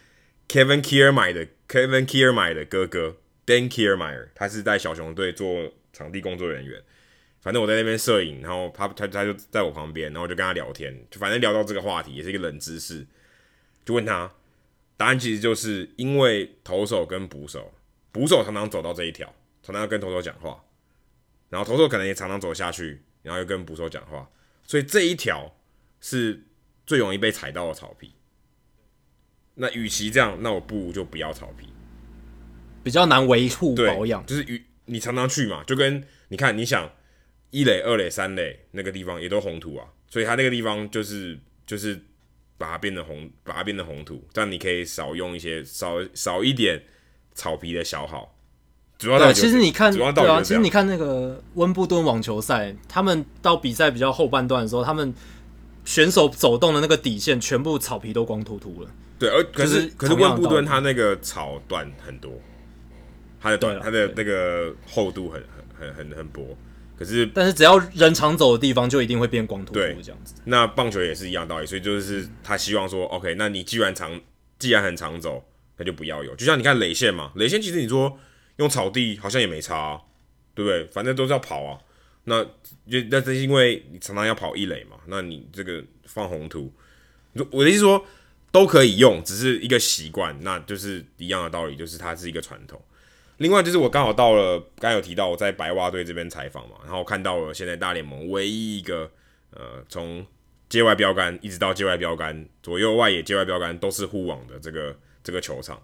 [0.48, 1.47] Kevin Kiermaier 的。
[1.66, 3.16] Kevin Kiermaier 的哥哥
[3.47, 6.81] Dan Kiermaier，他是在小熊队做场地工作人员。
[7.40, 13.05] 反正我在那边摄影，然后他他他就在我旁边，然后就跟他聊天，就反正聊到这个话题，也是一个冷知识。
[13.85, 14.32] 就问他，
[14.97, 17.73] 答案其实就是因为投手跟捕手，
[18.12, 19.27] 捕手常常走到这一条，
[19.62, 20.65] 常常要跟投手讲话，
[21.51, 24.31] 然后投手可能也常常走下去，然后又跟捕手讲话，
[24.66, 25.55] 所以这一条
[26.01, 26.44] 是
[26.86, 28.12] 最容易被踩到的草皮。
[29.56, 31.69] 那与其这样，那我不如就不要草皮，
[32.82, 34.24] 比较难维护保养。
[34.27, 36.90] 就是与你常常去嘛，就跟你看，你想
[37.51, 42.02] 一垒、二垒、三垒那个地方也都红土啊，所以它那个地方就是就是
[42.56, 46.82] 把它变成红，把它变成红土，这样你可以少用一些少少一点
[47.35, 48.31] 草皮的消耗。
[48.97, 55.12] 主要、其实你看，主要对啊，其实你看那个温布顿网球赛，他们到比赛比较后半段的时候，他们
[55.85, 58.90] 选手走动的那个底线，全部草皮都光秃秃了。
[59.18, 62.32] 对，而可是可是温布顿它那个草短很多，
[63.40, 65.43] 它的短它的那个厚度很
[65.76, 66.56] 很很很很薄，
[66.96, 70.34] 可是但是只要人常走的地方就一定会变光秃秃这样子。
[70.44, 74.20] 那棒球也是一样道理，所以就是他希望说，OK，那你既然常
[74.58, 75.44] 既然很常走，
[75.76, 76.34] 那就不要有。
[76.36, 78.18] 就像你看垒线嘛，垒线其实你说
[78.56, 80.00] 用草地好像也没差啊，
[80.54, 80.84] 对不对？
[80.86, 81.78] 反正都是要跑啊。
[82.24, 86.72] 那就那是因为你常常要跑一垒嘛，那你这个放红土，
[87.50, 88.04] 我的意思说。
[88.54, 92.80] 都可以用，只是一个习惯，那就是一样的道理，就是它是一个传统。
[93.39, 99.11] 另外就是我刚好到了，刚有提到我在白袜队这边采访嘛，然后看到了现在大联盟唯一一个
[99.51, 100.24] 呃从
[100.69, 105.82] 界外标杆一直到界外标杆左右外野界外标杆都是护网的这个这个球场。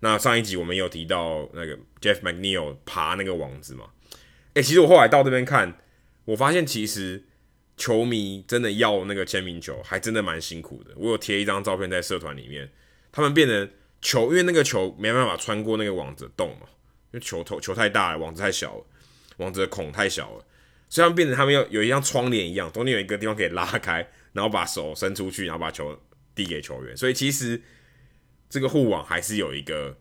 [0.00, 3.86] 那上一集我们有提到那个 Jeff McNeil 爬那个网子嘛，
[4.54, 5.78] 诶，其实我后来到这边看，
[6.24, 7.24] 我发现其实。
[7.76, 10.90] 球迷真的要那个签名球，还真的蛮辛苦的。
[10.96, 12.70] 我有贴一张照片在社团里面，
[13.10, 13.70] 他们变成
[14.02, 16.66] 球，因为那个球没办法穿过那个网子洞嘛，
[17.12, 18.86] 因为球头球太大了，网子太小了，
[19.38, 20.44] 网子的孔太小了，
[20.88, 26.00] 所以变成他们要有一像窗帘一样，中间有一个地方可以拉开，然后把手伸出去，然后把球
[26.34, 26.96] 递给球员。
[26.96, 27.60] 所以其实
[28.48, 29.96] 这个护网还是有一个，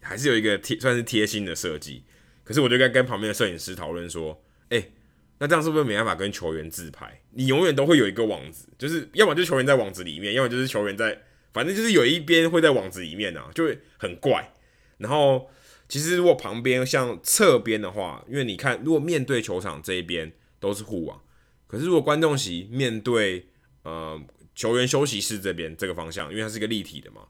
[0.00, 2.04] 还是有一个贴算是贴心的设计。
[2.44, 4.90] 可是我就该跟旁边的摄影师讨论说，哎、
[5.38, 7.22] 那这样是不是没办法跟球员自拍？
[7.30, 11.18] 你永远都会有一个网子，就是要么就球员在网子里面，要么就是球员在，
[11.52, 14.52] 反正就是有一边会在网子里面啊，就会很怪。
[14.98, 15.50] 然后
[15.88, 21.20] 其实如果旁边像侧边的话，因为你看，如果面对球场这一边都是护网，
[21.66, 23.46] 可是如果观众席面对
[23.82, 24.20] 呃
[24.54, 27.22] 球员休息室这边这个方向，因为它是一个立体的嘛，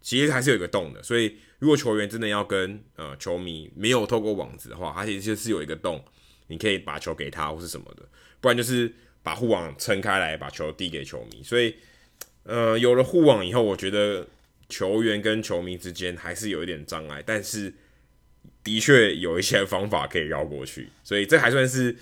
[0.00, 1.02] 其实还是有一个洞的。
[1.02, 6.04] 所以如果球员真的要跟呃球迷没有透过网子的话，它其实就是有一个洞。
[6.48, 8.06] 你可以把球给他或是什么的，
[8.38, 11.42] 不然就是把护网撑开来，把球递给球迷。
[11.42, 11.74] 所以，
[12.42, 14.28] 呃，有了护网以后，我觉得
[14.68, 17.72] 球员跟球迷之间还是有一点障碍，但是
[18.64, 20.88] 的确有一些方法可以绕过去。
[21.04, 21.94] 所以这还算是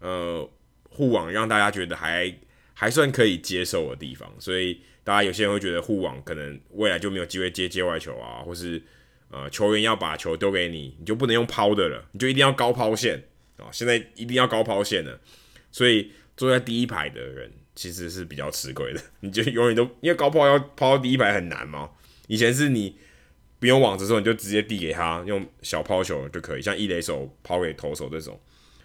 [0.00, 0.46] 呃
[0.90, 2.34] 护网让大家觉得还
[2.74, 4.30] 还算可以接受的地方。
[4.38, 8.82] 所以大家有些人会觉得护网可能未来就没有机会接界外球啊，或是
[9.30, 13.22] 呃球员要把球丢给你，你就不能用抛的了，你就一定要高抛线
[13.56, 13.70] 啊。
[13.72, 15.18] 现在一定要高抛线的，
[15.70, 19.00] 所以坐在第一排的人其实是比较吃亏的。
[19.20, 21.90] 你就永远都因为高抛要抛到第一排很难嘛。
[22.28, 22.96] 以前是你
[23.62, 28.36] 不用网子的时候，你就直接递给他，用小抛球就可以，像一垒手抛给投手这种，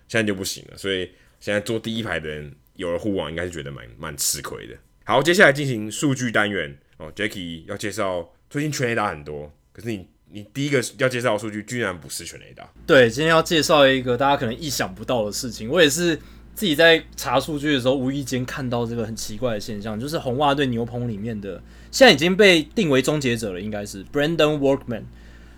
[0.08, 0.78] 现在就不行了。
[0.78, 1.10] 所以
[1.40, 4.76] 现在坐第一排的人有了护网，应该是觉得蛮蛮吃亏的。
[5.04, 12.72] 好，接下来进行数据单元哦，Jacky 要介绍最近全垒打很多，可是你你第一个要介绍的数据居然不是全垒打。
[12.86, 16.20] 对，今天要介绍一个大家可能意想不到的事情，我也是。
[16.54, 25.04] 自己在查数据的时候，无意间看到这个很奇怪的现象，就是红袜队牛棚里面的现在已经被定为终结者了，应该是 Brandon Workman。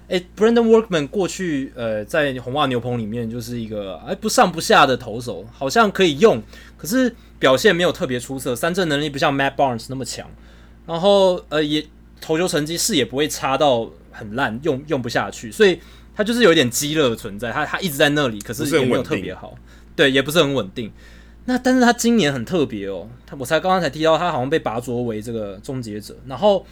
[0.08, 6.42] 诶，Brandon Workman 过去呃在红袜牛棚里面就是一个哎不上不下的投手，好像可以用，
[6.78, 10.28] 可是表现没有特别出色，三振能力不像 Matt Barnes 那么强，
[10.88, 11.86] 然后呃也
[12.20, 15.80] 投球成绩是也不会差到很烂，用用不下去，所以
[16.16, 19.56] 他就是有一点鸡肋的存在，他他一直在那里，可是也没有特别好。
[19.96, 20.92] 对，也不是很稳定。
[21.50, 26.64] 那但是他今年很特别哦，他我才刚刚才提到他好像被拔擢为这个终结者，然后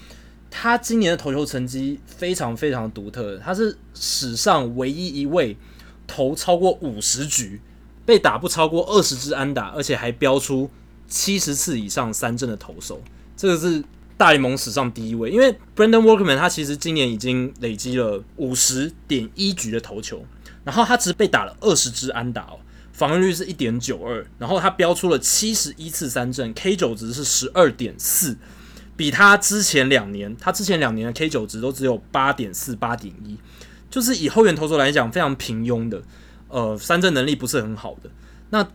[0.52, 5.58] 他今年的投球成绩非常非常独特，他是史上唯一一位
[6.06, 7.60] 投超过五十局
[8.06, 10.70] 被打不超过二十支安打，而且还飙出
[11.08, 13.02] 七十次以上三振的投手，
[13.36, 13.84] 这个是
[14.16, 15.32] 大联盟史上第一位。
[15.32, 20.24] 因为 Brandon Workman 他其实今年已经累积了五十点一局的投球，
[20.64, 22.60] 然后他只被打了二十支安打哦。
[22.98, 28.36] 防御率是一点九二，然后他标出了七十一次三振，K 九值是十二点四，
[28.96, 33.38] 比他之前两年，他之前两年的 K 九值都只有八点四、八点一，
[33.92, 36.02] 就是以后援投手来讲非常平庸的，
[36.48, 38.10] 呃，三振能力不是很好的。
[38.50, 38.68] 那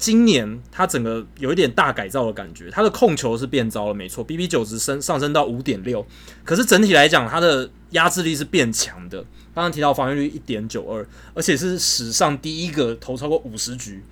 [0.00, 6.04] 今年他整个有一点大改造的感觉，他的控球是变糟了，没错，BB 九值升上升到五点六，
[6.42, 9.18] 可是整体来讲，他的压制力是变强的。
[9.54, 14.02] 刚刚提到防御率一点九二，而且是史上第一个投超过五十局，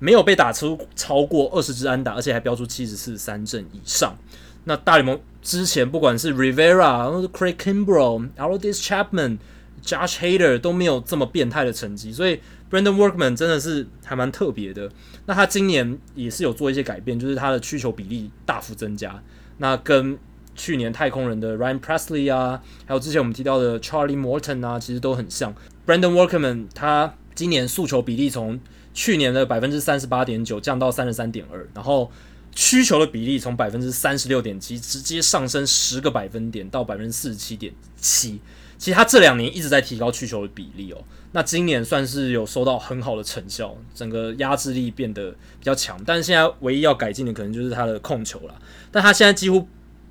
[0.00, 4.18] 没有被打出超过二十支安打，而且还标出七十次三振以上。
[4.64, 9.38] 那大联盟之前不管是 Rivera、Craig Kimbrel、Aroldis Chapman、
[9.84, 14.90] Josh Hader 都没有这么变态的成绩，所以 Brandon Workman 真的是还蛮特别的。
[15.26, 19.22] 那他今年也是有做一些改变，就是他的曲球比例大幅增加，
[19.58, 20.18] 那跟
[20.54, 25.54] 去年太空人的 Ryan Presley 啊，还有之前我们提到的 Charlie Morton 啊，其实都很像。
[25.86, 28.60] Brandon Workman 他今年诉求比例从
[28.92, 32.10] 去年的百分之三十八点九降到三十三点二，然后
[32.52, 38.40] 曲球的比例从百分之三十六点七直接上升十个百分点到百分之四十七点七。
[38.78, 46.00] 其实他这两年一直在提高曲球的比例哦，那今年算是有收到很好的成效，整个压制力变得比较强。
[46.06, 48.54] 但是现在唯一要改进的可能就是他的控球了，
[48.90, 49.68] 但他现在几乎。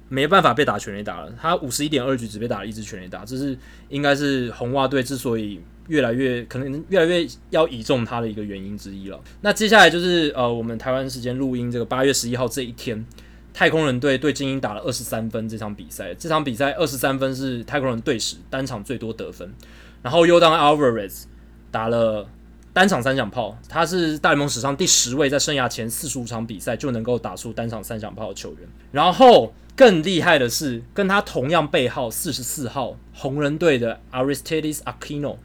[0.10, 3.58] 没办法被打全垒打了，他五十一点二局只被打了一支全垒打，这是
[3.90, 9.20] 应该是红袜队之所以越来越可能越来越要倚重他的一个原因之一了。
[9.42, 13.06] 那接下来就是呃，我们台湾时间录音这个八月十一号这一天，
[13.58, 19.52] 太空人队对精英打了二十三分这场比赛，这场比赛二十三分是太空人队史单场最多得分，
[20.04, 21.24] 然后又当 Alvarez
[21.72, 22.30] 打了。
[22.74, 28.70] 单场三响炮，他是大联盟史上第十位在生涯前四十五场比赛就能够打出单场三响炮的球员。
[28.92, 35.38] 然后更厉害的是，跟他同样背号四十四号红人队的 Aristides Aquino，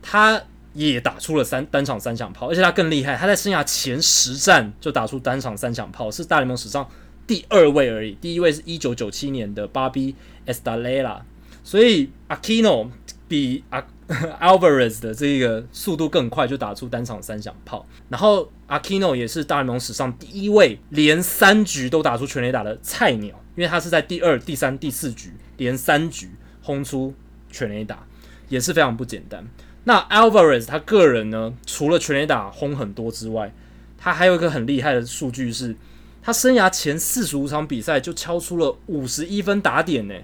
[0.00, 0.40] 他
[0.72, 6.88] 也打出了三单场三响炮，而且他更厉害，他在生涯前十战就打出单场三响炮，是大联盟史上
[7.26, 10.14] 第二位而已，第一位是一九九七年的 Bobby
[10.46, 11.22] Estalella，
[11.62, 12.88] 所以 Aquino
[13.28, 13.64] 比。
[14.40, 17.86] Alvarez 的这个速度更快，就打出单场三响炮。
[18.10, 26.28] 然后 Aquino 也是大联盟史上第一位连三局都打出全垒打的菜鸟，因为他是在第二、第三、第四局连三局
[26.60, 27.14] 轰出
[27.50, 28.06] 全垒打，
[28.50, 29.46] 也是非常不简单。
[29.84, 33.54] 那 Alvarez 他个人呢，除了全垒打轰很多之外，
[33.96, 35.74] 他还有一个很厉害的数据是，
[36.22, 40.14] 他生涯前四十五场比赛就敲出了五十一分打点呢。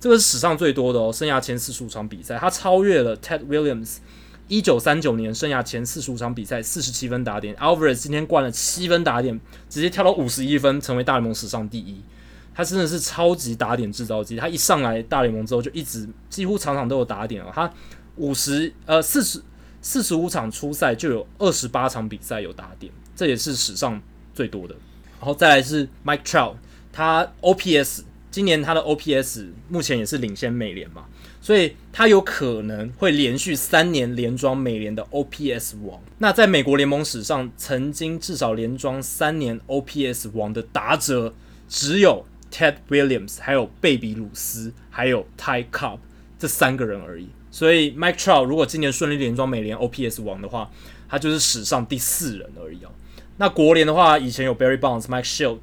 [0.00, 3.98] 这个是史上最多的哦，生涯前四十五场比赛，他超越了 Ted Williams，
[4.48, 9.38] 一九三九年生涯前四十五场比赛四十七分打点，Alvarez 今天灌了七分打点，
[9.70, 12.02] 直接跳到五十一分，成为大联盟史上第一。
[12.54, 17.50] 他真的是超级打点制造机，他一上来大联盟之后就一直几乎场场都有打点哦。
[17.54, 17.72] 他
[18.16, 19.40] 五十呃四十
[19.80, 24.02] 四十五场出赛就有二十八场比赛有打点，这也是史上
[24.34, 24.74] 最多的。
[25.22, 26.56] 然后再来是 Mike Trout，
[26.92, 28.00] 他 OPS。
[28.32, 31.04] 今年他的 OPS 目前也是领先美联嘛，
[31.40, 36.00] 所以他有可能会连续三年连庄美联的 OPS 王。
[36.18, 41.34] 那在美国联盟史上，曾经至少连庄三年 OPS 王的打者，
[41.68, 45.98] 只有 Ted Williams，还有贝比鲁斯，还有 Ty Cobb
[46.38, 47.28] 这三个人而已。
[47.50, 50.70] 所以 Mike Trout 如果今年顺利连庄美联 OPS 王的话，
[51.06, 52.90] 他就是史上第四人而已哦。
[53.42, 55.58] 那国联的话，以前有 Barry Bonds、Mike Shildt，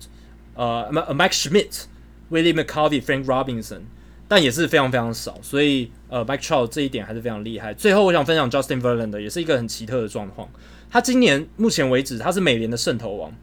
[0.53, 1.83] 呃，Mike Schmidt、
[2.29, 3.83] Willie McCovey、Frank Robinson，
[4.27, 7.73] 但也是非常非常少，所以呃，Mike Trout 这一点还是非常厉害。
[7.73, 10.49] 最后我想分享 Justin Verlander，也是一个很奇特的状况。
[10.89, 13.33] 他今年目前为止，他是美联的胜投王，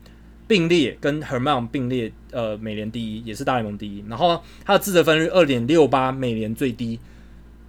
[0.46, 4.04] 并列跟 Herman 并列，呃，美联第一，也是大联盟第一。
[4.06, 7.00] 然后他的自责分率二点六八，美联最低。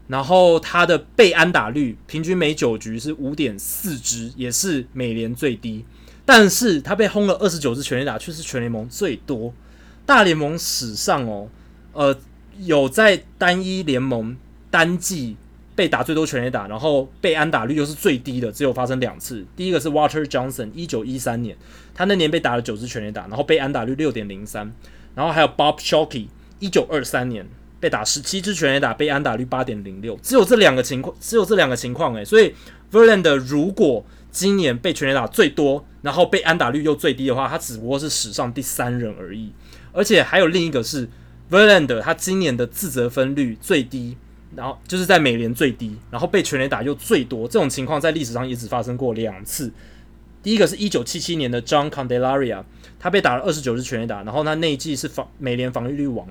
[0.09, 5.85] 然后他的被安打率平均每九局是五点四支，也是美联最低。
[6.27, 9.53] 但是他被轰了二十九支全垒打，却是全联盟最多。
[10.05, 11.47] 大联盟史上哦，
[11.93, 12.13] 呃，
[12.59, 14.35] 有在单一联盟
[14.69, 15.37] 单季
[15.73, 19.45] 被打最多全垒打，然后被安打率又是最低的，只有发生两次。
[19.55, 21.55] 第一个是 Water Johnson，一九一三年，
[21.95, 24.69] 他那年被打了九支全垒打，然后被安打率六点零三。
[25.15, 26.29] 然后还有 Bob s h o c k y
[26.59, 27.47] 一九二三年。
[27.79, 32.51] 被打十七支全垒打，被安打率八点零六，只有这两个情况，只有这两个情况诶，所以
[32.91, 34.03] Verland 如果
[34.37, 39.51] 今年被全垒打最多，然后被安打率又最低的话，他只不过是史上第三人而已。
[39.91, 41.09] 而且还有另一个是
[41.49, 44.15] Verlander，他今年的自责分率最低，
[44.55, 49.73] 然后就是在美联最低，然后被全垒打又最多，这种情况在历史上也只发生过两次。
[50.43, 52.63] 第一个是一九七七年的 John Candelaria，
[52.99, 56.27] 他被打了二十九支全垒打，然后他那一季是防美联防御率王。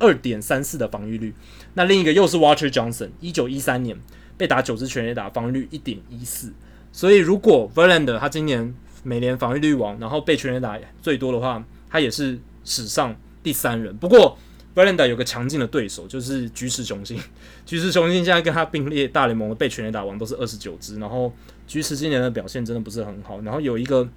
[0.00, 1.34] 二点三四的防御率，
[1.74, 3.98] 那另一个又是 Walter Johnson，一九一三年
[4.36, 6.52] 被打九支全垒打，防御率一点一四。
[6.98, 13.96] 所以如果 Verlander 他今年美联防御率王，然后被全垒打最多的话，他也是史上第三人。
[13.98, 14.36] 不过
[14.74, 17.16] Verlander 有个强劲的对手，就是菊池雄星。
[17.64, 21.32] 菊池雄星现在跟他并列大联盟的被全垒打王都是二十九支，然后
[21.68, 23.40] 菊池今年的表现真的不是很好。
[23.42, 24.08] 然后有一个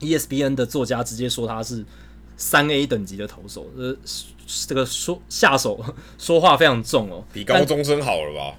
[0.00, 1.84] ESPN 的作家直接说他是
[2.38, 3.94] 三 A 等级的投手，呃。
[4.68, 5.84] 这个说下手
[6.18, 8.56] 说话非常重哦，比高中生好了吧？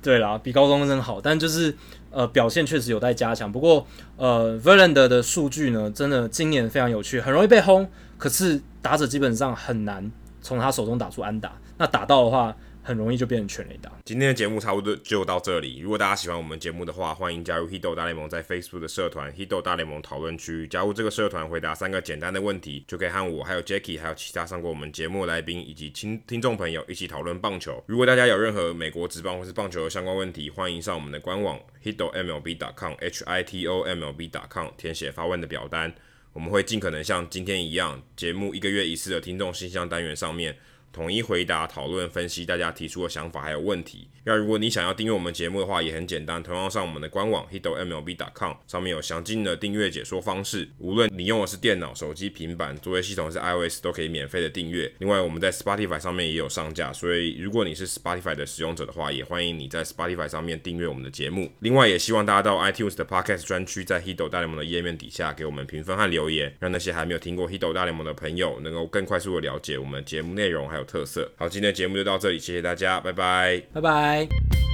[0.00, 1.76] 对啦，比高中生好，但就是
[2.10, 3.50] 呃表现确实有待加强。
[3.50, 3.86] 不过
[4.16, 10.10] 呃，Verlander 的数据呢，真的今年非常有趣，很容易被轰，可是打者基本上很难
[10.40, 11.52] 从他手中打出安打。
[11.76, 12.56] 那打到的话，
[12.88, 13.92] 很容易就变成全垒打。
[14.06, 15.80] 今天的节目差不多就到这里。
[15.80, 20.66] 如果大家喜欢我们节目的话，欢迎加入 Hito 大联盟在 Facebook 的社团 Hito 大联盟讨论区。
[20.68, 27.84] 加入这个社团，回答三个简单的问题，就可以和我、还有 Jacky、还有其他上过我们节目的来宾以及听听众朋友一起讨论棒球。
[27.86, 35.94] 如果大家有任何美国职棒或是棒球的相关问题，欢迎上我们的官网 hitomlb.com h i t o m l b.com 填写发问的表单。
[36.32, 40.56] 我们会尽可能像今天一样，节目一个月一次的听众信箱单元上面。
[40.98, 44.08] 统一回答、讨论、分析大家提出的想法还有问题。
[44.24, 50.68] 那如果你想要订阅我们节目的话，也很简单，同样上我们的官网 hitomlb.com，上面有详尽的订阅解说方式。
[50.78, 54.92] 无论你用的是电脑、手机、平板，作业系统是 iOS，都可以免费的订阅。
[54.98, 61.52] 另外，我们在 Spotify 上面也有上架，所以如果你是 Spotify 的使用者的话，也欢迎你在 Spotify 上面订阅我们的节目。
[61.60, 71.30] 另外，也希望大家到 iTunes 的 Podcast 专区，在 Hito 大联盟的页面底下给我们评分和留言，让那些还没有听过 Hito 大联盟的朋友能够更快速的了解我们节目内容还有特色。
[71.36, 74.67] 好，今天的节目就到这里，谢谢大家，拜拜，拜拜。